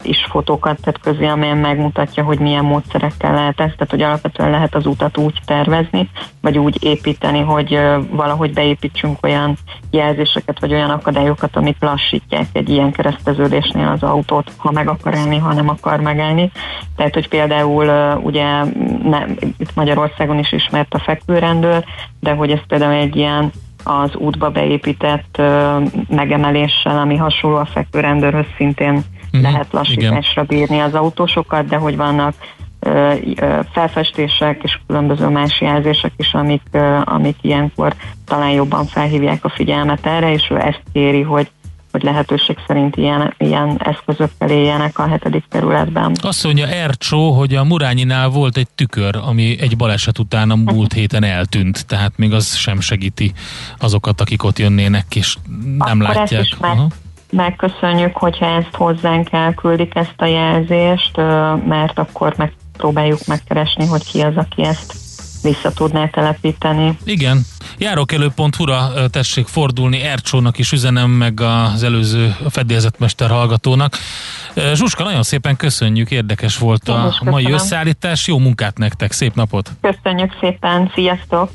is 0.03 0.25
fotókat 0.31 0.81
tett 0.81 1.01
közé, 1.01 1.27
amelyen 1.27 1.57
megmutatja, 1.57 2.25
hogy 2.25 2.39
milyen 2.39 2.65
módszerekkel 2.65 3.35
lehet 3.35 3.61
ezt, 3.61 3.77
tehát 3.77 3.91
hogy 3.91 4.03
alapvetően 4.03 4.51
lehet 4.51 4.75
az 4.75 4.87
utat 4.87 5.19
úgy 5.19 5.41
tervezni, 5.45 6.11
vagy 6.41 6.59
úgy 6.59 6.85
építeni, 6.85 7.41
hogy 7.41 7.81
valahogy 8.11 8.53
beépítsünk 8.53 9.19
olyan 9.23 9.57
jelzéseket, 9.91 10.61
vagy 10.61 10.73
olyan 10.73 10.91
akadályokat, 10.91 11.57
amik 11.57 11.77
lassítják 11.81 12.47
egy 12.53 12.69
ilyen 12.69 12.93
kereszteződésnél 12.93 13.89
az 13.89 14.03
autót, 14.03 14.53
ha 14.57 14.71
meg 14.71 14.89
akar 14.89 15.15
állni, 15.15 15.39
ha 15.39 15.53
nem 15.53 15.69
akar 15.69 16.01
megállni. 16.01 16.51
Tehát, 16.97 17.15
hogy 17.15 17.29
például 17.29 18.17
ugye 18.23 18.65
nem, 19.03 19.37
itt 19.59 19.75
Magyarországon 19.75 20.39
is 20.39 20.53
ismert 20.53 20.95
a 20.95 20.99
fekvőrendőr, 20.99 21.85
de 22.21 22.33
hogy 22.33 22.51
ez 22.51 22.67
például 22.67 22.93
egy 22.93 23.17
ilyen 23.17 23.53
az 23.85 24.15
útba 24.17 24.51
beépített 24.51 25.37
ö, 25.39 25.79
megemeléssel, 26.09 26.99
ami 26.99 27.17
hasonló 27.17 27.57
a 27.57 27.65
fekvőrendőrhöz 27.65 28.47
szintén 28.57 29.05
Mhm, 29.33 29.43
lehet 29.43 29.67
lassításra 29.71 30.43
bírni 30.43 30.79
az 30.79 30.95
autósokat, 30.95 31.67
de 31.67 31.77
hogy 31.77 31.97
vannak 31.97 32.35
ö, 32.81 33.13
ö, 33.37 33.61
felfestések 33.73 34.63
és 34.63 34.79
különböző 34.87 35.29
más 35.29 35.61
jelzések 35.61 36.13
is, 36.17 36.35
amik, 36.35 36.63
ö, 36.71 36.99
amik 37.05 37.37
ilyenkor 37.41 37.95
talán 38.27 38.51
jobban 38.51 38.87
felhívják 38.87 39.45
a 39.45 39.49
figyelmet 39.49 40.07
erre, 40.07 40.33
és 40.33 40.51
ő 40.51 40.59
ezt 40.59 40.83
kéri, 40.93 41.23
hogy 41.23 41.51
hogy 41.93 42.03
lehetőség 42.03 42.57
szerint 42.67 42.97
ilyen, 42.97 43.35
ilyen 43.39 43.81
eszközökkel 43.85 44.51
éljenek 44.51 44.99
a 44.99 45.07
hetedik 45.07 45.45
kerületben. 45.51 46.17
Azt 46.23 46.45
mondja 46.45 46.67
Ercsó, 46.67 47.31
hogy 47.33 47.55
a 47.55 47.65
Murányinál 47.65 48.29
volt 48.29 48.57
egy 48.57 48.69
tükör, 48.75 49.17
ami 49.17 49.61
egy 49.61 49.77
baleset 49.77 50.19
után 50.19 50.51
a 50.51 50.55
múlt 50.55 50.93
héten 50.93 51.25
eltűnt, 51.25 51.87
tehát 51.87 52.13
még 52.17 52.33
az 52.33 52.55
sem 52.55 52.81
segíti 52.81 53.33
azokat, 53.79 54.21
akik 54.21 54.45
ott 54.45 54.59
jönnének, 54.59 55.17
és 55.17 55.37
nem 55.79 56.01
Akkor 56.01 56.15
látják. 56.15 56.41
Ezt 56.41 56.53
is 56.53 56.57
meg, 56.61 56.71
Aha. 56.71 56.87
megköszönjük, 57.31 58.17
hogyha 58.17 58.47
ezt 58.47 58.75
hozzánk 58.75 59.33
elküldik 59.33 59.95
ezt 59.95 60.15
a 60.17 60.27
jelzést, 60.27 61.17
mert 61.67 61.99
akkor 61.99 62.35
megpróbáljuk 62.37 63.27
megkeresni, 63.27 63.87
hogy 63.87 64.05
ki 64.05 64.21
az, 64.21 64.37
aki 64.37 64.65
ezt 64.65 64.95
vissza 65.43 65.73
tudná 65.73 66.09
telepíteni. 66.09 66.99
Igen, 67.05 67.41
járókelő.hu-ra 67.79 69.09
tessék 69.11 69.47
fordulni, 69.47 70.01
Ercsónak 70.01 70.59
is 70.59 70.73
üzenem, 70.73 71.11
meg 71.11 71.41
az 71.41 71.83
előző 71.83 72.37
fedélzetmester 72.51 73.31
hallgatónak. 73.31 73.97
Zsuska, 74.75 75.05
nagyon 75.05 75.23
szépen 75.23 75.57
köszönjük, 75.57 76.11
érdekes 76.11 76.59
volt 76.59 76.89
Én 76.89 76.95
a 76.95 77.15
mai 77.25 77.43
köszönöm. 77.43 77.53
összeállítás, 77.53 78.27
jó 78.27 78.39
munkát 78.39 78.79
nektek, 78.79 79.13
szép 79.13 79.35
napot! 79.35 79.71
Köszönjük 79.81 80.33
szépen, 80.41 80.91
sziasztok! 80.95 81.51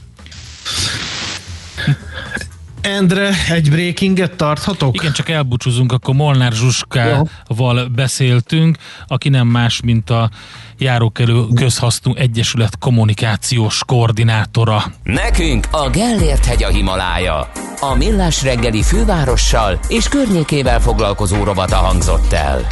Endre, 2.82 3.30
egy 3.50 3.70
breakinget 3.70 4.36
tarthatok? 4.36 4.96
Igen, 4.96 5.12
csak 5.12 5.30
elbúcsúzunk, 5.30 5.92
akkor 5.92 6.16
Molnár 6.16 6.52
Zsuskával 6.52 7.88
beszéltünk, 7.96 8.78
aki 9.08 9.30
nem 9.30 9.48
más, 9.48 9.82
mint 9.82 10.10
a 10.10 10.30
Járókelő 10.78 11.44
Közhasznú 11.56 12.16
Egyesület 12.16 12.78
kommunikációs 12.78 13.84
koordinátora. 13.86 14.84
Nekünk 15.04 15.68
a 15.72 15.90
Gellért 15.90 16.46
hegy 16.46 16.64
a 16.64 16.68
Himalája. 16.68 17.52
A 17.80 17.96
Millás 17.96 18.44
reggeli 18.44 18.84
fővárossal 18.84 19.80
és 19.88 20.08
környékével 20.08 20.80
foglalkozó 20.80 21.44
rovata 21.44 21.76
hangzott 21.76 22.34
el. 22.34 22.68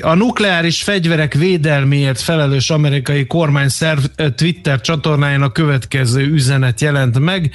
A 0.00 0.14
nukleáris 0.14 0.82
fegyverek 0.82 1.34
védelméért 1.34 2.20
felelős 2.20 2.70
amerikai 2.70 3.26
kormányszerv 3.26 4.04
Twitter 4.34 4.80
csatornáján 4.80 5.42
a 5.42 5.52
következő 5.52 6.26
üzenet 6.26 6.80
jelent 6.80 7.18
meg. 7.18 7.52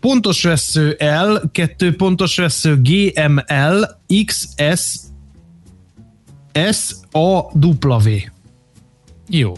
Pontos 0.00 0.42
vesző 0.42 0.96
L, 0.98 1.48
kettő 1.52 1.96
pontos 1.96 2.36
vesző 2.36 2.80
GML, 2.82 4.00
XS, 4.24 4.96
S, 6.72 6.94
A, 7.18 7.50
W. 7.66 8.08
Jó. 9.28 9.56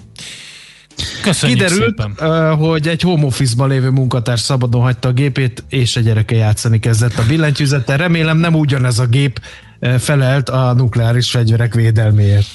Köszönjük 1.22 1.58
Kiderült, 1.58 1.96
szépen. 1.98 2.56
hogy 2.56 2.88
egy 2.88 3.02
home 3.02 3.24
office-ban 3.24 3.68
lévő 3.68 3.90
munkatárs 3.90 4.40
szabadon 4.40 4.82
hagyta 4.82 5.08
a 5.08 5.12
gépét, 5.12 5.64
és 5.68 5.96
a 5.96 6.00
gyereke 6.00 6.34
játszani 6.34 6.78
kezdett 6.78 7.18
a 7.18 7.26
billentyűzettel. 7.26 7.96
Remélem 7.96 8.38
nem 8.38 8.54
ugyanez 8.54 8.98
a 8.98 9.06
gép 9.06 9.40
felelt 9.98 10.48
a 10.48 10.72
nukleáris 10.72 11.30
fegyverek 11.30 11.74
védelméért. 11.74 12.46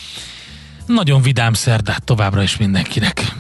Nagyon 0.86 1.22
vidám 1.22 1.54
szerdát 1.54 2.04
továbbra 2.04 2.42
is 2.44 2.58
mindenkinek. 2.58 3.36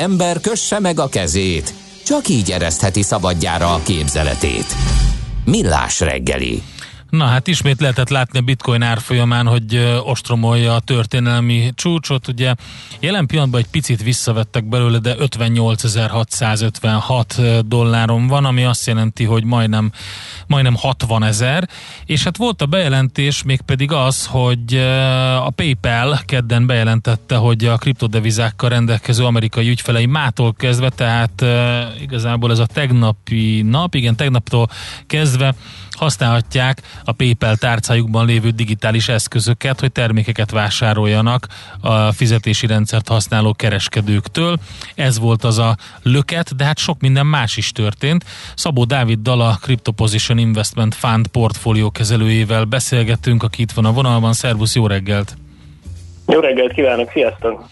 Ember 0.00 0.40
kösse 0.40 0.78
meg 0.78 0.98
a 0.98 1.08
kezét, 1.08 1.74
csak 2.04 2.28
így 2.28 2.50
eresztheti 2.50 3.02
szabadjára 3.02 3.74
a 3.74 3.82
képzeletét. 3.82 4.66
Millás 5.44 6.00
reggeli. 6.00 6.62
Na 7.10 7.24
hát 7.24 7.46
ismét 7.46 7.80
lehetett 7.80 8.08
látni 8.08 8.38
a 8.38 8.42
bitcoin 8.42 8.82
árfolyamán, 8.82 9.46
hogy 9.46 9.98
ostromolja 10.04 10.74
a 10.74 10.80
történelmi 10.80 11.72
csúcsot. 11.74 12.28
Ugye 12.28 12.54
jelen 13.00 13.26
pillanatban 13.26 13.60
egy 13.60 13.70
picit 13.70 14.02
visszavettek 14.02 14.68
belőle, 14.68 14.98
de 14.98 15.14
58.656 15.18 17.62
dolláron 17.66 18.26
van, 18.26 18.44
ami 18.44 18.64
azt 18.64 18.86
jelenti, 18.86 19.24
hogy 19.24 19.44
majdnem, 19.44 19.92
majdnem 20.50 20.76
60 20.76 21.22
ezer. 21.22 21.68
És 22.04 22.24
hát 22.24 22.36
volt 22.36 22.62
a 22.62 22.66
bejelentés 22.66 23.42
mégpedig 23.42 23.92
az, 23.92 24.26
hogy 24.26 24.76
a 25.44 25.50
PayPal 25.50 26.20
kedden 26.24 26.66
bejelentette, 26.66 27.36
hogy 27.36 27.64
a 27.64 27.76
kriptodevizákkal 27.76 28.68
rendelkező 28.68 29.24
amerikai 29.24 29.68
ügyfelei 29.68 30.06
mától 30.06 30.54
kezdve, 30.54 30.88
tehát 30.88 31.44
igazából 32.00 32.50
ez 32.50 32.58
a 32.58 32.66
tegnapi 32.66 33.62
nap, 33.62 33.94
igen, 33.94 34.16
tegnaptól 34.16 34.68
kezdve 35.06 35.54
használhatják 36.00 36.80
a 37.04 37.12
PayPal 37.12 37.56
tárcájukban 37.56 38.26
lévő 38.26 38.50
digitális 38.50 39.08
eszközöket, 39.08 39.80
hogy 39.80 39.92
termékeket 39.92 40.50
vásároljanak 40.50 41.46
a 41.80 42.12
fizetési 42.12 42.66
rendszert 42.66 43.08
használó 43.08 43.54
kereskedőktől. 43.54 44.58
Ez 44.94 45.18
volt 45.18 45.44
az 45.44 45.58
a 45.58 45.76
löket, 46.02 46.56
de 46.56 46.64
hát 46.64 46.78
sok 46.78 47.00
minden 47.00 47.26
más 47.26 47.56
is 47.56 47.72
történt. 47.72 48.24
Szabó 48.54 48.84
Dáviddal 48.84 49.40
a 49.40 49.58
Crypto 49.60 49.92
Position 49.92 50.38
Investment 50.38 50.94
Fund 50.94 51.26
portfólió 51.26 51.90
kezelőjével 51.90 52.64
beszélgettünk, 52.64 53.42
aki 53.42 53.62
itt 53.62 53.72
van 53.72 53.84
a 53.84 53.92
vonalban. 53.92 54.32
Szervusz, 54.32 54.74
jó 54.74 54.86
reggelt! 54.86 55.36
Jó 56.26 56.40
reggelt 56.40 56.72
kívánok, 56.72 57.10
sziasztok! 57.12 57.68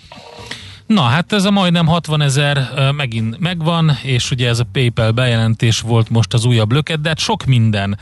Na, 0.89 1.01
hát 1.01 1.33
ez 1.33 1.45
a 1.45 1.51
majdnem 1.51 1.87
60 1.87 2.21
ezer 2.21 2.59
megint 2.97 3.41
megvan, 3.41 3.91
és 4.03 4.31
ugye 4.31 4.49
ez 4.49 4.59
a 4.59 4.65
PayPal 4.73 5.11
bejelentés 5.11 5.81
volt 5.81 6.11
most 6.11 6.35
az 6.35 6.45
újabb 6.45 6.73
löket, 6.73 7.01
de 7.01 7.09
hát 7.09 7.19
sok 7.19 7.45
minden 7.45 7.99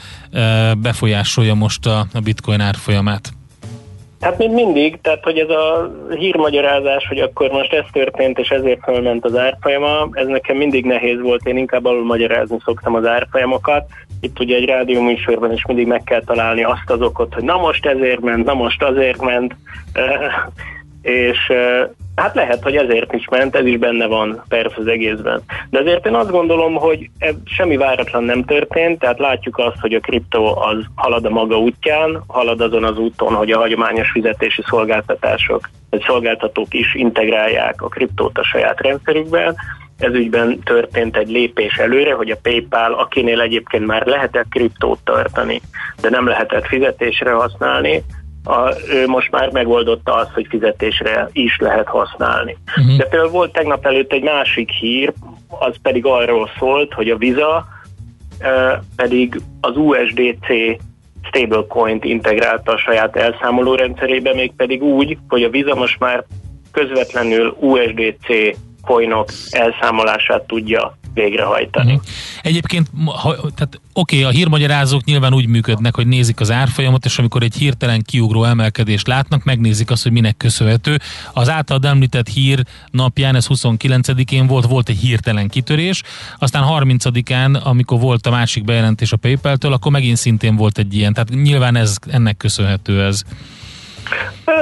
befolyásolja 0.79 1.55
most 1.55 1.87
a, 1.87 1.99
a 1.99 2.21
bitcoin 2.25 2.61
árfolyamát. 2.61 3.33
Hát 4.21 4.39
mint 4.39 4.55
mindig, 4.55 5.01
tehát 5.01 5.25
hogy 5.25 5.39
ez 5.39 5.49
a 5.49 5.91
hírmagyarázás, 6.19 7.07
hogy 7.09 7.19
akkor 7.19 7.51
most 7.51 7.73
ez 7.73 7.85
történt, 7.93 8.39
és 8.39 8.49
ezért 8.49 8.83
fölment 8.83 9.25
az 9.25 9.37
árfolyama, 9.37 10.09
ez 10.13 10.27
nekem 10.27 10.57
mindig 10.57 10.85
nehéz 10.85 11.21
volt, 11.21 11.47
én 11.47 11.57
inkább 11.57 11.85
alul 11.85 12.05
magyarázni 12.05 12.57
szoktam 12.65 12.95
az 12.95 13.07
árfolyamokat. 13.07 13.87
Itt 14.21 14.41
ugye 14.41 14.57
egy 14.57 14.65
rádió 14.65 15.03
műsorban 15.03 15.53
is 15.53 15.67
mindig 15.67 15.87
meg 15.87 16.03
kell 16.05 16.23
találni 16.25 16.65
azt 16.65 16.91
az 16.91 17.01
okot, 17.01 17.35
hogy 17.35 17.45
na 17.45 17.57
most 17.57 17.87
ezért 17.87 18.21
ment, 18.21 18.45
na 18.45 18.55
most 18.55 18.83
azért 18.83 19.21
ment, 19.21 19.57
és 21.07 21.53
hát 22.17 22.35
lehet, 22.35 22.63
hogy 22.63 22.77
ezért 22.77 23.13
is 23.13 23.29
ment, 23.31 23.57
ez 23.57 23.67
is 23.67 23.77
benne 23.77 24.07
van 24.07 24.43
persze 24.49 24.75
az 24.79 24.87
egészben. 24.87 25.43
De 25.71 25.79
azért 25.79 26.07
én 26.07 26.15
azt 26.15 26.31
gondolom, 26.31 26.75
hogy 26.75 27.11
semmi 27.45 27.77
váratlan 27.77 28.25
nem 28.25 28.45
történt, 28.45 28.99
tehát 28.99 29.19
látjuk 29.19 29.59
azt, 29.59 29.81
hogy 29.81 29.95
a 29.95 30.01
kriptó 30.01 30.59
az 30.59 30.85
halad 30.95 31.25
a 31.25 31.31
maga 31.31 31.59
útján, 31.59 32.23
halad 32.27 32.61
azon 32.61 32.85
az 32.85 32.99
úton, 32.99 33.35
hogy 33.35 33.51
a 33.51 33.59
hagyományos 33.59 34.11
fizetési 34.11 34.63
szolgáltatások, 34.69 35.69
vagy 35.91 36.03
szolgáltatók 36.07 36.75
is 36.75 36.95
integrálják 36.95 37.83
a 37.83 37.89
kriptót 37.89 38.39
a 38.39 38.45
saját 38.45 38.81
rendszerükben, 38.81 39.57
ez 39.99 40.15
ügyben 40.15 40.61
történt 40.65 41.17
egy 41.17 41.29
lépés 41.29 41.77
előre, 41.77 42.15
hogy 42.15 42.31
a 42.31 42.39
PayPal, 42.43 42.93
akinél 42.95 43.41
egyébként 43.41 43.87
már 43.87 44.07
lehetett 44.07 44.49
kriptót 44.49 44.99
tartani, 45.05 45.61
de 46.01 46.11
nem 46.11 46.27
lehetett 46.27 46.67
fizetésre 46.67 47.33
használni, 47.33 48.03
a, 48.47 48.75
ő 48.91 49.07
most 49.07 49.31
már 49.31 49.51
megoldotta 49.53 50.15
azt, 50.15 50.31
hogy 50.31 50.47
fizetésre 50.49 51.29
is 51.33 51.59
lehet 51.59 51.87
használni. 51.87 52.57
Uh-huh. 52.77 52.97
De 52.97 53.05
például 53.05 53.31
volt 53.31 53.53
tegnap 53.53 53.87
előtt 53.87 54.13
egy 54.13 54.23
másik 54.23 54.71
hír, 54.71 55.13
az 55.49 55.75
pedig 55.83 56.07
arról 56.07 56.51
szólt, 56.59 56.93
hogy 56.93 57.11
a 57.11 57.17
Visa 57.17 57.67
uh, 58.41 58.83
pedig 58.97 59.41
az 59.61 59.77
USDC 59.77 60.47
stablecoin-t 61.23 62.05
integrálta 62.05 62.73
a 62.73 62.79
saját 62.79 63.17
elszámoló 63.17 63.75
rendszerébe, 63.75 64.35
mégpedig 64.35 64.83
úgy, 64.83 65.19
hogy 65.29 65.43
a 65.43 65.51
Visa 65.51 65.75
most 65.75 65.99
már 65.99 66.25
közvetlenül 66.73 67.57
USDC 67.61 68.57
coinok 68.85 69.29
elszámolását 69.51 70.47
tudja 70.47 70.97
végrehajtani. 71.17 71.93
Uh-huh. 71.93 72.09
Egyébként, 72.43 72.89
ha, 73.05 73.35
tehát 73.35 73.81
oké, 73.93 74.19
okay, 74.19 74.23
a 74.23 74.29
hírmagyarázók 74.37 75.05
nyilván 75.05 75.35
úgy 75.35 75.47
működnek, 75.47 75.95
hogy 75.95 76.07
nézik 76.07 76.41
az 76.41 76.51
árfolyamot, 76.51 77.05
és 77.05 77.19
amikor 77.19 77.43
egy 77.43 77.55
hirtelen 77.55 78.03
kiugró 78.03 78.45
emelkedést 78.45 79.07
látnak, 79.07 79.45
megnézik 79.45 79.91
azt, 79.91 80.03
hogy 80.03 80.13
minek 80.13 80.37
köszönhető. 80.37 80.99
Az 81.33 81.49
általad 81.49 81.85
említett 81.85 82.29
hír 82.29 82.63
napján, 82.91 83.35
ez 83.35 83.47
29-én 83.49 84.47
volt, 84.47 84.67
volt 84.67 84.89
egy 84.89 84.99
hirtelen 84.99 85.49
kitörés, 85.49 86.03
aztán 86.39 86.65
30-án, 86.69 87.63
amikor 87.63 88.01
volt 88.01 88.27
a 88.27 88.31
másik 88.31 88.65
bejelentés 88.65 89.13
a 89.13 89.17
PayPal-től, 89.17 89.73
akkor 89.73 89.93
megint 89.93 90.17
szintén 90.17 90.57
volt 90.57 90.79
egy 90.79 90.95
ilyen, 90.95 91.13
tehát 91.13 91.31
nyilván 91.31 91.77
ez, 91.77 91.97
ennek 92.11 92.37
köszönhető 92.37 93.05
ez. 93.05 93.23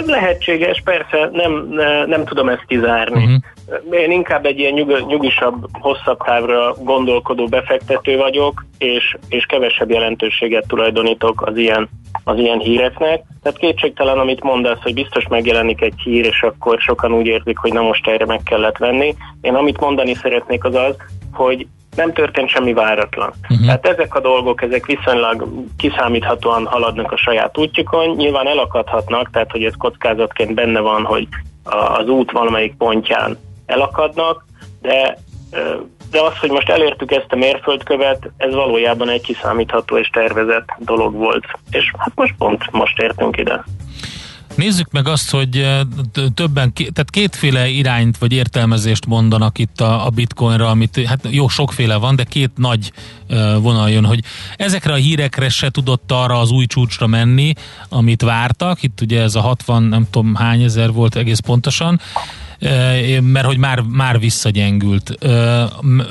Lehetséges, 0.06 0.82
persze, 0.84 1.28
nem, 1.32 1.68
nem 2.06 2.24
tudom 2.24 2.48
ezt 2.48 2.64
kizárni. 2.66 3.24
Uh-huh. 3.24 4.00
Én 4.00 4.10
inkább 4.10 4.46
egy 4.46 4.58
ilyen 4.58 4.72
nyug, 4.72 5.04
nyugisabb, 5.06 5.66
hosszabb 5.72 6.24
távra 6.24 6.74
gondolkodó 6.78 7.46
befektető 7.46 8.16
vagyok, 8.16 8.64
és, 8.78 9.16
és 9.28 9.44
kevesebb 9.44 9.90
jelentőséget 9.90 10.66
tulajdonítok 10.66 11.42
az 11.46 11.56
ilyen, 11.56 11.88
az 12.24 12.38
ilyen 12.38 12.58
híreknek. 12.58 13.22
Tehát 13.42 13.58
kétségtelen, 13.58 14.18
amit 14.18 14.42
mondasz, 14.42 14.82
hogy 14.82 14.94
biztos 14.94 15.26
megjelenik 15.28 15.80
egy 15.80 16.00
hír, 16.04 16.24
és 16.24 16.42
akkor 16.42 16.80
sokan 16.80 17.12
úgy 17.12 17.26
érzik, 17.26 17.58
hogy 17.58 17.72
na 17.72 17.82
most 17.82 18.06
erre 18.06 18.26
meg 18.26 18.40
kellett 18.44 18.76
venni. 18.76 19.14
Én 19.40 19.54
amit 19.54 19.80
mondani 19.80 20.14
szeretnék 20.14 20.64
az 20.64 20.74
az, 20.74 20.96
hogy 21.32 21.66
nem 21.96 22.12
történt 22.12 22.48
semmi 22.48 22.72
váratlan. 22.72 23.32
Uh-huh. 23.42 23.66
Tehát 23.66 23.86
ezek 23.86 24.14
a 24.14 24.20
dolgok, 24.20 24.62
ezek 24.62 24.86
viszonylag 24.86 25.48
kiszámíthatóan 25.76 26.66
haladnak 26.66 27.12
a 27.12 27.16
saját 27.16 27.58
útjukon, 27.58 28.16
nyilván 28.16 28.48
elakadhatnak, 28.48 29.30
tehát 29.30 29.50
hogy 29.50 29.64
ez 29.64 29.72
kockázatként 29.78 30.54
benne 30.54 30.80
van, 30.80 31.04
hogy 31.04 31.28
az 31.98 32.08
út 32.08 32.30
valamelyik 32.30 32.74
pontján 32.74 33.38
elakadnak, 33.66 34.44
de 34.80 35.18
de 36.10 36.20
az, 36.20 36.38
hogy 36.38 36.50
most 36.50 36.68
elértük 36.68 37.10
ezt 37.10 37.32
a 37.32 37.36
mérföldkövet, 37.36 38.30
ez 38.36 38.54
valójában 38.54 39.08
egy 39.08 39.20
kiszámítható 39.20 39.98
és 39.98 40.08
tervezett 40.08 40.68
dolog 40.78 41.14
volt. 41.14 41.44
És 41.70 41.92
hát 41.98 42.12
most 42.14 42.34
pont 42.38 42.70
most 42.70 42.98
értünk 42.98 43.36
ide. 43.36 43.64
Nézzük 44.54 44.90
meg 44.90 45.08
azt, 45.08 45.30
hogy 45.30 45.50
többen, 46.34 46.72
tehát 46.72 47.10
kétféle 47.10 47.68
irányt 47.68 48.18
vagy 48.18 48.32
értelmezést 48.32 49.06
mondanak 49.06 49.58
itt 49.58 49.80
a, 49.80 50.06
a 50.06 50.08
bitcoinra, 50.10 50.68
amit 50.68 51.06
hát 51.06 51.26
jó, 51.30 51.48
sokféle 51.48 51.96
van, 51.96 52.16
de 52.16 52.24
két 52.24 52.50
nagy 52.56 52.92
vonal 53.58 53.90
jön, 53.90 54.04
hogy 54.04 54.24
ezekre 54.56 54.92
a 54.92 54.96
hírekre 54.96 55.48
se 55.48 55.70
tudott 55.70 56.12
arra 56.12 56.38
az 56.38 56.50
új 56.50 56.66
csúcsra 56.66 57.06
menni, 57.06 57.52
amit 57.88 58.22
vártak, 58.22 58.82
itt 58.82 59.00
ugye 59.00 59.22
ez 59.22 59.34
a 59.34 59.40
60, 59.40 59.82
nem 59.82 60.06
tudom 60.10 60.34
hány 60.34 60.62
ezer 60.62 60.92
volt 60.92 61.16
egész 61.16 61.38
pontosan, 61.38 62.00
mert 63.20 63.46
hogy 63.46 63.58
már, 63.58 63.80
már 63.80 64.18
visszagyengült. 64.18 65.18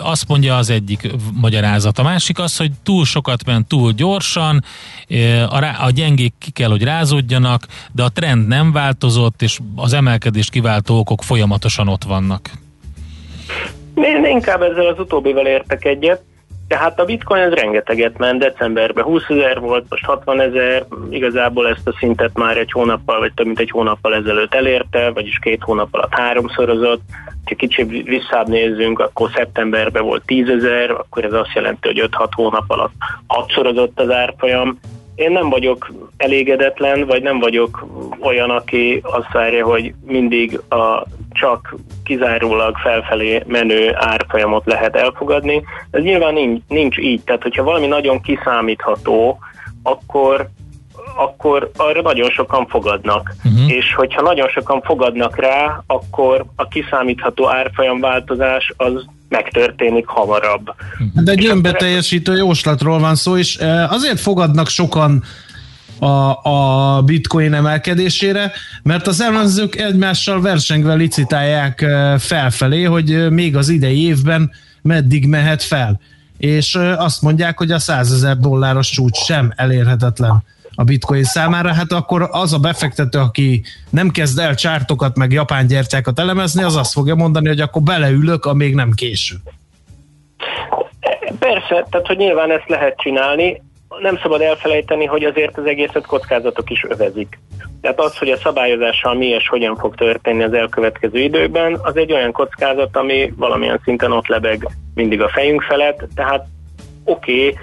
Azt 0.01 0.27
mondja 0.27 0.55
az 0.55 0.69
egyik 0.69 1.11
magyarázat. 1.33 1.97
A 1.99 2.03
másik 2.03 2.39
az, 2.39 2.57
hogy 2.57 2.71
túl 2.83 3.05
sokat 3.05 3.45
ment 3.45 3.67
túl 3.67 3.91
gyorsan, 3.91 4.63
a, 5.79 5.89
gyengék 5.89 6.33
ki 6.39 6.51
kell, 6.51 6.69
hogy 6.69 6.83
rázódjanak, 6.83 7.67
de 7.91 8.03
a 8.03 8.09
trend 8.09 8.47
nem 8.47 8.71
változott, 8.71 9.41
és 9.41 9.59
az 9.75 9.93
emelkedést 9.93 10.51
kiváltó 10.51 10.97
okok 10.97 11.23
folyamatosan 11.23 11.87
ott 11.87 12.03
vannak. 12.03 12.49
Én 13.95 14.25
inkább 14.25 14.61
ezzel 14.61 14.87
az 14.87 14.99
utóbbival 14.99 15.45
értek 15.45 15.85
egyet. 15.85 16.21
Tehát 16.73 16.99
a 16.99 17.05
bitcoin 17.05 17.41
ez 17.41 17.53
rengeteget 17.53 18.17
ment, 18.17 18.39
decemberben 18.39 19.03
20 19.03 19.23
ezer 19.29 19.59
volt, 19.59 19.85
most 19.89 20.05
60 20.05 20.41
ezer, 20.41 20.85
igazából 21.09 21.67
ezt 21.67 21.87
a 21.87 21.95
szintet 21.99 22.37
már 22.37 22.57
egy 22.57 22.71
hónappal, 22.71 23.19
vagy 23.19 23.33
több 23.33 23.45
mint 23.45 23.59
egy 23.59 23.69
hónappal 23.69 24.15
ezelőtt 24.15 24.53
elérte, 24.53 25.11
vagyis 25.11 25.39
két 25.39 25.63
hónap 25.63 25.87
alatt 25.91 26.13
háromszorozott. 26.13 27.01
Ha 27.45 27.55
kicsit 27.55 28.03
visszább 28.03 28.47
nézzünk, 28.47 28.99
akkor 28.99 29.29
szeptemberben 29.35 30.03
volt 30.03 30.25
10 30.25 30.49
ezer, 30.49 30.91
akkor 30.91 31.25
ez 31.25 31.33
azt 31.33 31.53
jelenti, 31.53 31.87
hogy 31.87 32.09
5-6 32.11 32.29
hónap 32.35 32.63
alatt 32.67 32.93
hatszorozott 33.27 33.99
az 33.99 34.09
árfolyam. 34.09 34.79
Én 35.15 35.31
nem 35.31 35.49
vagyok 35.49 35.91
elégedetlen, 36.17 37.05
vagy 37.05 37.21
nem 37.21 37.39
vagyok 37.39 37.85
olyan, 38.19 38.49
aki 38.49 38.99
azt 39.03 39.31
várja, 39.31 39.65
hogy 39.65 39.93
mindig 40.05 40.59
a 40.69 41.05
csak 41.31 41.75
kizárólag 42.03 42.77
felfelé 42.77 43.43
menő 43.47 43.91
árfolyamot 43.95 44.65
lehet 44.65 44.95
elfogadni. 44.95 45.63
Ez 45.91 46.01
nyilván 46.01 46.33
nincs, 46.33 46.61
nincs 46.67 46.97
így, 46.97 47.23
tehát 47.23 47.41
hogyha 47.41 47.63
valami 47.63 47.87
nagyon 47.87 48.21
kiszámítható, 48.21 49.39
akkor 49.83 50.49
akkor 51.15 51.71
arra 51.77 52.01
nagyon 52.01 52.29
sokan 52.29 52.67
fogadnak. 52.67 53.33
Uh-huh. 53.43 53.71
És 53.71 53.93
hogyha 53.93 54.21
nagyon 54.21 54.47
sokan 54.47 54.81
fogadnak 54.81 55.35
rá, 55.35 55.83
akkor 55.87 56.45
a 56.55 56.67
kiszámítható 56.67 57.49
árfolyam 57.49 57.99
változás 57.99 58.73
az 58.77 59.05
megtörténik 59.33 60.05
hamarabb. 60.05 60.75
De 61.13 61.31
egy 61.31 61.45
önbeteljesítő 61.45 62.37
jóslatról 62.37 62.99
van 62.99 63.15
szó, 63.15 63.37
és 63.37 63.57
azért 63.89 64.19
fogadnak 64.19 64.67
sokan 64.67 65.23
a, 65.99 66.49
a 66.49 67.01
bitcoin 67.01 67.53
emelkedésére, 67.53 68.51
mert 68.83 69.07
az 69.07 69.21
elemzők 69.21 69.75
egymással 69.75 70.41
versengve 70.41 70.93
licitálják 70.93 71.81
ö, 71.81 72.15
felfelé, 72.19 72.83
hogy 72.83 73.11
ö, 73.11 73.29
még 73.29 73.55
az 73.55 73.69
idei 73.69 74.05
évben 74.05 74.51
meddig 74.81 75.27
mehet 75.27 75.63
fel. 75.63 75.99
És 76.37 76.75
azt 76.97 77.21
mondják, 77.21 77.57
hogy 77.57 77.71
a 77.71 77.79
100 77.79 78.11
ezer 78.11 78.37
dolláros 78.37 78.89
csúcs 78.89 79.17
sem 79.17 79.53
elérhetetlen 79.55 80.43
a 80.75 80.83
bitcoin 80.83 81.23
számára, 81.23 81.73
hát 81.73 81.91
akkor 81.91 82.27
az 82.31 82.53
a 82.53 82.57
befektető, 82.57 83.19
aki 83.19 83.63
nem 83.89 84.09
kezd 84.09 84.39
el 84.39 84.55
csártokat, 84.55 85.17
meg 85.17 85.31
japán 85.31 85.67
gyertyákat 85.67 86.19
elemezni, 86.19 86.63
az 86.63 86.75
azt 86.75 86.93
fogja 86.93 87.15
mondani, 87.15 87.47
hogy 87.47 87.59
akkor 87.59 87.81
beleülök, 87.81 88.45
a 88.45 88.53
még 88.53 88.75
nem 88.75 88.91
késő. 88.91 89.35
Persze, 91.39 91.85
tehát 91.89 92.07
hogy 92.07 92.17
nyilván 92.17 92.51
ezt 92.51 92.69
lehet 92.69 92.97
csinálni, 92.97 93.61
nem 94.01 94.19
szabad 94.21 94.41
elfelejteni, 94.41 95.05
hogy 95.05 95.23
azért 95.23 95.57
az 95.57 95.65
egészet 95.65 96.05
kockázatok 96.05 96.69
is 96.69 96.85
övezik. 96.89 97.39
Tehát 97.81 97.99
az, 97.99 98.17
hogy 98.17 98.29
a 98.29 98.37
szabályozással 98.37 99.13
mi 99.13 99.25
és 99.25 99.47
hogyan 99.47 99.75
fog 99.75 99.95
történni 99.95 100.43
az 100.43 100.53
elkövetkező 100.53 101.19
időkben, 101.19 101.79
az 101.83 101.97
egy 101.97 102.11
olyan 102.11 102.31
kockázat, 102.31 102.97
ami 102.97 103.33
valamilyen 103.35 103.81
szinten 103.83 104.11
ott 104.11 104.27
lebeg 104.27 104.67
mindig 104.93 105.21
a 105.21 105.29
fejünk 105.29 105.61
felett. 105.61 106.07
Tehát 106.15 106.45
oké, 107.03 107.47
okay, 107.47 107.57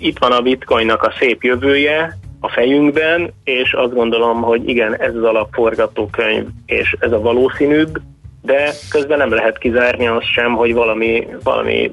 itt 0.00 0.18
van 0.18 0.32
a 0.32 0.40
bitcoinnak 0.40 1.02
a 1.02 1.14
szép 1.18 1.42
jövője 1.42 2.18
a 2.44 2.48
fejünkben, 2.48 3.32
és 3.44 3.72
azt 3.72 3.94
gondolom, 3.94 4.42
hogy 4.42 4.68
igen, 4.68 4.96
ez 5.00 5.14
az 5.14 5.22
alapforgatókönyv, 5.22 6.46
és 6.66 6.96
ez 6.98 7.12
a 7.12 7.20
valószínűbb, 7.20 8.00
de 8.42 8.70
közben 8.90 9.18
nem 9.18 9.34
lehet 9.34 9.58
kizárni 9.58 10.06
azt 10.06 10.32
sem, 10.32 10.52
hogy 10.52 10.74
valami, 10.74 11.26
valami 11.42 11.90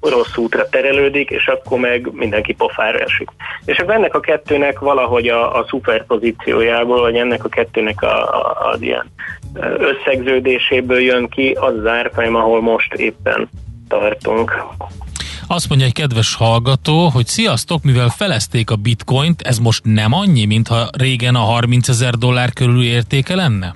rossz 0.00 0.36
útra 0.36 0.68
terelődik, 0.68 1.30
és 1.30 1.46
akkor 1.46 1.78
meg 1.78 2.08
mindenki 2.12 2.54
pofára 2.54 2.98
esik. 2.98 3.28
És 3.64 3.78
akkor 3.78 3.94
ennek 3.94 4.14
a 4.14 4.20
kettőnek 4.20 4.78
valahogy 4.78 5.28
a, 5.28 5.58
a 5.58 5.66
szuperpozíciójából, 5.68 7.00
vagy 7.00 7.16
ennek 7.16 7.44
a 7.44 7.48
kettőnek 7.48 8.02
a, 8.02 8.34
a, 8.34 8.70
az 8.72 8.82
ilyen 8.82 9.06
összegződéséből 9.78 11.00
jön 11.00 11.28
ki 11.28 11.52
az 11.60 11.74
az 11.74 11.84
ahol 12.18 12.60
most 12.60 12.94
éppen 12.94 13.48
tartunk. 13.88 14.64
Azt 15.46 15.68
mondja 15.68 15.86
egy 15.86 15.92
kedves 15.92 16.34
hallgató, 16.34 17.08
hogy 17.08 17.26
sziasztok, 17.26 17.82
mivel 17.82 18.08
felezték 18.08 18.70
a 18.70 18.76
bitcoint, 18.76 19.42
ez 19.42 19.58
most 19.58 19.84
nem 19.84 20.12
annyi, 20.12 20.44
mintha 20.44 20.88
régen 20.98 21.34
a 21.34 21.40
30 21.40 21.88
ezer 21.88 22.14
dollár 22.14 22.52
körül 22.52 22.82
értéke 22.82 23.34
lenne? 23.34 23.74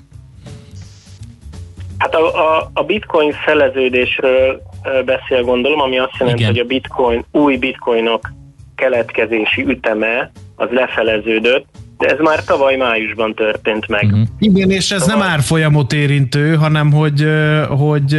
Hát 1.99 2.14
a, 2.14 2.59
a, 2.59 2.71
a 2.73 2.83
bitcoin 2.83 3.33
feleződésről 3.33 4.62
beszél 5.05 5.45
gondolom, 5.45 5.81
ami 5.81 5.99
azt 5.99 6.16
jelenti, 6.18 6.41
Igen. 6.43 6.53
hogy 6.53 6.61
a 6.61 6.66
bitcoin, 6.66 7.25
új 7.33 7.57
bitcoinok 7.57 8.33
keletkezési 8.75 9.64
üteme 9.66 10.31
az 10.57 10.68
lefeleződött, 10.71 11.66
de 11.99 12.07
ez 12.07 12.18
már 12.18 12.45
tavaly 12.45 12.77
májusban 12.77 13.35
történt 13.35 13.89
meg. 13.89 14.05
Uh-huh. 14.05 14.27
Igen, 14.39 14.71
és 14.71 14.91
ez 14.91 15.07
nem 15.07 15.23
árfolyamot 15.23 15.93
érintő, 15.93 16.55
hanem 16.55 16.93
hogy, 16.93 17.27
hogy 17.68 18.14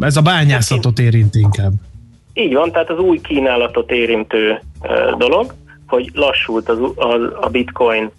ez 0.00 0.16
a 0.16 0.22
bányászatot 0.22 0.98
érint 0.98 1.34
inkább. 1.34 1.72
Így 2.38 2.54
van, 2.54 2.72
tehát 2.72 2.90
az 2.90 2.98
új 2.98 3.20
kínálatot 3.20 3.90
érintő 3.90 4.60
dolog, 5.18 5.54
hogy 5.86 6.10
lassult 6.14 6.68
az, 6.68 6.78
az, 6.96 7.20
a 7.40 7.48
bitcoin 7.48 8.10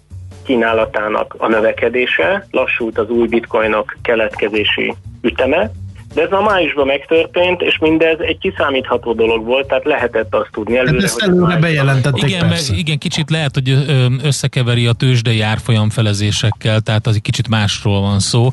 kínálatának 0.44 1.34
a 1.38 1.48
növekedése, 1.48 2.46
lassult 2.50 2.98
az 2.98 3.08
új 3.08 3.26
bitcoinok 3.28 3.96
keletkezési 4.02 4.94
üteme, 5.22 5.70
de 6.14 6.22
ez 6.22 6.32
a 6.32 6.42
májusban 6.42 6.86
megtörtént, 6.86 7.60
és 7.62 7.78
mindez 7.78 8.18
egy 8.20 8.38
kiszámítható 8.38 9.12
dolog 9.12 9.44
volt, 9.44 9.66
tehát 9.66 9.84
lehetett 9.84 10.34
azt 10.34 10.48
tudni 10.52 10.76
előre, 10.76 10.92
Hát 10.94 11.02
ezt 11.02 11.20
hogy 11.20 11.22
előre 11.28 11.40
májusban- 11.46 11.70
bejelentették 11.70 12.28
Igen, 12.30 12.48
persze. 12.48 12.74
igen, 12.74 12.98
kicsit 12.98 13.30
lehet, 13.30 13.54
hogy 13.54 13.76
összekeveri 14.24 14.86
a 14.86 14.92
tőzsdei 14.92 15.40
árfolyam 15.40 15.90
felezésekkel, 15.90 16.80
tehát 16.80 17.06
az 17.06 17.14
egy 17.14 17.22
kicsit 17.22 17.48
másról 17.48 18.00
van 18.00 18.18
szó, 18.18 18.48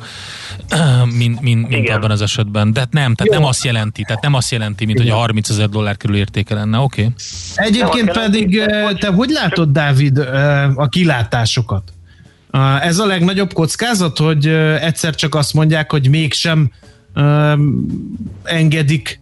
mint, 1.18 1.42
mint, 1.42 1.42
mint 1.42 1.72
Igen. 1.84 1.96
abban 1.98 2.12
az 2.12 2.22
esetben. 2.22 2.74
De 2.74 2.80
hát 2.80 2.92
nem, 2.92 3.16
tehát 3.16 3.34
nem 3.34 3.44
azt 3.44 3.64
jelenti, 3.64 4.02
tehát 4.02 4.22
nem 4.22 4.34
azt 4.34 4.52
jelenti, 4.52 4.86
mint 4.86 4.98
hogy 4.98 5.10
a 5.10 5.16
30 5.16 5.50
ezer 5.50 5.70
dollár 5.70 5.98
körül 5.98 6.16
értéke 6.16 6.54
lenne, 6.56 6.78
oké? 6.78 7.02
Okay. 7.02 7.14
Egyébként 7.56 8.12
pedig, 8.12 8.52
jelenti, 8.52 8.86
hogy- 8.86 8.98
te 8.98 9.08
hogy 9.08 9.30
látod, 9.30 9.72
Dávid, 9.72 10.18
ö, 10.18 10.24
a 10.76 10.88
kilátásokat? 10.88 11.94
Ö, 12.52 12.58
Ez 12.82 13.00
a 13.00 13.06
legnagyobb 13.06 13.54
kockázat, 13.54 14.18
hogy 14.18 14.48
egyszer 14.82 15.16
csak 15.16 15.36
azt 15.36 15.54
mondják, 15.54 15.92
hogy 15.92 16.10
mégsem 16.10 16.72
engedik 18.44 19.20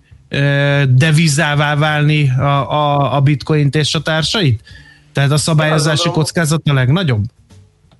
devizává 0.89 1.75
válni 1.75 2.29
a, 2.29 2.71
a, 2.71 3.15
a 3.15 3.21
bitcoint 3.21 3.75
és 3.75 3.95
a 3.95 4.01
társait? 4.01 4.61
Tehát 5.13 5.31
a 5.31 5.37
szabályozási 5.37 5.89
Azt 5.89 5.97
gondolom- 6.03 6.23
kockázat 6.25 6.61
a 6.67 6.73
legnagyobb? 6.73 7.23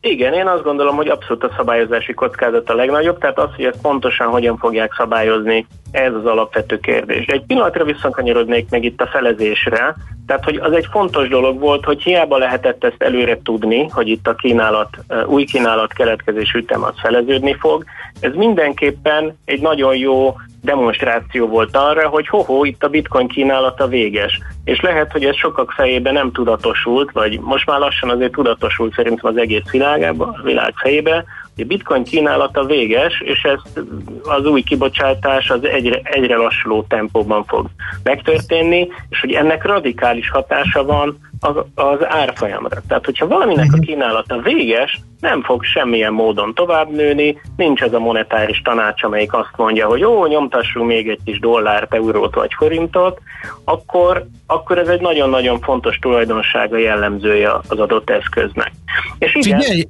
Igen, 0.08 0.34
én 0.34 0.48
azt 0.48 0.64
gondolom, 0.64 0.96
hogy 0.96 1.08
abszolút 1.08 1.44
a 1.44 1.54
szabályozási 1.58 2.14
kockázat 2.14 2.70
a 2.70 2.76
legnagyobb, 2.76 3.18
tehát 3.18 3.40
az, 3.40 3.50
hogy 3.56 3.66
ezt 3.66 3.82
pontosan 3.82 4.28
hogyan 4.28 4.58
fogják 4.58 4.94
szabályozni, 4.94 5.68
ez 5.96 6.14
az 6.14 6.26
alapvető 6.26 6.80
kérdés. 6.80 7.26
Egy 7.26 7.46
pillanatra 7.48 7.84
visszakanyarodnék 7.84 8.70
meg 8.70 8.84
itt 8.84 9.02
a 9.02 9.08
felezésre, 9.08 9.96
tehát 10.28 10.44
hogy 10.44 10.58
az 10.58 10.72
egy 10.72 10.88
fontos 10.92 11.28
dolog 11.28 11.60
volt, 11.60 11.86
hogy 11.86 12.04
hiába 12.04 12.38
lehetett 12.38 12.84
ezt 12.84 13.02
előre 13.02 13.42
tudni, 13.44 13.88
hogy 13.90 14.08
itt 14.08 14.28
a 14.28 14.36
kínálat, 14.36 14.90
új 15.26 15.44
kínálat 15.44 15.94
keletkezés 15.94 16.54
ütem 16.54 16.84
az 16.84 16.94
feleződni 17.02 17.56
fog, 17.60 17.84
ez 18.20 18.34
mindenképpen 18.34 19.38
egy 19.46 19.62
nagyon 19.62 19.96
jó 19.96 20.36
demonstráció 20.62 21.48
volt 21.48 21.76
arra, 21.78 22.08
hogy 22.08 22.28
hoho, 22.28 22.64
itt 22.64 22.84
a 22.84 22.88
bitcoin 22.88 23.28
kínálata 23.28 23.88
véges. 23.88 24.40
És 24.64 24.82
lehet, 24.82 25.12
hogy 25.12 25.26
ez 25.26 25.36
sokak 25.36 25.72
fejében 25.72 26.14
nem 26.14 26.32
tudatosult, 26.32 27.12
vagy 27.12 27.40
most 27.40 27.66
már 27.66 27.80
lassan 27.80 28.10
azért 28.10 28.32
tudatosult 28.32 28.94
szerintem 28.94 29.32
az 29.32 29.38
egész 29.38 29.70
világában, 29.72 30.42
világ 30.44 30.74
fejébe, 30.76 31.24
bitcoin 31.64 32.04
kínálata 32.04 32.66
véges, 32.66 33.22
és 33.22 33.42
ezt 33.44 33.80
az 34.24 34.46
új 34.46 34.62
kibocsátás 34.62 35.50
az 35.50 35.66
egyre, 35.66 36.00
egyre 36.04 36.36
lassuló 36.36 36.86
tempóban 36.90 37.44
fog 37.46 37.70
megtörténni, 38.04 38.88
és 39.10 39.20
hogy 39.20 39.32
ennek 39.32 39.64
radikális 39.66 40.30
hatása 40.30 40.84
van 40.84 41.20
az, 41.46 41.56
az 41.76 41.98
árfolyamra. 42.06 42.82
Tehát, 42.88 43.06
hogyha 43.06 43.28
valaminek 43.28 43.74
a 43.74 43.80
kínálata 43.80 44.38
véges, 44.38 45.00
nem 45.20 45.44
fog 45.44 45.64
semmilyen 45.64 46.14
módon 46.14 46.54
tovább 46.54 46.92
nőni, 46.92 47.42
nincs 47.56 47.82
az 47.82 47.94
a 47.94 48.00
monetáris 48.00 48.62
tanács, 48.62 49.04
amelyik 49.04 49.34
azt 49.34 49.54
mondja, 49.56 49.88
hogy 49.88 50.00
jó, 50.00 50.26
nyomtassunk 50.26 50.88
még 50.88 51.10
egy 51.10 51.20
kis 51.26 51.40
dollárt, 51.40 51.94
eurót 51.94 52.36
vagy 52.36 52.54
forintot, 52.58 53.20
akkor, 53.64 54.26
akkor 54.48 54.78
ez 54.78 54.88
egy 54.88 55.02
nagyon-nagyon 55.02 55.60
fontos 55.62 55.98
tulajdonsága 55.98 56.78
jellemzője 56.78 57.52
az 57.68 57.80
adott 57.80 58.10
eszköznek. 58.10 58.72
És 59.20 59.36
igen, 59.36 59.60
Figyelj, 59.60 59.88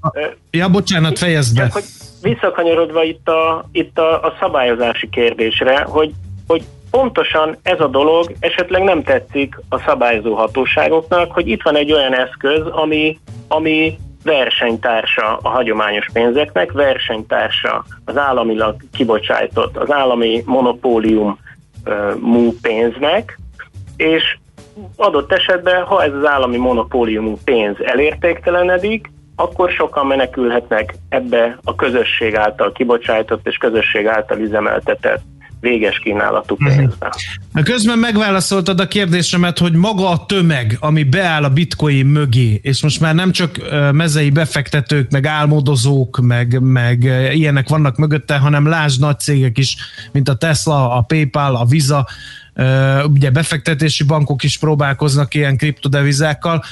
ja, 0.52 0.70
bocsánat, 0.70 1.18
fejezd 1.18 1.56
be. 1.56 1.62
csak 1.62 1.72
hogy 1.72 1.84
visszakanyarodva 2.22 3.04
itt 3.04 3.28
a, 3.28 3.66
itt 3.72 3.98
a, 3.98 4.22
a 4.22 4.36
szabályozási 4.40 5.10
kérdésre, 5.10 5.82
hogy, 5.82 6.12
hogy 6.48 6.64
pontosan 6.96 7.58
ez 7.64 7.80
a 7.80 7.88
dolog 7.88 8.32
esetleg 8.40 8.84
nem 8.84 9.04
tetszik 9.04 9.56
a 9.70 9.80
szabályozó 9.80 10.34
hatóságoknak, 10.34 11.32
hogy 11.32 11.48
itt 11.48 11.62
van 11.62 11.76
egy 11.76 11.92
olyan 11.92 12.16
eszköz, 12.16 12.68
ami, 12.68 13.20
ami 13.48 13.98
versenytársa 14.24 15.38
a 15.42 15.50
hagyományos 15.50 16.06
pénzeknek, 16.14 16.72
versenytársa 16.72 17.86
az 18.06 18.18
államilag 18.18 18.76
kibocsájtott, 18.94 19.78
az 19.78 19.92
állami 19.92 20.44
monopólium 20.46 21.40
mú 22.20 22.54
pénznek, 22.62 23.40
és 23.98 24.38
adott 24.96 25.32
esetben, 25.32 25.84
ha 25.84 26.04
ez 26.04 26.14
az 26.14 26.26
állami 26.26 26.58
monopóliumú 26.58 27.38
pénz 27.46 27.76
elértéktelenedik, 27.84 29.12
akkor 29.36 29.70
sokan 29.70 30.08
menekülhetnek 30.08 30.96
ebbe 31.10 31.58
a 31.64 31.76
közösség 31.76 32.36
által 32.36 32.72
kibocsájtott 32.72 33.48
és 33.48 33.58
közösség 33.58 34.08
által 34.08 34.40
üzemeltetett 34.40 35.22
véges 35.70 36.00
kínálatú 36.00 36.56
pénzbe. 36.56 37.14
Na, 37.52 37.64
Közben 37.64 38.00
megválaszoltad 38.00 38.80
a 38.80 38.88
kérdésemet, 38.88 39.58
hogy 39.58 39.74
maga 39.74 40.10
a 40.10 40.26
tömeg, 40.26 40.78
ami 40.80 41.04
beáll 41.04 41.44
a 41.44 41.50
bitcoin 41.50 42.06
mögé, 42.06 42.60
és 42.64 42.82
most 42.84 43.00
már 43.00 43.16
nem 43.16 43.32
csak 43.32 43.58
mezei 43.92 44.30
befektetők, 44.30 45.12
meg 45.12 45.26
álmodozók, 45.26 46.20
meg, 46.22 46.60
meg 46.62 47.04
ilyenek 47.34 47.70
vannak 47.70 47.98
mögötte, 47.98 48.38
hanem 48.38 48.68
lásd 48.68 49.00
nagy 49.00 49.20
cégek 49.20 49.58
is, 49.58 49.76
mint 50.12 50.30
a 50.30 50.36
Tesla, 50.36 50.96
a 50.96 51.02
PayPal, 51.02 51.56
a 51.56 51.66
Visa, 51.66 52.08
ugye 53.06 53.30
befektetési 53.30 54.04
bankok 54.04 54.44
is 54.44 54.58
próbálkoznak 54.58 55.34
ilyen 55.34 55.58
kriptodevizákkal, 55.58 56.64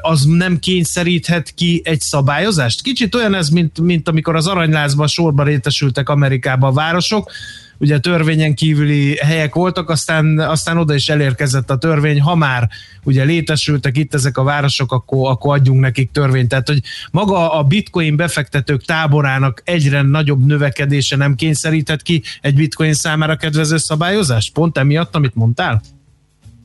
az 0.00 0.24
nem 0.24 0.58
kényszeríthet 0.58 1.54
ki 1.54 1.80
egy 1.84 2.00
szabályozást? 2.00 2.82
Kicsit 2.82 3.14
olyan 3.14 3.34
ez, 3.34 3.48
mint, 3.48 3.80
mint 3.80 4.08
amikor 4.08 4.36
az 4.36 4.46
aranylázban 4.46 5.06
sorba 5.06 5.42
rétesültek 5.42 6.08
Amerikában 6.08 6.70
a 6.70 6.74
városok, 6.74 7.30
ugye 7.78 7.98
törvényen 7.98 8.54
kívüli 8.54 9.16
helyek 9.16 9.54
voltak, 9.54 9.90
aztán, 9.90 10.38
aztán 10.38 10.78
oda 10.78 10.94
is 10.94 11.08
elérkezett 11.08 11.70
a 11.70 11.78
törvény, 11.78 12.20
ha 12.20 12.34
már 12.34 12.68
ugye 13.04 13.24
létesültek 13.24 13.96
itt 13.96 14.14
ezek 14.14 14.38
a 14.38 14.42
városok, 14.42 14.92
akkor, 14.92 15.30
akkor 15.30 15.54
adjunk 15.54 15.80
nekik 15.80 16.10
törvényt. 16.10 16.48
Tehát, 16.48 16.68
hogy 16.68 16.80
maga 17.10 17.52
a 17.52 17.62
bitcoin 17.62 18.16
befektetők 18.16 18.84
táborának 18.84 19.62
egyre 19.64 20.02
nagyobb 20.02 20.46
növekedése 20.46 21.16
nem 21.16 21.34
kényszeríthet 21.34 22.02
ki 22.02 22.22
egy 22.40 22.54
bitcoin 22.54 22.92
számára 22.92 23.36
kedvező 23.36 23.76
szabályozást? 23.76 24.52
Pont 24.52 24.78
emiatt, 24.78 25.14
amit 25.14 25.34
mondtál? 25.34 25.80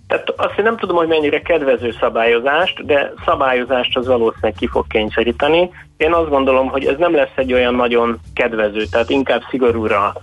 Tehát 0.09 0.29
azt 0.37 0.57
én 0.57 0.63
nem 0.63 0.77
tudom, 0.77 0.95
hogy 0.95 1.07
mennyire 1.07 1.41
kedvező 1.41 1.95
szabályozást, 1.99 2.85
de 2.85 3.13
szabályozást 3.25 3.97
az 3.97 4.07
valószínűleg 4.07 4.53
ki 4.57 4.67
fog 4.67 4.87
kényszeríteni. 4.87 5.69
Én 5.97 6.13
azt 6.13 6.29
gondolom, 6.29 6.67
hogy 6.67 6.85
ez 6.85 6.97
nem 6.97 7.15
lesz 7.15 7.35
egy 7.35 7.53
olyan 7.53 7.75
nagyon 7.75 8.19
kedvező, 8.33 8.85
tehát 8.85 9.09
inkább 9.09 9.41
szigorúra 9.49 10.13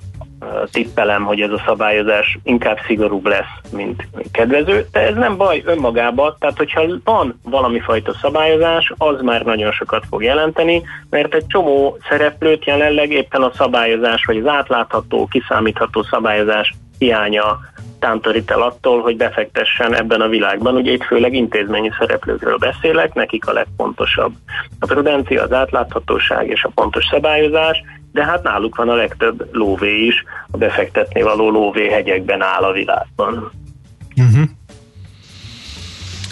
tippelem, 0.71 1.25
hogy 1.25 1.41
ez 1.41 1.51
a 1.51 1.63
szabályozás 1.67 2.39
inkább 2.43 2.79
szigorúbb 2.87 3.27
lesz, 3.27 3.73
mint 3.73 4.09
kedvező, 4.33 4.87
de 4.93 5.01
ez 5.01 5.15
nem 5.15 5.37
baj 5.37 5.63
önmagában, 5.65 6.37
tehát 6.39 6.57
hogyha 6.57 6.83
van 7.05 7.41
valami 7.43 7.81
fajta 7.81 8.15
szabályozás, 8.21 8.93
az 8.97 9.21
már 9.21 9.43
nagyon 9.43 9.73
sokat 9.73 10.05
fog 10.11 10.23
jelenteni, 10.23 10.83
mert 11.11 11.35
egy 11.35 11.47
csomó 11.47 11.99
szereplőt 12.09 12.65
jelenleg 12.65 13.11
éppen 13.11 13.43
a 13.43 13.53
szabályozás, 13.55 14.25
vagy 14.25 14.37
az 14.37 14.47
átlátható, 14.47 15.27
kiszámítható 15.27 16.03
szabályozás 16.03 16.75
hiánya 16.99 17.59
tántorít 17.99 18.51
el 18.51 18.63
attól, 18.63 19.01
hogy 19.03 19.17
befektessen 19.17 19.95
ebben 19.95 20.21
a 20.21 20.29
világban. 20.29 20.75
Ugye 20.75 20.93
itt 20.93 21.05
főleg 21.05 21.35
intézményi 21.35 21.91
szereplőkről 21.99 22.57
beszélek, 22.57 23.15
nekik 23.15 23.47
a 23.47 23.53
legfontosabb 23.53 24.33
a 24.81 24.87
prudencia, 24.87 25.43
az 25.43 25.53
átláthatóság 25.53 26.49
és 26.49 26.65
a 26.65 26.71
pontos 26.75 27.05
szabályozás, 27.11 27.83
de 28.17 28.25
hát 28.25 28.43
náluk 28.43 28.77
van 28.77 28.89
a 28.89 28.95
legtöbb 28.95 29.49
lóvé 29.53 30.07
is, 30.07 30.25
a 30.51 30.57
befektetni 30.57 31.23
való 31.23 31.51
lóvéhegyekben 31.51 32.43
áll 32.43 32.63
a 32.63 32.73
világban. 32.73 33.51
Uh-huh. 34.17 34.49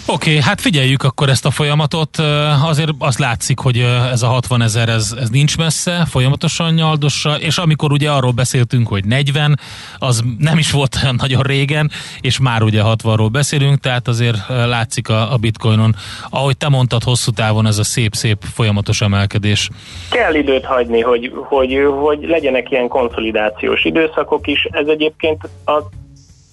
Oké, 0.07 0.29
okay, 0.29 0.41
hát 0.41 0.61
figyeljük 0.61 1.03
akkor 1.03 1.29
ezt 1.29 1.45
a 1.45 1.51
folyamatot. 1.51 2.17
Azért 2.65 2.89
azt 2.99 3.19
látszik, 3.19 3.59
hogy 3.59 3.79
ez 4.11 4.21
a 4.21 4.27
60 4.27 4.61
ezer, 4.61 4.89
ez, 4.89 5.15
ez 5.19 5.29
nincs 5.29 5.57
messze, 5.57 6.05
folyamatosan 6.09 6.73
nyaldossa, 6.73 7.35
és 7.39 7.57
amikor 7.57 7.91
ugye 7.91 8.11
arról 8.11 8.31
beszéltünk, 8.31 8.87
hogy 8.87 9.05
40, 9.05 9.59
az 9.97 10.23
nem 10.37 10.57
is 10.57 10.71
volt 10.71 10.97
olyan 11.03 11.15
nagyon 11.15 11.41
régen, 11.41 11.91
és 12.21 12.39
már 12.39 12.63
ugye 12.63 12.81
60-ról 12.83 13.29
beszélünk, 13.31 13.79
tehát 13.79 14.07
azért 14.07 14.37
látszik 14.47 15.09
a, 15.09 15.33
a 15.33 15.37
bitcoinon. 15.37 15.95
Ahogy 16.29 16.57
te 16.57 16.69
mondtad, 16.69 17.03
hosszú 17.03 17.31
távon 17.31 17.65
ez 17.65 17.77
a 17.77 17.83
szép-szép 17.83 18.37
folyamatos 18.53 19.01
emelkedés. 19.01 19.69
Kell 20.09 20.33
időt 20.35 20.65
hagyni, 20.65 21.01
hogy, 21.01 21.31
hogy, 21.35 21.79
hogy 22.01 22.19
legyenek 22.27 22.71
ilyen 22.71 22.87
konszolidációs 22.87 23.83
időszakok 23.83 24.47
is. 24.47 24.67
Ez 24.71 24.87
egyébként 24.87 25.49
a 25.65 25.81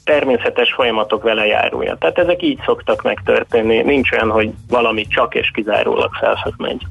természetes 0.05 0.73
folyamatok 0.73 1.23
vele 1.23 1.47
járulja. 1.47 1.97
Tehát 1.97 2.19
ezek 2.19 2.43
így 2.43 2.59
szoktak 2.65 3.03
megtörténni. 3.03 3.83
Nincs 3.83 4.13
olyan, 4.13 4.31
hogy 4.31 4.51
valami 4.69 5.07
csak 5.07 5.35
és 5.35 5.51
kizárólag 5.55 6.15
felfele 6.15 6.55
megy. 6.57 6.87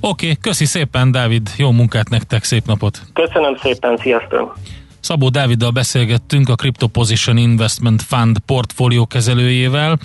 Oké, 0.00 0.26
okay, 0.26 0.38
köszi 0.40 0.64
szépen, 0.64 1.10
Dávid, 1.10 1.50
jó 1.56 1.70
munkát 1.70 2.08
nektek, 2.08 2.44
szép 2.44 2.66
napot! 2.66 3.00
Köszönöm 3.12 3.56
szépen, 3.56 3.96
sziasztok! 3.96 4.56
Szabó 5.00 5.28
Dáviddal 5.28 5.70
beszélgettünk 5.70 6.48
a 6.48 6.54
Crypto 6.54 6.86
Position 6.86 7.36
Investment 7.36 8.02
Fund 8.02 8.38
portfólió 8.38 9.06
kezelőjével. 9.06 9.98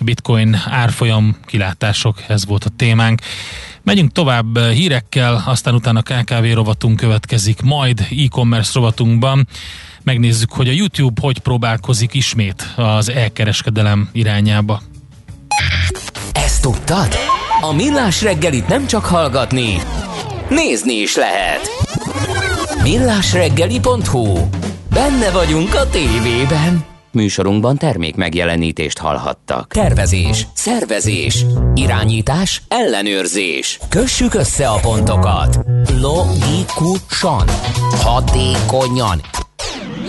Bitcoin 0.00 0.56
árfolyam 0.70 1.36
kilátások, 1.46 2.16
ez 2.28 2.46
volt 2.46 2.64
a 2.64 2.70
témánk. 2.76 3.20
Megyünk 3.82 4.12
tovább 4.12 4.58
hírekkel, 4.58 5.42
aztán 5.46 5.74
utána 5.74 6.02
KKV 6.02 6.54
rovatunk 6.54 6.96
következik, 6.96 7.62
majd 7.62 8.00
e-commerce 8.10 8.70
rovatunkban 8.74 9.46
megnézzük, 10.04 10.52
hogy 10.52 10.68
a 10.68 10.72
YouTube 10.72 11.20
hogy 11.20 11.38
próbálkozik 11.38 12.14
ismét 12.14 12.72
az 12.76 13.10
elkereskedelem 13.10 14.08
irányába. 14.12 14.82
Ezt 16.32 16.62
tudtad? 16.62 17.08
A 17.60 17.72
Millás 17.72 18.22
reggelit 18.22 18.68
nem 18.68 18.86
csak 18.86 19.04
hallgatni, 19.04 19.76
nézni 20.48 20.92
is 20.92 21.16
lehet. 21.16 21.60
Millásreggeli.hu 22.82 24.48
Benne 24.90 25.30
vagyunk 25.30 25.74
a 25.74 25.88
tévében. 25.88 26.84
Műsorunkban 27.10 27.76
termék 27.76 28.14
megjelenítést 28.14 28.98
hallhattak. 28.98 29.72
Tervezés, 29.72 30.46
szervezés, 30.54 31.44
irányítás, 31.74 32.62
ellenőrzés. 32.68 33.78
Kössük 33.88 34.34
össze 34.34 34.68
a 34.68 34.78
pontokat. 34.80 35.58
Logikusan, 36.00 37.48
hatékonyan. 38.02 39.20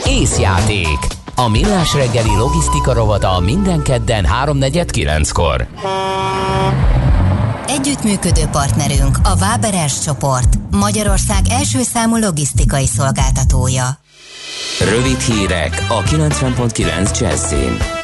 Észjáték. 0.07 0.97
A 1.35 1.47
Millás 1.49 1.93
reggeli 1.93 2.35
logisztika 2.35 2.93
rovata 2.93 3.39
minden 3.39 3.81
kedden 3.81 4.25
3.49-kor. 4.45 5.67
Együttműködő 7.67 8.45
partnerünk 8.51 9.17
a 9.23 9.35
Váberes 9.35 9.99
csoport, 9.99 10.55
Magyarország 10.71 11.45
első 11.49 11.81
számú 11.81 12.17
logisztikai 12.17 12.85
szolgáltatója. 12.85 13.99
Rövid 14.89 15.19
hírek 15.19 15.85
a 15.89 16.01
90.9 16.01 17.19
Jazzin. 17.19 17.94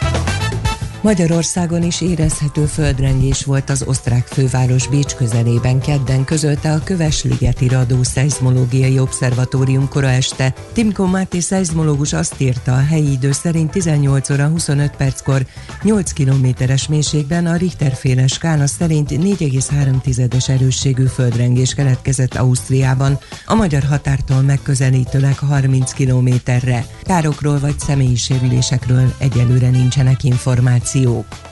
Magyarországon 1.01 1.83
is 1.83 2.01
érezhető 2.01 2.65
földrengés 2.65 3.43
volt 3.43 3.69
az 3.69 3.83
osztrák 3.87 4.27
főváros 4.27 4.87
Bécs 4.87 5.15
közelében 5.15 5.79
kedden 5.79 6.23
közölte 6.25 6.71
a 6.71 6.83
Kövesligeti 6.83 7.67
Radó 7.67 8.03
Szeizmológiai 8.03 8.99
Obszervatórium 8.99 9.89
kora 9.89 10.09
este. 10.09 10.53
Timko 10.73 11.05
Máté 11.05 11.39
szeizmológus 11.39 12.13
azt 12.13 12.41
írta, 12.41 12.73
a 12.73 12.85
helyi 12.89 13.11
idő 13.11 13.31
szerint 13.31 13.71
18 13.71 14.29
óra 14.29 14.47
25 14.47 14.95
perckor 14.95 15.45
8 15.83 16.11
kilométeres 16.11 16.87
mélységben 16.87 17.45
a 17.45 17.55
Richter 17.55 17.93
féle 17.93 18.27
skála 18.27 18.67
szerint 18.67 19.09
4,3-es 19.09 20.49
erősségű 20.49 21.05
földrengés 21.05 21.73
keletkezett 21.73 22.35
Ausztriában, 22.35 23.19
a 23.45 23.55
magyar 23.55 23.83
határtól 23.83 24.41
megközelítőleg 24.41 25.37
30 25.37 25.91
kilométerre. 25.91 26.85
Károkról 27.03 27.59
vagy 27.59 27.79
személyi 27.79 28.15
sérülésekről 28.15 29.13
egyelőre 29.17 29.69
nincsenek 29.69 30.23
információk 30.23 30.89
információk. 30.95 31.50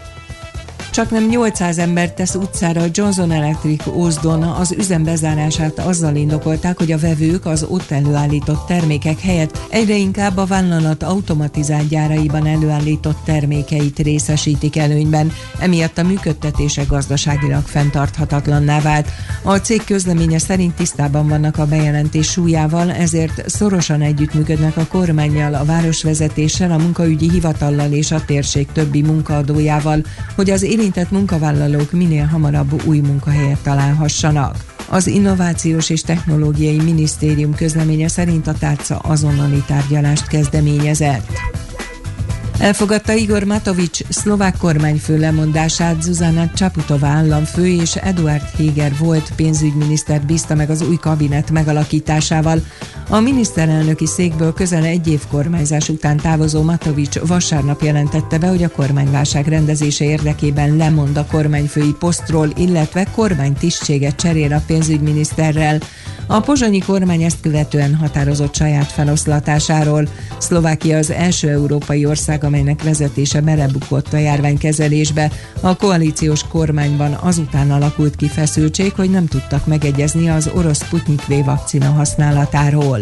Csak 0.99 1.11
nem 1.11 1.27
800 1.27 1.77
ember 1.77 2.13
tesz 2.13 2.35
utcára 2.35 2.81
a 2.81 2.87
Johnson 2.91 3.31
Electric 3.31 3.87
Ózdon 3.87 4.43
az 4.43 4.71
üzem 4.77 5.03
bezárását 5.03 5.79
azzal 5.79 6.15
indokolták, 6.15 6.77
hogy 6.77 6.91
a 6.91 6.97
vevők 6.97 7.45
az 7.45 7.65
ott 7.69 7.91
előállított 7.91 8.65
termékek 8.67 9.19
helyett 9.19 9.59
egyre 9.69 9.95
inkább 9.95 10.37
a 10.37 10.45
vállalat 10.45 11.03
automatizált 11.03 11.87
gyáraiban 11.87 12.45
előállított 12.45 13.17
termékeit 13.25 13.99
részesítik 13.99 14.77
előnyben, 14.77 15.31
emiatt 15.59 15.97
a 15.97 16.03
működtetése 16.03 16.83
gazdaságilag 16.83 17.63
fenntarthatatlanná 17.65 18.79
vált. 18.79 19.07
A 19.43 19.55
cég 19.55 19.83
közleménye 19.83 20.39
szerint 20.39 20.75
tisztában 20.75 21.27
vannak 21.27 21.57
a 21.57 21.65
bejelentés 21.65 22.27
súlyával, 22.27 22.91
ezért 22.91 23.49
szorosan 23.49 24.01
együttműködnek 24.01 24.77
a 24.77 24.85
kormányjal, 24.85 25.53
a 25.53 25.65
városvezetéssel, 25.65 26.71
a 26.71 26.77
munkaügyi 26.77 27.29
hivatallal 27.29 27.91
és 27.91 28.11
a 28.11 28.25
térség 28.25 28.67
többi 28.71 29.01
munkaadójával, 29.01 30.03
hogy 30.35 30.49
az 30.49 30.61
érintett 30.63 30.87
munkavállalók 31.11 31.91
minél 31.91 32.25
hamarabb 32.25 32.83
új 32.85 32.99
munkahelyet 32.99 33.59
találhassanak. 33.63 34.55
Az 34.89 35.07
Innovációs 35.07 35.89
és 35.89 36.01
Technológiai 36.01 36.81
Minisztérium 36.81 37.55
közleménye 37.55 38.07
szerint 38.07 38.47
a 38.47 38.53
tárca 38.53 38.97
azonnali 38.97 39.63
tárgyalást 39.67 40.27
kezdeményezett. 40.27 41.27
Elfogadta 42.59 43.13
Igor 43.13 43.43
Matovics 43.43 43.99
szlovák 44.09 44.57
kormányfő 44.57 45.19
lemondását, 45.19 46.01
Zuzana 46.01 46.51
Csaputová 46.55 47.09
államfő 47.09 47.67
és 47.67 47.95
Eduard 47.95 48.49
Heger 48.57 48.97
volt 48.97 49.31
pénzügyminiszter 49.35 50.21
bízta 50.21 50.55
meg 50.55 50.69
az 50.69 50.81
új 50.81 50.95
kabinet 50.95 51.51
megalakításával. 51.51 52.61
A 53.09 53.19
miniszterelnöki 53.19 54.05
székből 54.05 54.53
közel 54.53 54.83
egy 54.83 55.07
év 55.07 55.21
kormányzás 55.29 55.89
után 55.89 56.17
távozó 56.17 56.61
Matovics 56.61 57.19
vasárnap 57.19 57.81
jelentette 57.81 58.37
be, 58.37 58.47
hogy 58.47 58.63
a 58.63 58.69
kormányválság 58.69 59.47
rendezése 59.47 60.05
érdekében 60.05 60.75
lemond 60.75 61.17
a 61.17 61.25
kormányfői 61.25 61.95
posztról, 61.99 62.49
illetve 62.55 63.07
kormánytisztséget 63.15 64.15
cserél 64.15 64.53
a 64.53 64.63
pénzügyminiszterrel. 64.67 65.79
A 66.31 66.39
pozsonyi 66.39 66.79
kormány 66.79 67.23
ezt 67.23 67.41
követően 67.41 67.95
határozott 67.95 68.55
saját 68.55 68.91
feloszlatásáról. 68.91 70.07
Szlovákia 70.37 70.97
az 70.97 71.11
első 71.11 71.49
európai 71.49 72.05
ország, 72.05 72.43
amelynek 72.43 72.83
vezetése 72.83 73.41
belebukott 73.41 74.13
a 74.13 74.17
járványkezelésbe. 74.17 75.31
A 75.61 75.75
koalíciós 75.75 76.47
kormányban 76.47 77.13
azután 77.13 77.71
alakult 77.71 78.15
ki 78.15 78.27
feszültség, 78.27 78.93
hogy 78.93 79.09
nem 79.09 79.25
tudtak 79.25 79.65
megegyezni 79.65 80.29
az 80.29 80.49
orosz 80.53 80.85
Sputnik 80.85 81.25
V 81.27 81.45
vakcina 81.45 81.91
használatáról. 81.91 82.99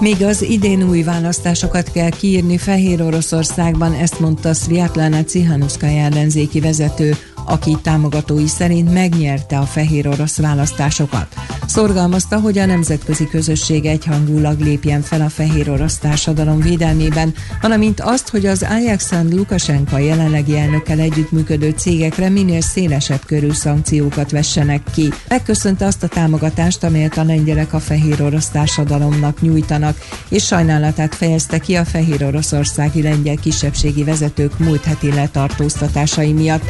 Még 0.00 0.22
az 0.22 0.42
idén 0.42 0.88
új 0.88 1.02
választásokat 1.02 1.92
kell 1.92 2.10
kiírni 2.10 2.58
Fehér 2.58 3.02
Oroszországban, 3.02 3.92
ezt 3.92 4.20
mondta 4.20 4.52
Sviatlana 4.52 5.24
Cihanuszkaja 5.24 6.02
ellenzéki 6.02 6.60
vezető. 6.60 7.16
Aki 7.50 7.76
támogatói 7.82 8.46
szerint 8.46 8.92
megnyerte 8.92 9.58
a 9.58 9.62
fehér 9.62 10.08
orosz 10.08 10.38
választásokat. 10.38 11.26
Szorgalmazta, 11.66 12.40
hogy 12.40 12.58
a 12.58 12.66
nemzetközi 12.66 13.28
közösség 13.28 13.84
egyhangulag 13.84 14.60
lépjen 14.60 15.02
fel 15.02 15.20
a 15.20 15.28
fehér 15.28 15.70
orosz 15.70 15.98
társadalom 15.98 16.60
védelmében, 16.60 17.34
valamint 17.60 18.00
azt, 18.00 18.28
hogy 18.28 18.46
az 18.46 18.66
Ajaxan 18.70 19.28
Lukasenka 19.28 19.98
jelenlegi 19.98 20.58
elnökkel 20.58 20.98
együttműködő 20.98 21.70
cégekre 21.70 22.28
minél 22.28 22.60
szélesebb 22.60 23.24
körű 23.26 23.50
szankciókat 23.50 24.30
vessenek 24.30 24.82
ki. 24.94 25.12
Megköszönte 25.28 25.86
azt 25.86 26.02
a 26.02 26.08
támogatást, 26.08 26.84
amelyet 26.84 27.18
a 27.18 27.24
lengyelek 27.24 27.72
a 27.72 27.80
fehér 27.80 28.22
orosz 28.22 28.48
társadalomnak 28.48 29.40
nyújtanak, 29.40 29.96
és 30.28 30.44
sajnálatát 30.44 31.14
fejezte 31.14 31.58
ki 31.58 31.74
a 31.74 31.84
fehér 31.84 32.24
oroszországi 32.24 33.02
lengyel 33.02 33.36
kisebbségi 33.36 34.04
vezetők 34.04 34.58
múlt 34.58 34.84
heti 34.84 35.12
letartóztatásai 35.12 36.32
miatt. 36.32 36.64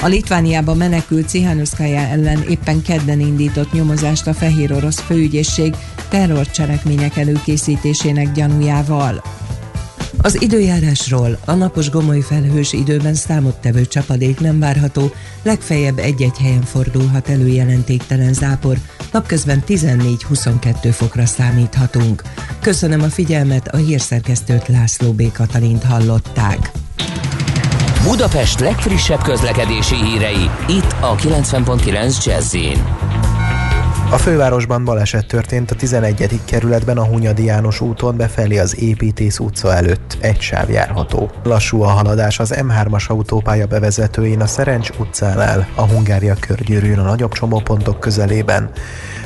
A 0.00 0.06
Litvániába 0.06 0.74
menekült 0.74 1.28
Cihanuszkája 1.28 2.00
ellen 2.00 2.42
éppen 2.48 2.82
kedden 2.82 3.20
indított 3.20 3.72
nyomozást 3.72 4.26
a 4.26 4.34
fehér 4.34 4.72
orosz 4.72 5.00
főügyészség 5.00 5.74
terrorcselekmények 6.08 7.16
előkészítésének 7.16 8.32
gyanújával. 8.32 9.22
Az 10.18 10.42
időjárásról 10.42 11.38
a 11.44 11.52
napos 11.52 11.90
gomoly 11.90 12.20
felhős 12.20 12.72
időben 12.72 13.14
számottevő 13.14 13.86
csapadék 13.86 14.40
nem 14.40 14.58
várható, 14.58 15.10
legfeljebb 15.42 15.98
egy-egy 15.98 16.38
helyen 16.38 16.62
fordulhat 16.62 17.28
elő 17.28 17.46
jelentéktelen 17.46 18.32
zápor, 18.32 18.76
napközben 19.12 19.62
14-22 19.66 20.88
fokra 20.90 21.26
számíthatunk. 21.26 22.22
Köszönöm 22.60 23.02
a 23.02 23.08
figyelmet, 23.08 23.68
a 23.68 23.76
hírszerkesztőt 23.76 24.68
László 24.68 25.12
B. 25.12 25.32
Katalint 25.32 25.84
hallották. 25.84 26.70
Budapest 28.04 28.60
legfrissebb 28.60 29.22
közlekedési 29.22 29.94
hírei, 29.94 30.50
itt 30.68 30.96
a 31.00 31.14
90.9 31.14 32.24
jazz 32.24 32.56
A 34.10 34.16
fővárosban 34.16 34.84
baleset 34.84 35.26
történt 35.26 35.70
a 35.70 35.74
11. 35.74 36.40
kerületben 36.44 36.98
a 36.98 37.04
Hunyadi 37.04 37.44
János 37.44 37.80
úton 37.80 38.16
befelé 38.16 38.58
az 38.58 38.78
Építész 38.80 39.38
utca 39.38 39.74
előtt. 39.74 40.16
Egy 40.20 40.40
sáv 40.40 40.70
járható. 40.70 41.30
Lassú 41.42 41.82
a 41.82 41.88
haladás 41.88 42.38
az 42.38 42.54
M3-as 42.56 43.06
autópálya 43.06 43.66
bevezetőjén 43.66 44.40
a 44.40 44.46
Szerencs 44.46 44.90
utcánál, 44.98 45.68
a 45.74 45.82
Hungária 45.82 46.34
körgyűrűn 46.40 46.98
a 46.98 47.02
nagyobb 47.02 47.32
csomópontok 47.32 48.00
közelében. 48.00 48.70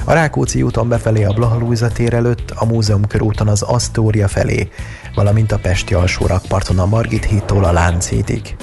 A 0.05 0.13
Rákóczi 0.13 0.63
úton 0.63 0.89
befelé 0.89 1.25
a 1.25 1.33
Blaha 1.33 1.89
tér 1.93 2.15
előtt, 2.15 2.51
a 2.51 2.65
Múzeum 2.65 3.07
körúton 3.07 3.49
az 3.49 3.63
Asztória 3.63 4.29
felé, 4.29 4.69
valamint 5.15 5.53
a 5.53 5.59
Pesti 5.59 5.95
alsó 5.95 6.27
rakparton 6.27 6.79
a 6.79 6.87
Margit 6.87 7.25
hídtól 7.25 7.65
a 7.65 7.73
Lánchídig. 7.73 8.57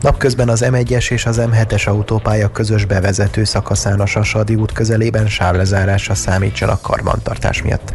Napközben 0.00 0.48
az 0.48 0.64
M1-es 0.66 1.10
és 1.10 1.26
az 1.26 1.40
M7-es 1.40 1.88
autópálya 1.88 2.50
közös 2.50 2.84
bevezető 2.84 3.44
szakaszán 3.44 4.00
a 4.00 4.06
Sasadi 4.06 4.54
út 4.54 4.72
közelében 4.72 5.26
sávlezárásra 5.26 6.14
számítsanak 6.14 6.82
karbantartás 6.82 7.62
miatt. 7.62 7.92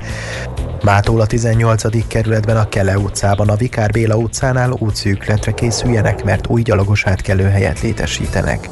Mától 0.83 1.21
a 1.21 1.25
18. 1.25 2.07
kerületben 2.07 2.57
a 2.57 2.69
Kele 2.69 2.97
utcában, 2.97 3.49
a 3.49 3.55
Vikár 3.55 3.91
Béla 3.91 4.15
utcánál 4.15 4.71
útszűkletre 4.71 5.51
készüljenek, 5.51 6.23
mert 6.23 6.47
új 6.47 6.61
gyalogos 6.61 7.05
átkelőhelyet 7.05 7.81
létesítenek. 7.81 8.67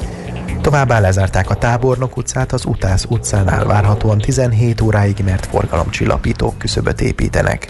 Továbbá 0.66 0.98
lezárták 0.98 1.50
a 1.50 1.54
Tábornok 1.54 2.16
utcát, 2.16 2.52
az 2.52 2.64
Utász 2.64 3.04
utcánál 3.08 3.64
várhatóan 3.64 4.18
17 4.18 4.80
óráig, 4.80 5.16
mert 5.24 5.46
forgalomcsillapítók 5.46 6.58
küszöböt 6.58 7.00
építenek 7.00 7.68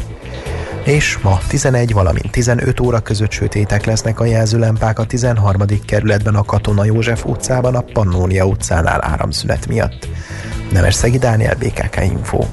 és 0.85 1.19
ma 1.19 1.39
11, 1.49 1.93
valamint 1.93 2.31
15 2.31 2.81
óra 2.81 3.01
között 3.01 3.31
sötétek 3.31 3.85
lesznek 3.85 4.21
a 4.21 4.25
jelzőlempák 4.25 4.99
a 4.99 5.05
13. 5.05 5.63
kerületben 5.87 6.35
a 6.35 6.43
Katona 6.43 6.85
József 6.85 7.25
utcában, 7.25 7.75
a 7.75 7.85
Pannónia 7.93 8.45
utcánál 8.45 9.05
áramszünet 9.05 9.67
miatt. 9.67 10.09
Nemesszegi 10.73 11.19
Dániel, 11.19 11.55
BKK 11.55 12.01
Info. 12.03 12.45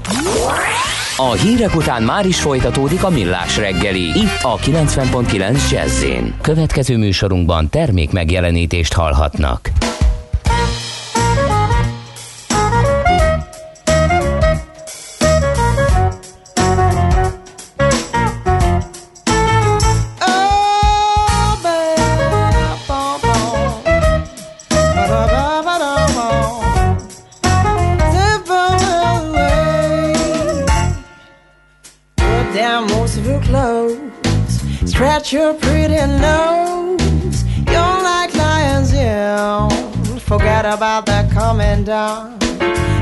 A 1.18 1.32
hírek 1.32 1.76
után 1.76 2.03
már 2.03 2.26
is 2.26 2.41
folytatódik 2.41 3.03
a 3.03 3.10
millás 3.10 3.57
reggeli, 3.57 4.03
itt 4.03 4.40
a 4.41 4.57
90.9 4.57 5.72
jazz 5.72 6.03
Következő 6.41 6.98
műsorunkban 6.98 7.70
termék 7.70 8.11
megjelenítést 8.11 8.94
hallhatnak. 8.94 9.72
Scratch 35.24 35.34
your 35.41 35.54
pretty 35.54 36.06
nose. 36.20 37.44
You're 37.72 38.02
like 38.04 38.36
lions, 38.36 38.94
yeah. 38.94 39.70
Forget 40.20 40.66
about 40.66 41.06
that 41.06 41.32
coming 41.32 41.86
down. 41.86 42.38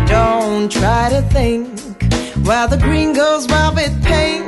Don't 0.06 0.72
try 0.72 1.10
to 1.10 1.24
think 1.34 1.80
while 2.46 2.68
the 2.68 2.78
green 2.78 3.14
goes 3.14 3.48
velvet 3.48 3.92
pink. 4.04 4.46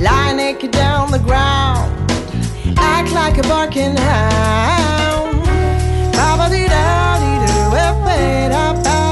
Lie 0.00 0.32
naked 0.32 0.72
down 0.72 1.12
the 1.12 1.20
ground. 1.20 1.92
Act 2.76 3.12
like 3.12 3.38
a 3.38 3.42
barking 3.42 3.96
hound. 3.96 5.44
Ba-ba-dee-da-dee-doo, 6.16 7.76
eh-eh-da-ba-be-dee. 7.76 9.03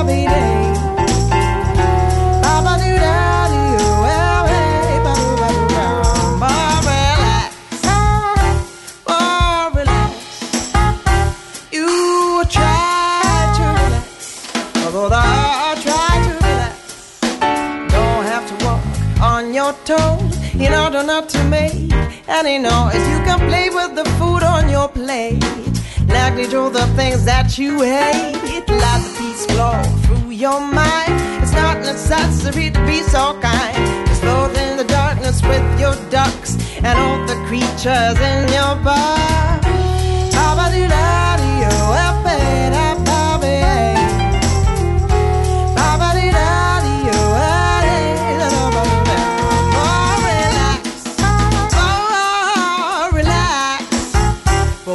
Toes 19.97 20.35
in 20.55 20.73
order 20.83 21.03
not 21.03 21.29
to 21.29 21.41
make 21.45 21.75
any 22.29 22.57
noise. 22.59 23.05
You 23.13 23.19
can 23.29 23.39
play 23.51 23.69
with 23.79 23.93
the 24.01 24.07
food 24.19 24.43
on 24.55 24.69
your 24.77 24.89
plate. 24.89 25.43
Negligence 26.07 26.55
all 26.55 26.71
the 26.71 26.87
things 26.99 27.25
that 27.25 27.59
you 27.59 27.73
hate. 27.81 28.35
Let 28.85 29.01
the 29.05 29.13
peace 29.19 29.45
flow 29.53 29.83
through 30.05 30.31
your 30.45 30.61
mind. 30.61 31.15
It's 31.43 31.55
not 31.63 31.77
necessary 31.91 32.71
to 32.71 32.81
be 32.87 32.99
so 33.15 33.25
kind. 33.41 33.77
Just 34.09 34.23
float 34.23 34.57
in 34.65 34.77
the 34.81 34.89
darkness 35.01 35.43
with 35.51 35.67
your 35.83 35.97
ducks 36.11 36.51
and 36.87 36.95
all 37.05 37.21
the 37.31 37.39
creatures 37.49 38.19
in 38.31 38.41
your 38.57 38.75
bar. 38.87 39.53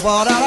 But 0.07 0.31
I 0.31 0.47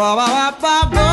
ba 0.00 0.16
ba 0.16 0.26
ba 0.62 0.76
ba 0.88 1.09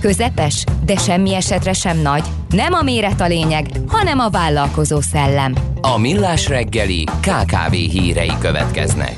közepes, 0.00 0.64
de 0.84 0.96
semmi 0.96 1.34
esetre 1.34 1.72
sem 1.72 1.98
nagy. 1.98 2.24
Nem 2.48 2.72
a 2.72 2.82
méret 2.82 3.20
a 3.20 3.26
lényeg, 3.26 3.66
hanem 3.86 4.18
a 4.18 4.28
vállalkozó 4.28 5.00
szellem. 5.00 5.54
A 5.80 5.98
Millás 5.98 6.48
reggeli 6.48 7.04
KKV 7.04 7.72
hírei 7.72 8.32
következnek. 8.40 9.14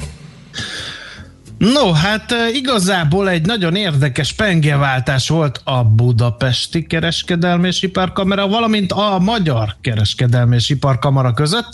No, 1.59 1.93
hát 1.93 2.35
igazából 2.53 3.29
egy 3.29 3.47
nagyon 3.47 3.75
érdekes 3.75 4.33
pengeváltás 4.33 5.29
volt 5.29 5.61
a 5.65 5.85
budapesti 5.85 6.87
kereskedelmi 6.87 7.67
és 7.67 7.83
iparkamera, 7.83 8.49
valamint 8.49 8.93
a 8.93 9.19
magyar 9.19 9.77
kereskedelmi 9.81 10.55
és 10.55 10.69
iparkamara 10.69 11.33
között. 11.33 11.69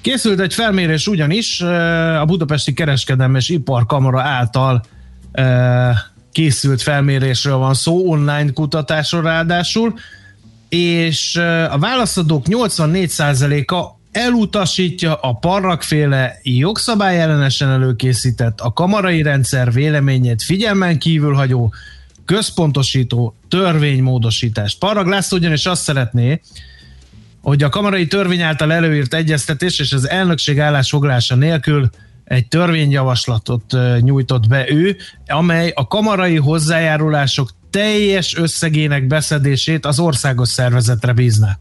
Készült 0.00 0.40
egy 0.40 0.54
felmérés 0.54 1.06
ugyanis 1.06 1.60
a 2.20 2.24
budapesti 2.24 2.72
kereskedelmi 2.72 3.36
és 3.36 3.48
iparkamara 3.48 4.20
által 4.20 4.82
készült 6.32 6.82
felmérésről 6.82 7.56
van 7.56 7.74
szó, 7.74 8.10
online 8.10 8.52
kutatásról 8.52 9.22
ráadásul, 9.22 9.94
és 10.68 11.36
a 11.70 11.78
válaszadók 11.78 12.44
84%-a 12.48 14.00
elutasítja 14.12 15.14
a 15.14 15.32
parrakféle 15.32 16.38
jogszabályellenesen 16.42 17.68
előkészített, 17.68 18.60
a 18.60 18.72
kamarai 18.72 19.22
rendszer 19.22 19.72
véleményét 19.72 20.42
figyelmen 20.42 20.98
kívül 20.98 21.34
hagyó, 21.34 21.72
központosító 22.24 23.36
törvénymódosítást. 23.48 24.78
Parrag 24.78 25.06
László 25.06 25.38
ugyanis 25.38 25.66
azt 25.66 25.82
szeretné, 25.82 26.40
hogy 27.42 27.62
a 27.62 27.68
kamarai 27.68 28.06
törvény 28.06 28.40
által 28.40 28.72
előírt 28.72 29.14
egyeztetés 29.14 29.78
és 29.78 29.92
az 29.92 30.08
elnökség 30.08 30.60
állásfoglalása 30.60 31.34
nélkül 31.34 31.90
egy 32.32 32.48
törvényjavaslatot 32.48 33.76
nyújtott 34.00 34.48
be 34.48 34.70
ő, 34.70 34.96
amely 35.26 35.72
a 35.74 35.86
kamarai 35.86 36.36
hozzájárulások 36.36 37.50
teljes 37.70 38.36
összegének 38.36 39.06
beszedését 39.06 39.86
az 39.86 39.98
országos 39.98 40.48
szervezetre 40.48 41.12
bízná. 41.12 41.58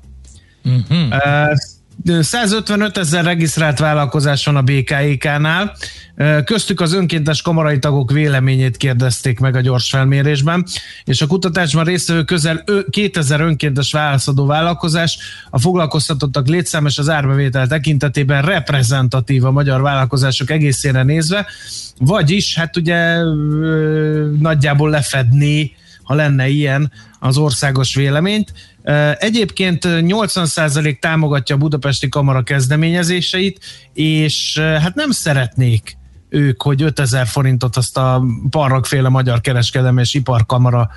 Uh-huh. 0.63 1.57
155 2.05 2.97
ezer 2.97 3.23
regisztrált 3.23 3.79
vállalkozás 3.79 4.45
van 4.45 4.55
a 4.55 4.61
BKIK-nál, 4.61 5.75
köztük 6.45 6.81
az 6.81 6.93
önkéntes 6.93 7.41
kamarai 7.41 7.79
tagok 7.79 8.11
véleményét 8.11 8.77
kérdezték 8.77 9.39
meg 9.39 9.55
a 9.55 9.61
gyors 9.61 9.89
felmérésben, 9.89 10.65
és 11.03 11.21
a 11.21 11.27
kutatásban 11.27 11.83
résztvevő 11.83 12.23
közel 12.23 12.63
2000 12.89 13.41
önkéntes 13.41 13.91
válaszadó 13.91 14.45
vállalkozás 14.45 15.17
a 15.49 15.59
foglalkoztatottak 15.59 16.47
létszám 16.47 16.85
és 16.85 16.97
az 16.97 17.09
árbevétel 17.09 17.67
tekintetében 17.67 18.41
reprezentatív 18.41 19.45
a 19.45 19.51
magyar 19.51 19.81
vállalkozások 19.81 20.49
egészére 20.49 21.03
nézve, 21.03 21.47
vagyis 21.97 22.55
hát 22.55 22.77
ugye 22.77 23.17
nagyjából 24.39 24.89
lefedné 24.89 25.71
ha 26.11 26.17
lenne 26.17 26.47
ilyen 26.47 26.91
az 27.19 27.37
országos 27.37 27.95
véleményt. 27.95 28.53
Egyébként 29.17 29.81
80% 29.85 30.99
támogatja 30.99 31.55
a 31.55 31.57
budapesti 31.57 32.09
kamara 32.09 32.43
kezdeményezéseit, 32.43 33.59
és 33.93 34.59
hát 34.59 34.95
nem 34.95 35.11
szeretnék 35.11 35.97
ők, 36.29 36.61
hogy 36.61 36.81
5000 36.81 37.27
forintot 37.27 37.77
azt 37.77 37.97
a 37.97 38.23
parragféle 38.49 39.09
magyar 39.09 39.41
kereskedelmi 39.41 40.01
és 40.01 40.13
iparkamara 40.13 40.89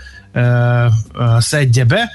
szedje 1.38 1.84
be. 1.84 2.10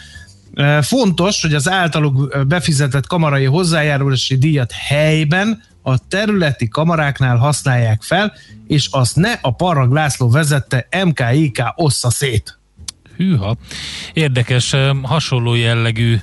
Fontos, 0.81 1.41
hogy 1.41 1.53
az 1.53 1.69
általuk 1.69 2.47
befizetett 2.47 3.07
kamarai 3.07 3.45
hozzájárulási 3.45 4.37
díjat 4.37 4.71
helyben 4.71 5.61
a 5.81 6.07
területi 6.07 6.67
kamaráknál 6.67 7.37
használják 7.37 8.01
fel, 8.01 8.33
és 8.67 8.87
azt 8.91 9.15
ne 9.15 9.31
a 9.41 9.55
Parrag 9.55 9.91
László 9.91 10.29
vezette 10.29 10.87
MKIK 11.05 11.63
ossza 11.75 12.09
szét. 12.09 12.58
Hűha. 13.19 13.55
Érdekes, 14.13 14.75
hasonló 15.01 15.55
jellegű 15.55 16.17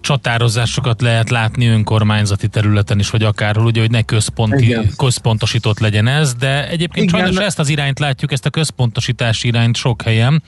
csatározásokat 0.00 1.00
lehet 1.00 1.30
látni 1.30 1.66
önkormányzati 1.66 2.48
területen 2.48 2.98
is, 2.98 3.10
vagy 3.10 3.22
akárhol, 3.22 3.64
ugye, 3.64 3.80
hogy 3.80 3.90
ne 3.90 4.02
központi, 4.02 4.64
Igen. 4.64 4.90
központosított 4.96 5.78
legyen 5.78 6.06
ez, 6.06 6.34
de 6.34 6.68
egyébként 6.68 7.08
Igen. 7.08 7.20
sajnos 7.20 7.44
ezt 7.44 7.58
az 7.58 7.68
irányt 7.68 7.98
látjuk, 7.98 8.32
ezt 8.32 8.46
a 8.46 8.50
központosítási 8.50 9.48
irányt 9.48 9.76
sok 9.76 10.02
helyen. 10.02 10.42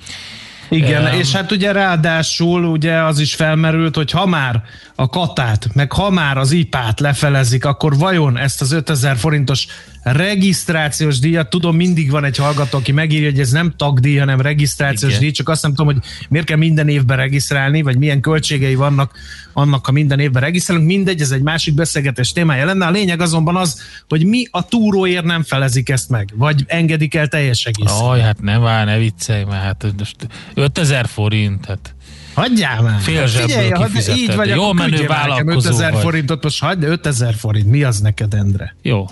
Igen, 0.69 1.07
Em, 1.07 1.19
és 1.19 1.33
hát 1.33 1.53
ugye 1.53 1.73
ráadásul 1.73 2.65
ugye 2.65 3.03
az 3.03 3.19
is 3.19 3.35
felmerült, 3.35 3.97
hogy 3.97 4.11
ha 4.11 4.27
már 4.27 4.63
a 4.95 5.09
katát, 5.09 5.69
meg 5.75 5.93
ha 5.93 6.11
már 6.11 6.39
az 6.39 6.53
ipát 6.53 7.01
lefelezik, 7.01 7.65
akkor 7.65 7.97
vajon 7.97 8.39
ezt 8.39 8.61
az 8.61 8.73
5000 8.73 9.17
forintos 9.17 9.67
regisztrációs 10.03 11.19
díjat, 11.19 11.51
tudom, 11.51 11.77
mindig 11.77 12.11
van 12.11 12.25
egy 12.25 12.37
hallgató, 12.37 12.79
aki 12.79 12.93
megírja, 12.93 13.31
hogy 13.31 13.41
ez 13.41 13.51
nem 13.51 13.75
tagdíj, 13.77 14.17
hanem 14.17 14.41
regisztrációs 14.41 15.11
Igen. 15.11 15.23
díj, 15.23 15.31
csak 15.31 15.49
azt 15.49 15.63
nem 15.63 15.75
tudom, 15.75 15.95
hogy 15.95 16.05
miért 16.29 16.47
kell 16.47 16.57
minden 16.57 16.89
évben 16.89 17.17
regisztrálni, 17.17 17.83
vagy 17.83 17.99
milyen 17.99 18.21
költségei 18.21 18.75
vannak 18.75 19.13
annak, 19.53 19.87
ha 19.87 19.93
minden 19.93 20.19
évben 20.19 20.43
regisztrálunk. 20.43 20.87
Mindegy, 20.87 21.21
ez 21.21 21.31
egy 21.31 21.43
másik 21.43 21.75
beszélgetés 21.75 22.33
témája 22.33 22.65
lenne. 22.65 22.87
A 22.87 22.91
lényeg 22.91 23.21
azonban 23.21 23.57
az, 23.57 23.81
hogy 24.09 24.25
mi 24.25 24.47
a 24.51 24.69
túróért 24.69 25.25
nem 25.25 25.43
felezik 25.43 25.89
ezt 25.89 26.09
meg, 26.09 26.29
vagy 26.35 26.65
engedik 26.67 27.15
el 27.15 27.29
teljes 27.29 27.65
egész. 27.65 27.91
Aj, 28.01 28.21
hát 28.21 28.41
ne 28.41 28.59
vár, 28.59 28.87
ne 28.87 28.99
viccelj, 28.99 29.45
mert 29.45 29.63
hát 29.63 29.87
most 29.99 30.17
5000 30.55 31.07
forint, 31.07 31.67
hát 31.67 31.95
Hagyjál 32.35 32.83
már! 32.83 33.01
Fél 33.01 33.21
Hát 33.21 33.29
zsebből 33.29 33.49
Figyelj, 33.49 33.71
ha 33.71 33.89
így 34.17 34.35
vagy, 34.35 34.51
akkor 34.51 34.75
menő 34.75 35.07
vállalkozó 35.07 35.69
5000 35.69 35.93
vagy. 35.93 36.03
forintot, 36.03 36.43
most 36.43 36.61
hagyd, 36.61 36.81
de 36.81 36.87
5000 36.87 37.35
forint, 37.35 37.67
mi 37.67 37.83
az 37.83 38.01
neked, 38.01 38.35
Endre? 38.35 38.75
Jó. 38.83 39.07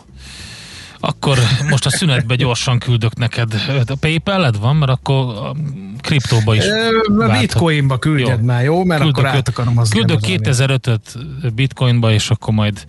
Akkor 1.00 1.38
most 1.70 1.86
a 1.86 1.90
szünetbe 1.90 2.34
gyorsan 2.36 2.78
küldök 2.78 3.16
neked. 3.16 3.52
A 3.86 3.94
PayPal-ed 4.00 4.58
van, 4.58 4.76
mert 4.76 4.90
akkor 4.90 5.36
a 5.36 5.54
kriptóba 6.00 6.54
is 6.54 6.64
válthat. 7.08 7.40
Bitcoinba 7.40 7.98
küldjed 7.98 8.38
Jó. 8.38 8.44
már, 8.44 8.64
jó? 8.64 8.84
Mert 8.84 9.00
Küldök 9.00 9.24
akkor 9.24 9.36
át 9.36 9.48
akarom 9.48 9.78
az 9.78 9.90
Küldök 9.90 10.20
2005-öt 10.22 11.16
bitcoinba, 11.54 12.12
és 12.12 12.30
akkor 12.30 12.54
majd 12.54 12.84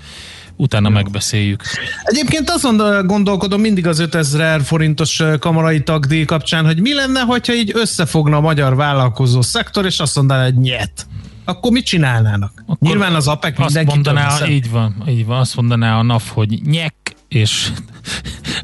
utána 0.55 0.89
megbeszéljük. 0.89 1.63
Egyébként 2.03 2.49
azon 2.49 3.05
gondolkodom 3.05 3.61
mindig 3.61 3.87
az 3.87 3.99
5000 3.99 4.61
forintos 4.63 5.21
kamarai 5.39 5.83
tagdíj 5.83 6.25
kapcsán, 6.25 6.65
hogy 6.65 6.81
mi 6.81 6.93
lenne, 6.93 7.19
hogyha 7.19 7.53
így 7.53 7.71
összefogna 7.73 8.37
a 8.37 8.41
magyar 8.41 8.75
vállalkozó 8.75 9.41
szektor, 9.41 9.85
és 9.85 9.99
azt 9.99 10.15
mondaná, 10.15 10.43
hogy 10.43 10.59
nyet. 10.59 11.07
Akkor 11.45 11.71
mit 11.71 11.85
csinálnának? 11.85 12.63
Akkor 12.65 12.87
Nyilván 12.89 13.15
az 13.15 13.27
APEC 13.27 13.59
Azt 13.59 13.65
mindenki 13.65 13.93
mondaná, 13.93 14.47
így 14.47 14.69
van, 14.69 15.03
így 15.07 15.25
van, 15.25 15.39
azt 15.39 15.55
mondaná 15.55 15.97
a 15.97 16.03
NAV, 16.03 16.23
hogy 16.27 16.59
nyek, 16.65 16.93
és 17.33 17.71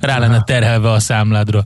rá 0.01 0.17
lenne 0.17 0.41
terhelve 0.41 0.91
a 0.91 0.99
számládra. 0.99 1.63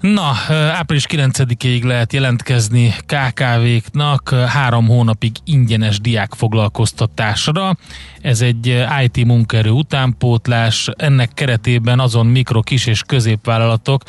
Na, 0.00 0.32
április 0.72 1.06
9-ig 1.08 1.84
lehet 1.84 2.12
jelentkezni 2.12 2.94
KKV-knak 3.06 4.28
három 4.28 4.86
hónapig 4.86 5.36
ingyenes 5.44 6.00
diák 6.00 6.34
foglalkoztatásra. 6.34 7.76
Ez 8.20 8.40
egy 8.40 8.86
IT 9.02 9.24
munkaerő 9.24 9.70
utánpótlás. 9.70 10.88
Ennek 10.96 11.30
keretében 11.34 12.00
azon 12.00 12.26
mikro, 12.26 12.60
kis 12.60 12.86
és 12.86 13.02
középvállalatok, 13.02 14.02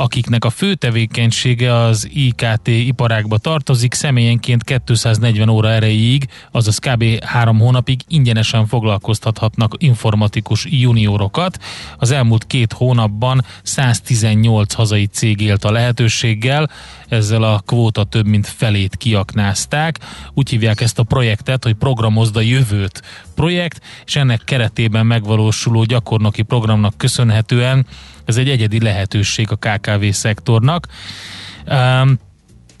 akiknek 0.00 0.44
a 0.44 0.50
fő 0.50 0.74
tevékenysége 0.74 1.74
az 1.74 2.08
IKT 2.12 2.66
iparágba 2.66 3.38
tartozik, 3.38 3.94
személyenként 3.94 4.82
240 4.84 5.48
óra 5.48 5.70
erejéig, 5.70 6.28
azaz 6.50 6.78
kb. 6.78 7.24
három 7.24 7.58
hónapig 7.58 8.00
ingyenesen 8.08 8.66
foglalkoztathatnak 8.66 9.74
informatikus 9.78 10.66
juniorokat. 10.70 11.58
Az 11.98 12.10
elmúlt 12.10 12.46
két 12.46 12.72
hónapban 12.72 13.44
118 13.62 14.72
hazai 14.72 15.06
cég 15.06 15.40
élt 15.40 15.64
a 15.64 15.72
lehetőséggel, 15.72 16.70
ezzel 17.08 17.42
a 17.42 17.62
kvóta 17.66 18.04
több 18.04 18.26
mint 18.26 18.46
felét 18.46 18.96
kiaknázták. 18.96 19.98
Úgy 20.34 20.50
hívják 20.50 20.80
ezt 20.80 20.98
a 20.98 21.02
projektet, 21.02 21.64
hogy 21.64 21.74
Programozd 21.74 22.36
a 22.36 22.40
jövőt 22.40 23.02
projekt, 23.34 23.80
és 24.04 24.16
ennek 24.16 24.42
keretében 24.44 25.06
megvalósuló 25.06 25.84
gyakornoki 25.84 26.42
programnak 26.42 26.94
köszönhetően 26.96 27.86
ez 28.30 28.36
egy 28.36 28.48
egyedi 28.48 28.80
lehetőség 28.80 29.48
a 29.50 29.56
KKV 29.56 30.04
szektornak. 30.10 30.86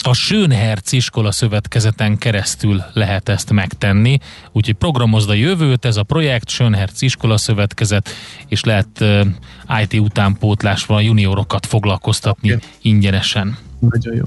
A 0.02 0.12
Schönherz 0.12 0.92
iskola 0.92 1.32
szövetkezeten 1.32 2.18
keresztül 2.18 2.82
lehet 2.92 3.28
ezt 3.28 3.52
megtenni, 3.52 4.18
úgyhogy 4.52 4.74
programozd 4.74 5.30
a 5.30 5.34
jövőt, 5.34 5.84
ez 5.84 5.96
a 5.96 6.02
projekt 6.02 6.48
Schönherz 6.48 7.02
iskola 7.02 7.36
szövetkezet, 7.36 8.08
és 8.48 8.64
lehet 8.64 8.88
uh, 9.00 9.26
IT 9.82 10.00
utánpótlásban 10.00 11.02
juniorokat 11.02 11.66
foglalkoztatni 11.66 12.52
okay. 12.52 12.68
ingyenesen. 12.82 13.56
Nagyon 13.78 14.16
jó. 14.16 14.24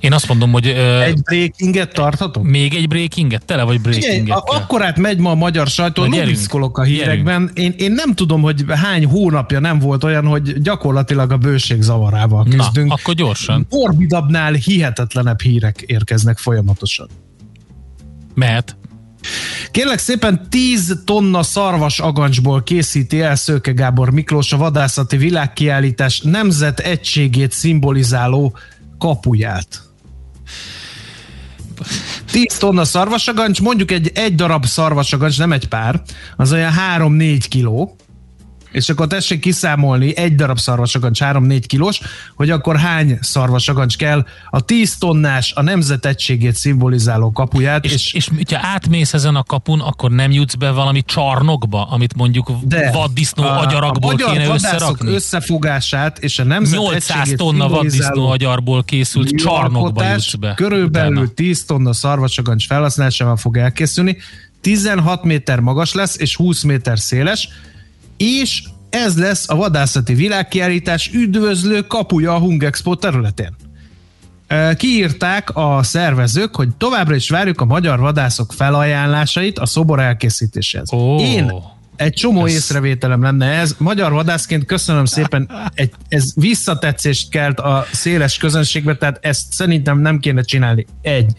Én 0.00 0.12
azt 0.12 0.28
mondom, 0.28 0.52
hogy... 0.52 0.66
Uh, 0.66 1.04
egy 1.04 1.22
breakinget 1.22 1.92
tarthatok? 1.92 2.42
Még 2.42 2.74
egy 2.74 2.88
breakinget? 2.88 3.44
Tele 3.44 3.62
vagy 3.62 3.80
breakinget? 3.80 4.42
Akkorát 4.44 4.98
megy 4.98 5.18
ma 5.18 5.30
a 5.30 5.34
magyar 5.34 5.66
sajtó, 5.66 6.04
lubiszkolok 6.04 6.78
a 6.78 6.82
hírekben. 6.82 7.50
Én, 7.54 7.74
én 7.78 7.92
nem 7.92 8.14
tudom, 8.14 8.40
hogy 8.40 8.64
hány 8.68 9.06
hónapja 9.06 9.58
nem 9.58 9.78
volt 9.78 10.04
olyan, 10.04 10.26
hogy 10.26 10.60
gyakorlatilag 10.60 11.32
a 11.32 11.36
bőség 11.36 11.82
zavarával 11.82 12.44
küzdünk. 12.44 12.88
Na, 12.88 12.94
akkor 12.94 13.14
gyorsan. 13.14 13.66
Morbidabbnál 13.70 14.52
hihetetlenebb 14.52 15.40
hírek 15.40 15.80
érkeznek 15.80 16.38
folyamatosan. 16.38 17.08
Mehet. 18.34 18.76
Kérlek 19.70 19.98
szépen 19.98 20.46
10 20.48 21.02
tonna 21.04 21.42
szarvas 21.42 21.98
agancsból 21.98 22.62
készíti 22.62 23.20
el 23.20 23.36
Szőke 23.36 23.72
Gábor 23.72 24.10
Miklós 24.10 24.52
a 24.52 24.56
vadászati 24.56 25.16
világkiállítás 25.16 26.20
nemzet 26.20 26.80
egységét 26.80 27.52
szimbolizáló 27.52 28.56
kapuját. 28.98 29.89
10 32.30 32.56
tonna 32.58 32.84
szarvasagancs, 32.84 33.60
mondjuk 33.60 33.90
egy, 33.90 34.10
egy 34.14 34.34
darab 34.34 34.64
szarvasagancs, 34.66 35.38
nem 35.38 35.52
egy 35.52 35.68
pár, 35.68 36.02
az 36.36 36.52
olyan 36.52 36.72
3-4 36.98 37.44
kiló, 37.48 37.96
és 38.72 38.88
akkor 38.88 39.06
tessék 39.06 39.40
kiszámolni 39.40 40.16
egy 40.16 40.34
darab 40.34 40.58
szarvasagancs 40.58 41.20
3-4 41.22 41.62
kilós, 41.66 42.00
hogy 42.34 42.50
akkor 42.50 42.76
hány 42.76 43.18
szarvasagancs 43.20 43.96
kell 43.96 44.26
a 44.50 44.60
10 44.60 44.98
tonnás, 44.98 45.52
a 45.52 45.62
nemzetegységét 45.62 46.54
szimbolizáló 46.54 47.32
kapuját. 47.32 47.84
És, 47.84 47.92
és, 47.92 48.12
és 48.12 48.28
hogyha 48.36 48.58
átmész 48.62 49.14
ezen 49.14 49.34
a 49.36 49.42
kapun, 49.42 49.80
akkor 49.80 50.10
nem 50.10 50.30
jutsz 50.30 50.54
be 50.54 50.70
valami 50.70 51.02
csarnokba, 51.02 51.84
amit 51.84 52.14
mondjuk 52.14 52.50
de, 52.64 52.90
vaddisznó 52.92 53.42
a, 53.44 53.60
agyarakból 53.60 54.14
a 54.14 54.30
kéne 54.30 54.46
összerakni? 54.46 55.12
összefogását 55.12 56.18
és 56.18 56.38
a 56.38 56.44
nemzetegységét 56.44 57.16
800 57.16 57.32
tonna 57.36 57.68
vaddisznó 57.68 58.30
agyarból 58.30 58.84
készült 58.84 59.36
csarnokba 59.36 60.10
jutsz 60.10 60.34
be. 60.34 60.54
Körülbelül 60.54 61.12
utána. 61.12 61.28
10 61.34 61.64
tonna 61.64 61.92
szarvasagancs 61.92 62.66
felhasználásával 62.66 63.36
fog 63.36 63.56
elkészülni. 63.56 64.16
16 64.60 65.24
méter 65.24 65.60
magas 65.60 65.94
lesz 65.94 66.18
és 66.18 66.36
20 66.36 66.62
méter 66.62 66.98
széles, 66.98 67.48
és 68.20 68.62
ez 68.90 69.18
lesz 69.18 69.48
a 69.48 69.54
vadászati 69.54 70.14
világkiállítás 70.14 71.10
üdvözlő 71.12 71.80
kapuja 71.80 72.34
a 72.34 72.38
Hungexpo 72.38 72.94
területén. 72.94 73.56
Kiírták 74.76 75.56
a 75.56 75.82
szervezők, 75.82 76.56
hogy 76.56 76.68
továbbra 76.76 77.14
is 77.14 77.30
várjuk 77.30 77.60
a 77.60 77.64
magyar 77.64 77.98
vadászok 77.98 78.52
felajánlásait 78.52 79.58
a 79.58 79.66
szobor 79.66 80.00
elkészítéséhez. 80.00 80.92
Oh. 80.92 81.22
Én 81.22 81.52
egy 82.00 82.12
csomó 82.12 82.46
ez... 82.46 82.52
észrevételem 82.52 83.22
lenne 83.22 83.46
ez. 83.46 83.74
Magyar 83.78 84.12
vadászként 84.12 84.64
köszönöm 84.64 85.04
szépen, 85.04 85.50
egy, 85.74 85.90
ez 86.08 86.32
visszatetszést 86.34 87.30
kelt 87.30 87.60
a 87.60 87.86
széles 87.92 88.36
közönségbe, 88.36 88.96
tehát 88.96 89.18
ezt 89.20 89.52
szerintem 89.52 89.98
nem 89.98 90.18
kéne 90.18 90.42
csinálni. 90.42 90.86
Egy. 91.02 91.32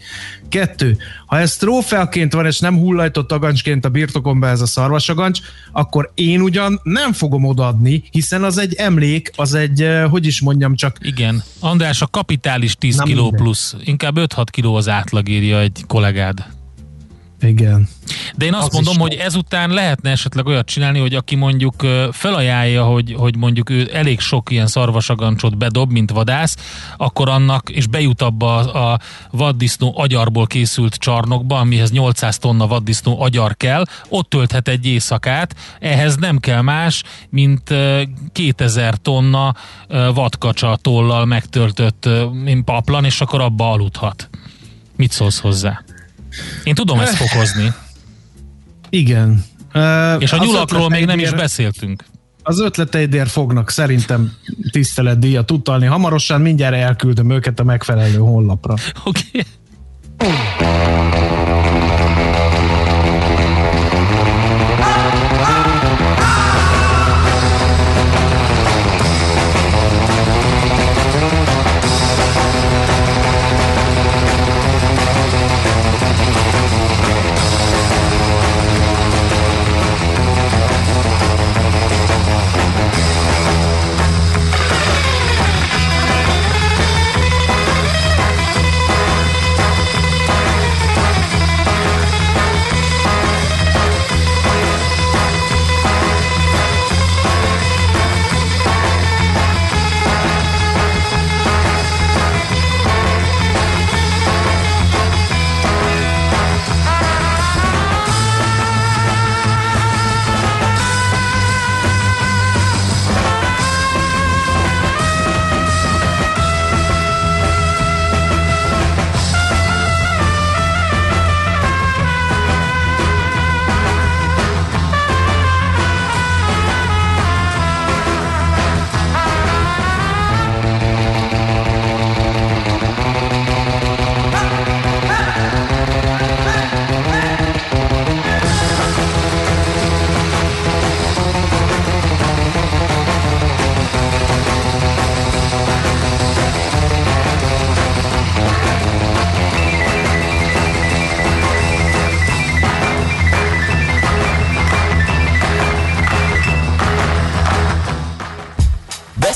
Kettő. 0.48 0.96
Ha 1.26 1.38
ez 1.38 1.56
trófeaként 1.56 2.32
van, 2.32 2.46
és 2.46 2.58
nem 2.58 2.78
hullajtott 2.78 3.32
agancsként 3.32 3.84
a 3.84 3.88
birtokomba 3.88 4.48
ez 4.48 4.60
a 4.60 4.66
szarvasagancs, 4.66 5.40
akkor 5.72 6.10
én 6.14 6.40
ugyan 6.40 6.80
nem 6.82 7.12
fogom 7.12 7.44
odaadni, 7.44 8.02
hiszen 8.10 8.44
az 8.44 8.58
egy 8.58 8.74
emlék, 8.74 9.30
az 9.36 9.54
egy, 9.54 9.88
hogy 10.10 10.26
is 10.26 10.40
mondjam 10.40 10.74
csak... 10.74 10.96
Igen. 11.00 11.42
András, 11.60 12.02
a 12.02 12.06
kapitális 12.06 12.74
10 12.74 12.98
kiló 12.98 13.30
plusz. 13.30 13.74
Inkább 13.84 14.14
5-6 14.18 14.44
kiló 14.50 14.74
az 14.74 14.88
átlag 14.88 15.28
írja 15.28 15.60
egy 15.60 15.84
kollégád. 15.86 16.44
Igen. 17.42 17.88
De 18.36 18.44
én 18.44 18.54
azt 18.54 18.66
az 18.66 18.74
mondom, 18.74 18.98
hogy 18.98 19.14
ezután 19.14 19.70
lehetne 19.70 20.10
esetleg 20.10 20.46
olyat 20.46 20.66
csinálni, 20.66 20.98
hogy 20.98 21.14
aki 21.14 21.34
mondjuk 21.34 21.86
felajánlja, 22.10 22.84
hogy, 22.84 23.14
hogy 23.18 23.36
mondjuk 23.36 23.70
ő 23.70 23.90
elég 23.92 24.20
sok 24.20 24.50
ilyen 24.50 24.66
szarvasagancsot 24.66 25.56
bedob, 25.56 25.92
mint 25.92 26.10
vadász, 26.10 26.56
akkor 26.96 27.28
annak, 27.28 27.70
és 27.70 27.86
bejut 27.86 28.22
abba 28.22 28.56
a, 28.56 28.92
a 28.92 28.98
vaddisznó 29.30 29.94
agyarból 29.96 30.46
készült 30.46 30.94
csarnokba, 30.94 31.58
amihez 31.58 31.90
800 31.90 32.38
tonna 32.38 32.66
vaddisznó 32.66 33.22
agyar 33.22 33.56
kell, 33.56 33.84
ott 34.08 34.28
tölthet 34.28 34.68
egy 34.68 34.86
éjszakát, 34.86 35.54
ehhez 35.80 36.16
nem 36.16 36.38
kell 36.38 36.60
más, 36.60 37.02
mint 37.28 37.74
2000 38.32 38.94
tonna 38.96 39.54
vadkacsa 40.14 40.78
tollal 40.82 41.24
megtöltött 41.24 42.08
paplan, 42.64 43.04
és 43.04 43.20
akkor 43.20 43.40
abba 43.40 43.70
aludhat. 43.70 44.28
Mit 44.96 45.10
szólsz 45.12 45.40
hozzá? 45.40 45.82
Én 46.64 46.74
tudom 46.74 47.00
ezt 47.00 47.14
fokozni. 47.14 47.72
Igen. 48.90 49.44
Uh, 49.74 50.14
És 50.18 50.32
a 50.32 50.44
nyulakról 50.44 50.88
még 50.88 51.04
nem 51.04 51.18
is 51.18 51.30
beszéltünk. 51.30 52.04
Az 52.42 52.60
ötleteidért 52.60 53.30
fognak 53.30 53.70
szerintem 53.70 54.32
tiszteletdíjat 54.70 55.50
utalni. 55.50 55.86
Hamarosan 55.86 56.40
mindjárt 56.40 56.74
elküldöm 56.74 57.30
őket 57.30 57.60
a 57.60 57.64
megfelelő 57.64 58.16
honlapra. 58.16 58.74
Oké. 59.04 59.44
Okay. 60.18 61.41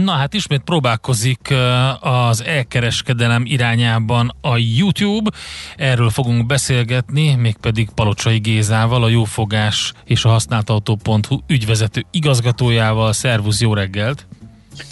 Na 0.00 0.12
hát 0.12 0.34
ismét 0.34 0.60
próbálkozik 0.60 1.54
az 2.00 2.44
elkereskedelem 2.44 3.42
irányában 3.46 4.36
a 4.40 4.56
YouTube. 4.56 5.30
Erről 5.76 6.10
fogunk 6.10 6.46
beszélgetni, 6.46 7.34
mégpedig 7.34 7.90
Palocsai 7.94 8.38
Gézával, 8.38 9.02
a 9.02 9.08
Jófogás 9.08 9.92
és 10.04 10.24
a 10.24 10.28
használtautó.hu 10.28 11.38
ügyvezető 11.46 12.04
igazgatójával. 12.10 13.12
Szervusz, 13.12 13.60
jó 13.60 13.74
reggelt! 13.74 14.26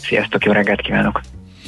Sziasztok, 0.02 0.44
jó 0.44 0.52
reggelt 0.52 0.81
kívánok! 0.81 1.20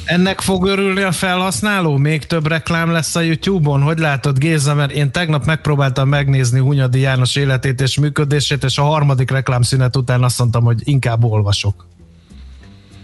Ennek 0.05 0.41
fog 0.41 0.65
örülni 0.65 1.01
a 1.01 1.11
felhasználó? 1.11 1.97
Még 1.97 2.25
több 2.25 2.47
reklám 2.47 2.91
lesz 2.91 3.15
a 3.15 3.21
YouTube-on? 3.21 3.81
Hogy 3.81 3.97
látod 3.97 4.37
Géza, 4.37 4.73
mert 4.73 4.91
én 4.91 5.11
tegnap 5.11 5.45
megpróbáltam 5.45 6.09
megnézni 6.09 6.59
Hunyadi 6.59 6.99
János 6.99 7.35
életét 7.35 7.81
és 7.81 7.99
működését, 7.99 8.63
és 8.63 8.77
a 8.77 8.83
harmadik 8.83 9.31
reklámszünet 9.31 9.95
után 9.95 10.23
azt 10.23 10.39
mondtam, 10.39 10.63
hogy 10.63 10.81
inkább 10.83 11.23
olvasok. 11.23 11.91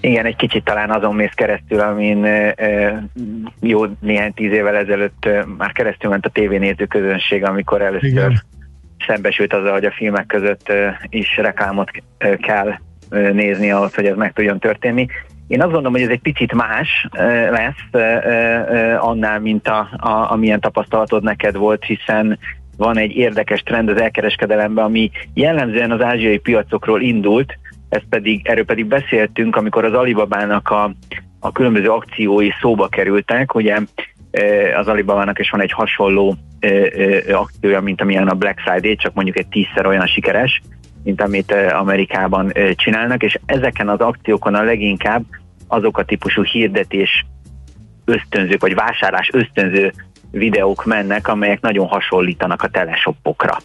Igen, 0.01 0.25
egy 0.25 0.35
kicsit 0.35 0.63
talán 0.63 0.91
azon 0.91 1.15
mész 1.15 1.33
keresztül, 1.33 1.79
amin 1.79 2.27
jó 3.59 3.85
néhány 3.99 4.33
tíz 4.33 4.51
évvel 4.51 4.75
ezelőtt 4.75 5.29
már 5.57 5.71
keresztül 5.71 6.09
ment 6.09 6.25
a 6.25 6.29
tévénéző 6.29 6.85
közönség, 6.85 7.43
amikor 7.43 7.81
először 7.81 8.09
Igen. 8.09 8.41
szembesült 9.07 9.53
azzal, 9.53 9.71
hogy 9.71 9.85
a 9.85 9.91
filmek 9.91 10.25
között 10.25 10.73
is 11.09 11.37
reklámot 11.37 11.91
kell 12.41 12.73
nézni 13.09 13.71
ahhoz, 13.71 13.95
hogy 13.95 14.05
ez 14.05 14.15
meg 14.15 14.33
tudjon 14.33 14.59
történni. 14.59 15.07
Én 15.47 15.61
azt 15.61 15.71
gondolom, 15.71 15.91
hogy 15.91 16.01
ez 16.01 16.09
egy 16.09 16.21
picit 16.21 16.53
más 16.53 17.07
lesz 17.49 18.03
annál, 18.97 19.39
mint 19.39 19.67
a, 19.67 19.89
a, 19.97 20.31
amilyen 20.31 20.59
tapasztalatod 20.59 21.23
neked 21.23 21.55
volt, 21.55 21.83
hiszen 21.83 22.39
van 22.77 22.97
egy 22.97 23.15
érdekes 23.15 23.61
trend 23.61 23.89
az 23.89 24.01
elkereskedelemben, 24.01 24.85
ami 24.85 25.11
jellemzően 25.33 25.91
az 25.91 26.01
ázsiai 26.01 26.37
piacokról 26.37 27.01
indult, 27.01 27.57
ez 27.89 28.01
pedig, 28.09 28.47
erről 28.47 28.65
pedig 28.65 28.85
beszéltünk, 28.85 29.55
amikor 29.55 29.85
az 29.85 29.93
Alibabának 29.93 30.69
a, 30.69 30.91
a 31.39 31.51
különböző 31.51 31.89
akciói 31.89 32.49
szóba 32.61 32.87
kerültek, 32.87 33.55
ugye 33.55 33.79
eh, 34.31 34.79
az 34.79 34.87
Alibabának 34.87 35.39
is 35.39 35.49
van 35.49 35.61
egy 35.61 35.71
hasonló 35.71 36.35
eh, 36.59 36.83
eh, 36.83 37.39
akciója, 37.39 37.81
mint 37.81 38.01
amilyen 38.01 38.27
a 38.27 38.35
Black 38.35 38.59
Friday, 38.59 38.95
csak 38.95 39.13
mondjuk 39.13 39.37
egy 39.37 39.47
tízszer 39.47 39.85
olyan 39.85 40.07
sikeres, 40.07 40.61
mint 41.03 41.21
amit 41.21 41.51
Amerikában 41.71 42.51
csinálnak, 42.75 43.23
és 43.23 43.39
ezeken 43.45 43.89
az 43.89 43.99
akciókon 43.99 44.55
a 44.55 44.63
leginkább 44.63 45.23
azok 45.67 45.97
a 45.97 46.05
típusú 46.05 46.43
hirdetés 46.43 47.25
ösztönzők, 48.05 48.61
vagy 48.61 48.75
vásárlás 48.75 49.29
ösztönző 49.33 49.93
videók 50.31 50.85
mennek, 50.85 51.27
amelyek 51.27 51.61
nagyon 51.61 51.87
hasonlítanak 51.87 52.61
a 52.61 52.67
teleshopokra. 52.67 53.57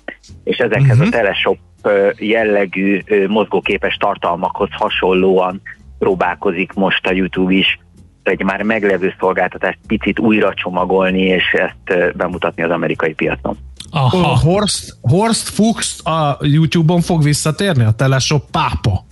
És 0.44 0.56
ezekhez 0.56 0.96
uh-huh. 0.96 1.06
a 1.06 1.10
teleshop 1.10 1.58
ö, 1.58 1.73
jellegű 2.18 3.02
mozgóképes 3.28 3.96
tartalmakhoz 3.96 4.68
hasonlóan 4.72 5.60
próbálkozik 5.98 6.72
most 6.72 7.06
a 7.06 7.12
YouTube 7.12 7.54
is 7.54 7.78
egy 8.22 8.42
már 8.42 8.62
meglevő 8.62 9.14
szolgáltatást 9.18 9.78
picit 9.86 10.18
újra 10.18 10.54
csomagolni, 10.54 11.22
és 11.22 11.44
ezt 11.52 12.16
bemutatni 12.16 12.62
az 12.62 12.70
amerikai 12.70 13.12
piacon. 13.12 13.56
Aha. 13.90 14.30
A 14.30 14.38
Horst, 14.38 14.96
Horst 15.00 15.48
Fuchs 15.48 16.00
a 16.04 16.38
YouTube-on 16.40 17.00
fog 17.00 17.22
visszatérni? 17.22 17.84
A 17.84 17.90
Teleshop 17.90 18.50
pápa? 18.50 19.04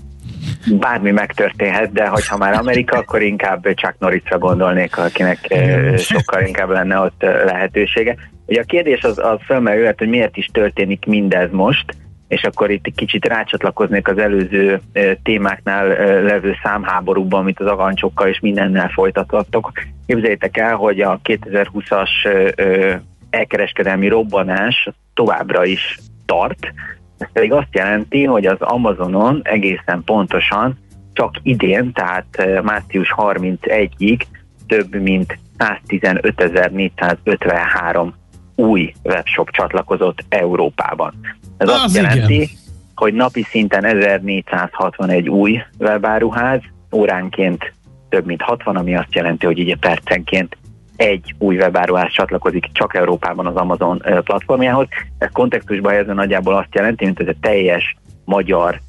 Bármi 0.78 1.10
megtörténhet, 1.10 1.92
de 1.92 2.08
hogyha 2.08 2.36
már 2.36 2.52
Amerika, 2.52 2.98
akkor 2.98 3.22
inkább 3.22 3.74
Chuck 3.74 3.94
Norrisra 3.98 4.38
gondolnék, 4.38 4.98
akinek 4.98 5.54
sokkal 5.96 6.42
inkább 6.42 6.70
lenne 6.70 6.98
ott 6.98 7.22
lehetősége. 7.44 8.16
Ugye 8.46 8.60
a 8.60 8.64
kérdés 8.64 9.02
az, 9.02 9.18
az 9.18 9.38
fölmerülhet, 9.46 9.98
hogy 9.98 10.08
miért 10.08 10.36
is 10.36 10.48
történik 10.52 11.04
mindez 11.04 11.50
most, 11.50 11.96
és 12.32 12.42
akkor 12.42 12.70
itt 12.70 12.94
kicsit 12.94 13.24
rácsatlakoznék 13.24 14.08
az 14.08 14.18
előző 14.18 14.80
témáknál 15.22 15.86
levő 16.22 16.54
számháborúban, 16.62 17.40
amit 17.40 17.60
az 17.60 17.66
agancsokkal 17.66 18.28
és 18.28 18.40
mindennel 18.40 18.88
folytatottok. 18.88 19.72
Képzeljétek 20.06 20.56
el, 20.56 20.74
hogy 20.74 21.00
a 21.00 21.20
2020-as 21.24 22.10
ö, 22.24 22.48
ö, 22.56 22.94
elkereskedelmi 23.30 24.08
robbanás 24.08 24.88
továbbra 25.14 25.64
is 25.64 25.98
tart, 26.26 26.72
ez 27.18 27.28
pedig 27.32 27.52
azt 27.52 27.68
jelenti, 27.70 28.24
hogy 28.24 28.46
az 28.46 28.60
Amazonon 28.60 29.40
egészen 29.42 30.02
pontosan 30.04 30.78
csak 31.12 31.34
idén, 31.42 31.92
tehát 31.92 32.26
eh, 32.30 32.62
március 32.62 33.14
31-ig 33.16 34.20
több 34.66 34.94
mint 34.94 35.38
115.453 35.58 38.12
új 38.54 38.92
webshop 39.02 39.50
csatlakozott 39.50 40.24
Európában. 40.28 41.14
Ez 41.62 41.68
Az 41.68 41.82
azt 41.82 41.96
igen. 41.96 42.10
jelenti, 42.10 42.50
hogy 42.94 43.14
napi 43.14 43.42
szinten 43.42 43.84
1461 43.84 45.28
új 45.28 45.62
webáruház, 45.78 46.60
óránként 46.92 47.72
több 48.08 48.26
mint 48.26 48.42
60, 48.42 48.76
ami 48.76 48.96
azt 48.96 49.14
jelenti, 49.14 49.46
hogy 49.46 49.58
így 49.58 49.76
percenként 49.76 50.56
egy 50.96 51.34
új 51.38 51.56
webáruház 51.56 52.12
csatlakozik 52.12 52.68
csak 52.72 52.94
Európában 52.94 53.46
az 53.46 53.56
Amazon 53.56 54.02
platformjához. 54.24 54.86
Ez 55.18 55.28
kontextusban 55.32 55.90
helyezve 55.90 56.12
nagyjából 56.12 56.54
azt 56.54 56.74
jelenti, 56.74 57.04
mint 57.04 57.16
hogy 57.16 57.28
a 57.28 57.34
teljes 57.40 57.96
magyar 58.24 58.80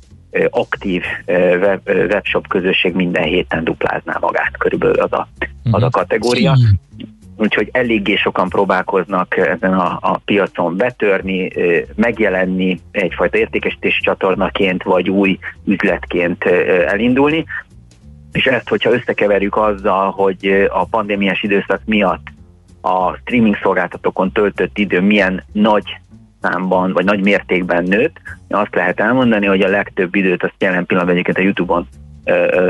aktív 0.49 1.03
web, 1.27 1.81
webshop 1.85 2.47
közösség 2.47 2.93
minden 2.93 3.23
héten 3.23 3.63
duplázná 3.63 4.17
magát, 4.19 4.57
körülbelül 4.57 4.99
az 4.99 5.13
a, 5.13 5.27
az 5.71 5.83
a 5.83 5.89
kategória. 5.89 6.57
Úgyhogy 7.35 7.69
eléggé 7.71 8.15
sokan 8.15 8.49
próbálkoznak 8.49 9.37
ezen 9.37 9.73
a, 9.73 9.97
a 10.01 10.17
piacon 10.25 10.77
betörni, 10.77 11.51
megjelenni 11.95 12.79
egyfajta 12.91 13.37
értékesítési 13.37 14.01
csatornaként, 14.01 14.83
vagy 14.83 15.09
új 15.09 15.39
üzletként 15.65 16.43
elindulni. 16.87 17.45
És 18.31 18.45
ezt, 18.45 18.69
hogyha 18.69 18.91
összekeverjük 18.91 19.55
azzal, 19.55 20.11
hogy 20.11 20.67
a 20.69 20.85
pandémiás 20.85 21.43
időszak 21.43 21.81
miatt 21.85 22.27
a 22.81 23.15
streaming 23.15 23.57
szolgáltatókon 23.61 24.31
töltött 24.31 24.77
idő 24.77 25.01
milyen 25.01 25.43
nagy 25.51 25.97
számban, 26.41 26.93
vagy 26.93 27.05
nagy 27.05 27.23
mértékben 27.23 27.83
nőtt, 27.83 28.21
azt 28.49 28.75
lehet 28.75 28.99
elmondani, 28.99 29.45
hogy 29.45 29.61
a 29.61 29.69
legtöbb 29.69 30.15
időt 30.15 30.43
azt 30.43 30.53
jelen 30.59 30.85
pillanatban 30.85 31.17
egyébként 31.17 31.37
a 31.37 31.41
YouTube-on 31.41 31.87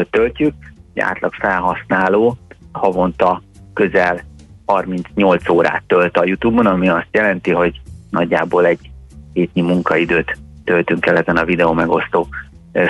töltjük, 0.09 0.53
egy 0.93 1.01
átlag 1.01 1.33
felhasználó 1.33 2.37
havonta 2.71 3.41
közel 3.73 4.21
38 4.65 5.49
órát 5.49 5.83
tölt 5.87 6.17
a 6.17 6.25
YouTube-on, 6.25 6.65
ami 6.65 6.89
azt 6.89 7.07
jelenti, 7.11 7.51
hogy 7.51 7.81
nagyjából 8.09 8.65
egy 8.65 8.89
hétnyi 9.33 9.61
munkaidőt 9.61 10.37
töltünk 10.63 11.05
el 11.05 11.17
ezen 11.17 11.37
a 11.37 11.45
videó 11.45 11.73
megosztó 11.73 12.27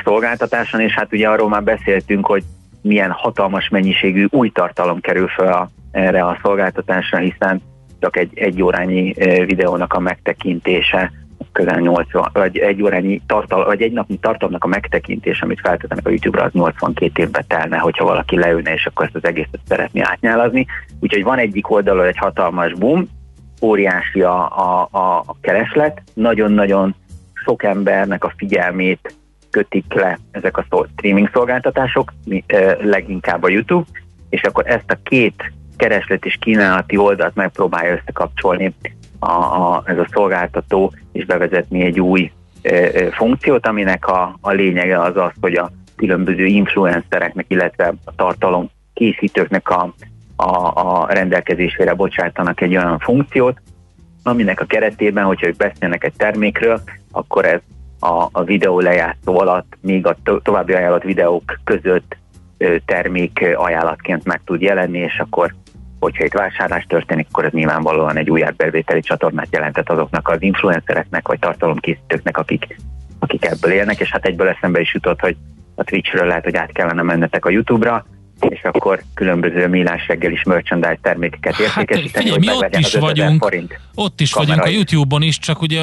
szolgáltatáson, 0.03 0.79
és 0.79 0.93
hát 0.93 1.13
ugye 1.13 1.29
arról 1.29 1.49
már 1.49 1.63
beszéltünk, 1.63 2.25
hogy 2.25 2.43
milyen 2.81 3.11
hatalmas 3.11 3.69
mennyiségű 3.69 4.25
új 4.29 4.49
tartalom 4.49 4.99
kerül 4.99 5.27
fel 5.27 5.53
a, 5.53 5.69
erre 5.91 6.25
a 6.25 6.39
szolgáltatásra, 6.41 7.17
hiszen 7.17 7.61
csak 7.99 8.17
egy 8.17 8.37
egy 8.37 8.61
órányi 8.61 9.13
videónak 9.45 9.93
a 9.93 9.99
megtekintése 9.99 11.11
közel 11.52 11.80
80, 11.80 12.30
vagy 12.34 12.57
egy 12.57 12.84
órányi 12.84 13.22
tartal, 13.28 13.65
vagy 13.65 13.82
egy 13.82 13.91
napnyi 13.91 14.18
tartalomnak 14.18 14.64
a 14.64 14.68
megtekintése, 14.68 15.45
amit 15.45 15.60
feltettenek 15.60 16.07
a 16.07 16.10
YouTube-ra, 16.10 16.44
az 16.44 16.52
82 16.52 17.22
évbe 17.22 17.45
telne, 17.48 17.78
hogyha 17.78 18.06
valaki 18.06 18.38
leülne, 18.38 18.74
és 18.74 18.86
akkor 18.86 19.06
ezt 19.06 19.15
az 19.15 19.26
egészet 19.26 19.60
szeretné 19.68 20.02
átnyálazni. 20.02 20.65
Úgyhogy 20.99 21.24
van 21.24 21.38
egyik 21.38 21.72
oldalon 21.72 22.06
egy 22.06 22.18
hatalmas 22.18 22.74
boom, 22.74 23.07
óriási 23.61 24.22
a, 24.22 24.57
a, 24.57 24.88
a, 24.91 25.36
kereslet, 25.41 26.02
nagyon-nagyon 26.14 26.95
sok 27.34 27.64
embernek 27.64 28.24
a 28.24 28.34
figyelmét 28.38 29.15
kötik 29.49 29.94
le 29.94 30.20
ezek 30.32 30.57
a 30.57 30.65
streaming 30.91 31.30
szolgáltatások, 31.34 32.14
leginkább 32.80 33.44
a 33.44 33.49
YouTube, 33.49 33.86
és 34.30 34.41
akkor 34.41 34.68
ezt 34.68 34.91
a 34.91 34.99
két 35.03 35.52
kereslet 35.76 36.26
és 36.26 36.38
kínálati 36.40 36.98
oldalt 36.98 37.36
megpróbálja 37.36 37.94
összekapcsolni 37.94 38.74
a, 39.23 39.73
a, 39.73 39.83
ez 39.85 39.97
a 39.97 40.07
szolgáltató, 40.11 40.93
és 41.11 41.25
bevezetni 41.25 41.81
egy 41.81 41.99
új 41.99 42.31
e, 42.61 42.73
e, 42.73 43.11
funkciót, 43.11 43.67
aminek 43.67 44.07
a, 44.07 44.37
a 44.41 44.51
lényege 44.51 45.01
az 45.01 45.17
az, 45.17 45.31
hogy 45.41 45.55
a 45.55 45.71
különböző 45.95 46.45
influencereknek, 46.45 47.45
illetve 47.47 47.93
a 48.05 48.15
tartalom 48.15 48.69
készítőknek 48.93 49.69
a, 49.69 49.93
a, 50.35 50.71
a 50.75 51.07
rendelkezésére 51.09 51.93
bocsátanak 51.93 52.61
egy 52.61 52.75
olyan 52.75 52.99
funkciót, 52.99 53.61
aminek 54.23 54.61
a 54.61 54.65
keretében, 54.65 55.25
hogyha 55.25 55.47
ők 55.47 55.55
beszélnek 55.55 56.03
egy 56.03 56.13
termékről, 56.17 56.81
akkor 57.11 57.45
ez 57.45 57.59
a, 57.99 58.27
a 58.31 58.43
videó 58.43 58.79
lejátszó 58.79 59.39
alatt, 59.39 59.77
még 59.81 60.05
a 60.05 60.15
to- 60.23 60.43
további 60.43 60.73
ajánlott 60.73 61.03
videók 61.03 61.59
között 61.63 62.17
termék 62.85 63.45
ajánlatként 63.55 64.25
meg 64.25 64.41
tud 64.45 64.61
jelenni, 64.61 64.97
és 64.97 65.19
akkor 65.19 65.53
hogyha 66.03 66.23
itt 66.23 66.34
vásárlás 66.34 66.85
történik, 66.88 67.27
akkor 67.31 67.45
ez 67.45 67.51
nyilvánvalóan 67.51 68.17
egy 68.17 68.30
új 68.30 68.43
átbevételi 68.43 69.01
csatornát 69.01 69.47
jelentett 69.51 69.89
azoknak 69.89 70.27
az 70.27 70.41
influencereknek, 70.41 71.27
vagy 71.27 71.39
tartalomkészítőknek, 71.39 72.38
akik, 72.38 72.77
akik 73.19 73.45
ebből 73.45 73.71
élnek, 73.71 73.99
és 73.99 74.09
hát 74.11 74.25
egyből 74.25 74.47
eszembe 74.47 74.80
is 74.80 74.93
jutott, 74.93 75.19
hogy 75.19 75.35
a 75.75 75.84
Twitchről 75.84 76.27
lehet, 76.27 76.43
hogy 76.43 76.55
át 76.55 76.71
kellene 76.71 77.01
mennetek 77.01 77.45
a 77.45 77.49
YouTube-ra, 77.49 78.05
és 78.49 78.64
akkor 78.64 79.03
különböző 79.14 79.68
millás 79.68 80.07
reggel 80.07 80.32
is 80.32 80.44
merchandise 80.44 80.99
termékeket 81.02 81.60
értékesíteni, 81.60 82.11
Hát, 82.11 82.24
Figyelj, 82.24 82.30
hogy 82.30 82.40
mi 82.40 82.65
ott 82.65 82.78
is 82.78 82.86
az 82.86 82.94
5000 82.94 83.02
vagyunk, 83.02 83.41
forint. 83.41 83.80
ott 83.95 84.22
is 84.22 84.34
vagyunk 84.34 84.64
a. 84.64 84.68
YouTube-on 84.68 85.22
is, 85.22 85.38
csak 85.38 85.61
ugye 85.61 85.82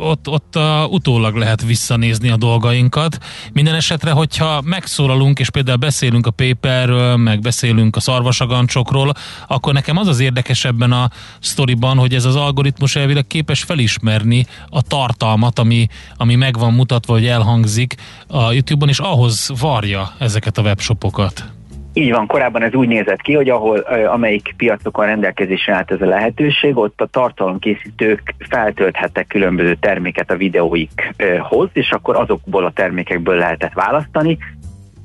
ott, 0.00 0.28
ott 0.28 0.56
a, 0.56 0.86
utólag 0.90 1.34
lehet 1.34 1.62
visszanézni 1.62 2.30
a 2.30 2.36
dolgainkat. 2.36 3.18
Minden 3.52 3.74
esetre, 3.74 4.10
hogyha 4.10 4.60
megszólalunk, 4.64 5.38
és 5.38 5.50
például 5.50 5.76
beszélünk 5.76 6.26
a 6.26 6.30
paperről, 6.30 7.16
meg 7.16 7.40
beszélünk 7.40 7.96
a 7.96 8.00
szarvasagancsokról, 8.00 9.12
akkor 9.46 9.72
nekem 9.72 9.96
az 9.96 10.06
az 10.06 10.20
érdekes 10.20 10.64
ebben 10.64 10.92
a 10.92 11.10
sztoriban, 11.40 11.96
hogy 11.98 12.14
ez 12.14 12.24
az 12.24 12.36
algoritmus 12.36 12.96
elvileg 12.96 13.26
képes 13.26 13.62
felismerni 13.62 14.46
a 14.68 14.82
tartalmat, 14.82 15.58
ami, 15.58 15.86
ami 16.16 16.34
meg 16.34 16.58
van 16.58 16.72
mutatva, 16.72 17.12
hogy 17.12 17.26
elhangzik 17.26 17.94
a 18.26 18.52
YouTube-on, 18.52 18.88
és 18.88 18.98
ahhoz 18.98 19.50
varja 19.60 20.12
ezeket 20.18 20.58
a 20.58 20.62
webshopokat. 20.62 21.55
Így 21.98 22.10
van, 22.10 22.26
korábban 22.26 22.62
ez 22.62 22.74
úgy 22.74 22.88
nézett 22.88 23.20
ki, 23.20 23.34
hogy 23.34 23.48
ahol 23.48 23.78
amelyik 24.06 24.54
piacokon 24.56 25.06
rendelkezésre 25.06 25.74
állt 25.74 25.90
ez 25.90 26.00
a 26.00 26.06
lehetőség, 26.06 26.76
ott 26.76 27.00
a 27.00 27.06
tartalomkészítők 27.06 28.34
feltölthettek 28.48 29.26
különböző 29.26 29.74
terméket 29.74 30.30
a 30.30 30.36
videóikhoz, 30.36 31.68
és 31.72 31.90
akkor 31.90 32.16
azokból 32.16 32.64
a 32.64 32.70
termékekből 32.70 33.36
lehetett 33.36 33.72
választani. 33.72 34.38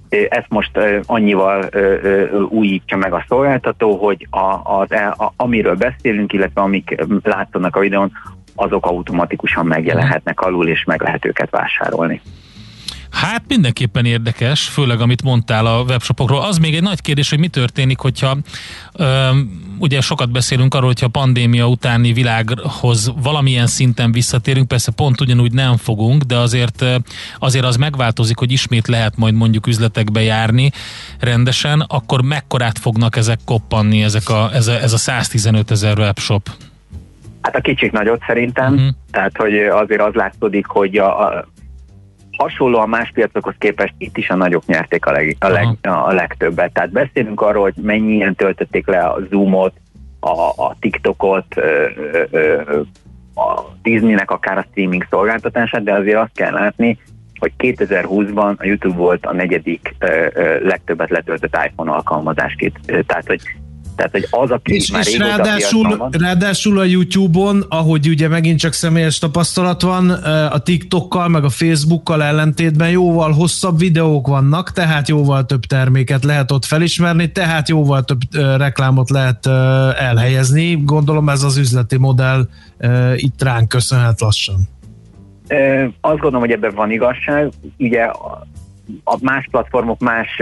Ezt 0.09 0.49
most 0.49 0.79
annyival 1.05 1.69
újítja 2.49 2.97
meg 2.97 3.13
a 3.13 3.25
szolgáltató, 3.27 3.97
hogy 3.97 4.27
a, 4.29 4.59
az, 4.63 4.91
a, 4.91 5.33
amiről 5.35 5.75
beszélünk, 5.75 6.33
illetve 6.33 6.61
amik 6.61 7.05
látszanak 7.23 7.75
a 7.75 7.79
videón, 7.79 8.11
azok 8.55 8.85
automatikusan 8.85 9.65
megjelenhetnek 9.65 10.41
alul, 10.41 10.67
és 10.67 10.83
meg 10.83 11.01
lehet 11.01 11.25
őket 11.25 11.49
vásárolni. 11.49 12.21
Hát 13.11 13.43
mindenképpen 13.47 14.05
érdekes, 14.05 14.67
főleg 14.67 15.01
amit 15.01 15.23
mondtál 15.23 15.65
a 15.65 15.81
webshopokról. 15.81 16.41
Az 16.41 16.57
még 16.57 16.75
egy 16.75 16.81
nagy 16.81 17.01
kérdés, 17.01 17.29
hogy 17.29 17.39
mi 17.39 17.47
történik, 17.47 17.99
hogyha 17.99 18.37
öm, 18.93 19.61
ugye 19.79 20.01
sokat 20.01 20.31
beszélünk 20.31 20.73
arról, 20.73 20.87
hogyha 20.87 21.05
a 21.05 21.19
pandémia 21.19 21.67
utáni 21.67 22.13
világhoz 22.13 23.13
valamilyen 23.21 23.67
szinten 23.67 24.11
visszatérünk, 24.11 24.67
persze 24.67 24.91
pont 24.91 25.21
ugyanúgy 25.21 25.53
nem 25.53 25.77
fogunk, 25.77 26.23
de 26.23 26.37
azért, 26.37 26.85
azért 27.39 27.65
az 27.65 27.75
megváltozik, 27.75 28.37
hogy 28.37 28.51
ismét 28.51 28.87
lehet 28.87 29.17
majd 29.17 29.33
mondjuk 29.33 29.67
üzletekbe 29.67 30.21
járni 30.21 30.71
rendesen, 31.19 31.85
akkor 31.87 32.21
mekkorát 32.21 32.79
fognak 32.79 33.15
ezek 33.15 33.39
koppanni, 33.45 34.03
ezek 34.03 34.29
a, 34.29 34.49
ez, 34.53 34.67
a, 34.67 34.81
ez 34.81 34.93
a 34.93 34.97
115 34.97 35.71
ezer 35.71 35.99
webshop? 35.99 36.49
Hát 37.41 37.55
a 37.55 37.61
kicsik 37.61 37.91
nagyot 37.91 38.23
szerintem, 38.27 38.73
uh-huh. 38.73 38.89
tehát 39.11 39.37
hogy 39.37 39.53
azért 39.57 40.01
az 40.01 40.13
látszódik, 40.13 40.65
hogy 40.65 40.97
a, 40.97 41.27
a 41.27 41.47
hasonlóan 42.37 42.89
más 42.89 43.11
piacokhoz 43.13 43.55
képest 43.57 43.93
itt 43.97 44.17
is 44.17 44.29
a 44.29 44.35
nagyok 44.35 44.65
nyerték 44.65 45.05
a, 45.05 45.11
leg, 45.11 45.35
a, 45.39 45.47
leg, 45.47 45.77
a 45.81 46.13
legtöbbet. 46.13 46.73
Tehát 46.73 46.91
beszélünk 46.91 47.41
arról, 47.41 47.63
hogy 47.63 47.83
mennyien 47.83 48.35
töltötték 48.35 48.87
le 48.87 48.99
a 48.99 49.19
Zoomot, 49.29 49.73
a, 50.19 50.63
a 50.63 50.75
TikTokot, 50.79 51.45
ö, 51.57 51.87
ö, 52.11 52.23
ö, 52.31 52.81
a 53.35 53.61
Disneynek 53.81 54.31
akár 54.31 54.57
a 54.57 54.65
streaming 54.71 55.07
szolgáltatását, 55.09 55.83
de 55.83 55.93
azért 55.93 56.17
azt 56.17 56.33
kell 56.33 56.51
látni, 56.51 56.97
hogy 57.39 57.51
2020-ban 57.57 58.57
a 58.57 58.65
YouTube 58.65 58.95
volt 58.95 59.25
a 59.25 59.33
negyedik 59.33 59.95
ö, 59.99 60.27
ö, 60.33 60.65
legtöbbet 60.65 61.09
letöltött 61.09 61.57
iPhone 61.65 61.91
alkalmazás. 61.91 62.55
Tehát, 62.85 63.27
hogy 63.27 63.41
tehát, 64.01 64.29
hogy 64.29 64.41
az, 64.43 64.51
aki 64.51 64.73
És, 64.73 64.91
már 64.91 65.07
és 65.07 65.17
ráadásul, 65.17 65.97
van, 65.97 66.09
ráadásul 66.11 66.79
a 66.79 66.83
YouTube-on, 66.83 67.65
ahogy 67.69 68.07
ugye 68.07 68.27
megint 68.27 68.59
csak 68.59 68.73
személyes 68.73 69.17
tapasztalat 69.17 69.81
van, 69.81 70.09
a 70.49 70.59
TikTokkal 70.59 71.27
meg 71.27 71.43
a 71.43 71.49
Facebookkal 71.49 72.23
ellentétben 72.23 72.89
jóval 72.89 73.31
hosszabb 73.31 73.79
videók 73.79 74.27
vannak, 74.27 74.71
tehát 74.71 75.07
jóval 75.07 75.45
több 75.45 75.61
terméket 75.65 76.23
lehet 76.23 76.51
ott 76.51 76.65
felismerni, 76.65 77.31
tehát 77.31 77.69
jóval 77.69 78.03
több 78.03 78.19
ö, 78.33 78.57
reklámot 78.57 79.09
lehet 79.09 79.45
ö, 79.45 79.51
elhelyezni. 79.97 80.81
Gondolom 80.85 81.29
ez 81.29 81.43
az 81.43 81.57
üzleti 81.57 81.97
modell 81.97 82.47
itt 83.15 83.43
ránk 83.43 83.67
köszönhet 83.67 84.21
lassan. 84.21 84.55
Azt 86.01 86.19
gondolom, 86.19 86.39
hogy 86.39 86.51
ebben 86.51 86.75
van 86.75 86.91
igazság. 86.91 87.49
Ugye 87.77 88.09
a, 89.03 89.17
más 89.21 89.47
platformok 89.51 89.99
más 89.99 90.41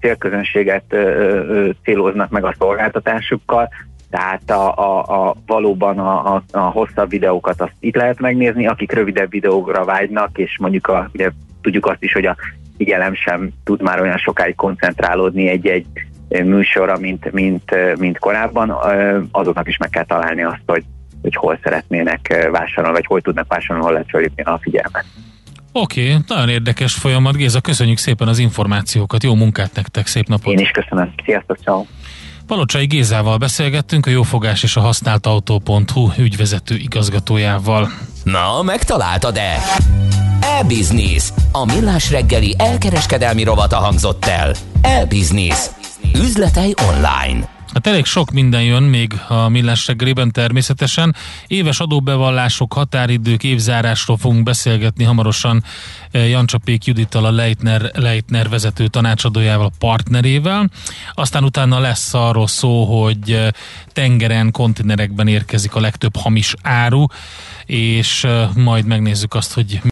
célközönséget 0.00 0.96
céloznak 1.82 2.30
meg 2.30 2.44
a 2.44 2.54
szolgáltatásukkal, 2.58 3.68
tehát 4.10 4.50
a, 4.50 4.74
a, 4.76 5.28
a, 5.28 5.34
valóban 5.46 5.98
a, 5.98 6.34
a, 6.34 6.42
a 6.50 6.58
hosszabb 6.58 7.08
videókat 7.10 7.60
azt 7.60 7.74
itt 7.80 7.96
lehet 7.96 8.20
megnézni, 8.20 8.66
akik 8.66 8.92
rövidebb 8.92 9.30
videókra 9.30 9.84
vágynak, 9.84 10.38
és 10.38 10.58
mondjuk 10.58 10.86
a, 10.86 11.10
ugye, 11.14 11.30
tudjuk 11.60 11.86
azt 11.86 12.02
is, 12.02 12.12
hogy 12.12 12.26
a 12.26 12.36
figyelem 12.76 13.14
sem 13.14 13.50
tud 13.64 13.82
már 13.82 14.00
olyan 14.00 14.18
sokáig 14.18 14.54
koncentrálódni 14.54 15.48
egy-egy 15.48 15.86
műsorra, 16.28 16.98
mint, 16.98 17.32
mint, 17.32 17.96
mint 17.98 18.18
korábban, 18.18 18.76
azoknak 19.30 19.68
is 19.68 19.76
meg 19.76 19.88
kell 19.88 20.04
találni 20.04 20.42
azt, 20.42 20.62
hogy, 20.66 20.84
hogy 21.22 21.34
hol 21.34 21.58
szeretnének 21.62 22.48
vásárolni, 22.50 22.96
vagy 22.96 23.06
hol 23.06 23.20
tudnak 23.20 23.48
vásárolni, 23.48 23.84
hol 23.84 23.92
lehet 23.92 24.48
a 24.48 24.58
figyelmet. 24.58 25.04
Oké, 25.80 26.10
okay, 26.10 26.22
nagyon 26.26 26.48
érdekes 26.48 26.94
folyamat. 26.94 27.36
Géza, 27.36 27.60
köszönjük 27.60 27.98
szépen 27.98 28.28
az 28.28 28.38
információkat. 28.38 29.22
Jó 29.22 29.34
munkát 29.34 29.74
nektek, 29.74 30.06
szép 30.06 30.28
napot! 30.28 30.52
Én 30.52 30.58
is 30.58 30.70
köszönöm. 30.70 31.14
Sziasztok, 31.24 31.58
ciao. 31.62 31.84
Palocsai 32.46 32.86
Gézával 32.86 33.36
beszélgettünk, 33.36 34.06
a 34.06 34.10
jófogás 34.10 34.62
és 34.62 34.76
a 34.76 34.80
használt 34.80 35.26
autó.hu 35.26 36.10
ügyvezető 36.18 36.74
igazgatójával. 36.74 37.88
Na, 38.24 38.62
megtaláltad-e? 38.62 39.62
E-Business. 40.40 41.30
A 41.52 41.64
millás 41.64 42.10
reggeli 42.10 42.54
elkereskedelmi 42.58 43.42
rovata 43.42 43.76
hangzott 43.76 44.24
el. 44.24 44.54
E-Business. 44.80 45.66
Üzletei 46.14 46.74
online. 46.88 47.57
Hát 47.74 47.86
elég 47.86 48.04
sok 48.04 48.30
minden 48.30 48.62
jön 48.62 48.82
még 48.82 49.20
a 49.28 49.48
millás 49.48 49.86
reggeliben 49.86 50.32
természetesen. 50.32 51.14
Éves 51.46 51.80
adóbevallások, 51.80 52.72
határidők, 52.72 53.44
évzárásról 53.44 54.16
fogunk 54.16 54.42
beszélgetni 54.42 55.04
hamarosan 55.04 55.64
eh, 56.10 56.28
Jancsapék 56.28 56.84
Judittal, 56.84 57.24
a 57.24 57.30
Leitner, 57.30 57.90
Leitner 57.94 58.48
vezető 58.48 58.86
tanácsadójával, 58.86 59.70
partnerével. 59.78 60.70
Aztán 61.12 61.44
utána 61.44 61.78
lesz 61.78 62.14
arról 62.14 62.46
szó, 62.46 62.84
hogy 63.00 63.32
eh, 63.32 63.48
tengeren, 63.92 64.50
konténerekben 64.50 65.28
érkezik 65.28 65.74
a 65.74 65.80
legtöbb 65.80 66.16
hamis 66.16 66.54
áru, 66.62 67.06
és 67.66 68.24
eh, 68.24 68.48
majd 68.54 68.86
megnézzük 68.86 69.34
azt, 69.34 69.52
hogy 69.52 69.80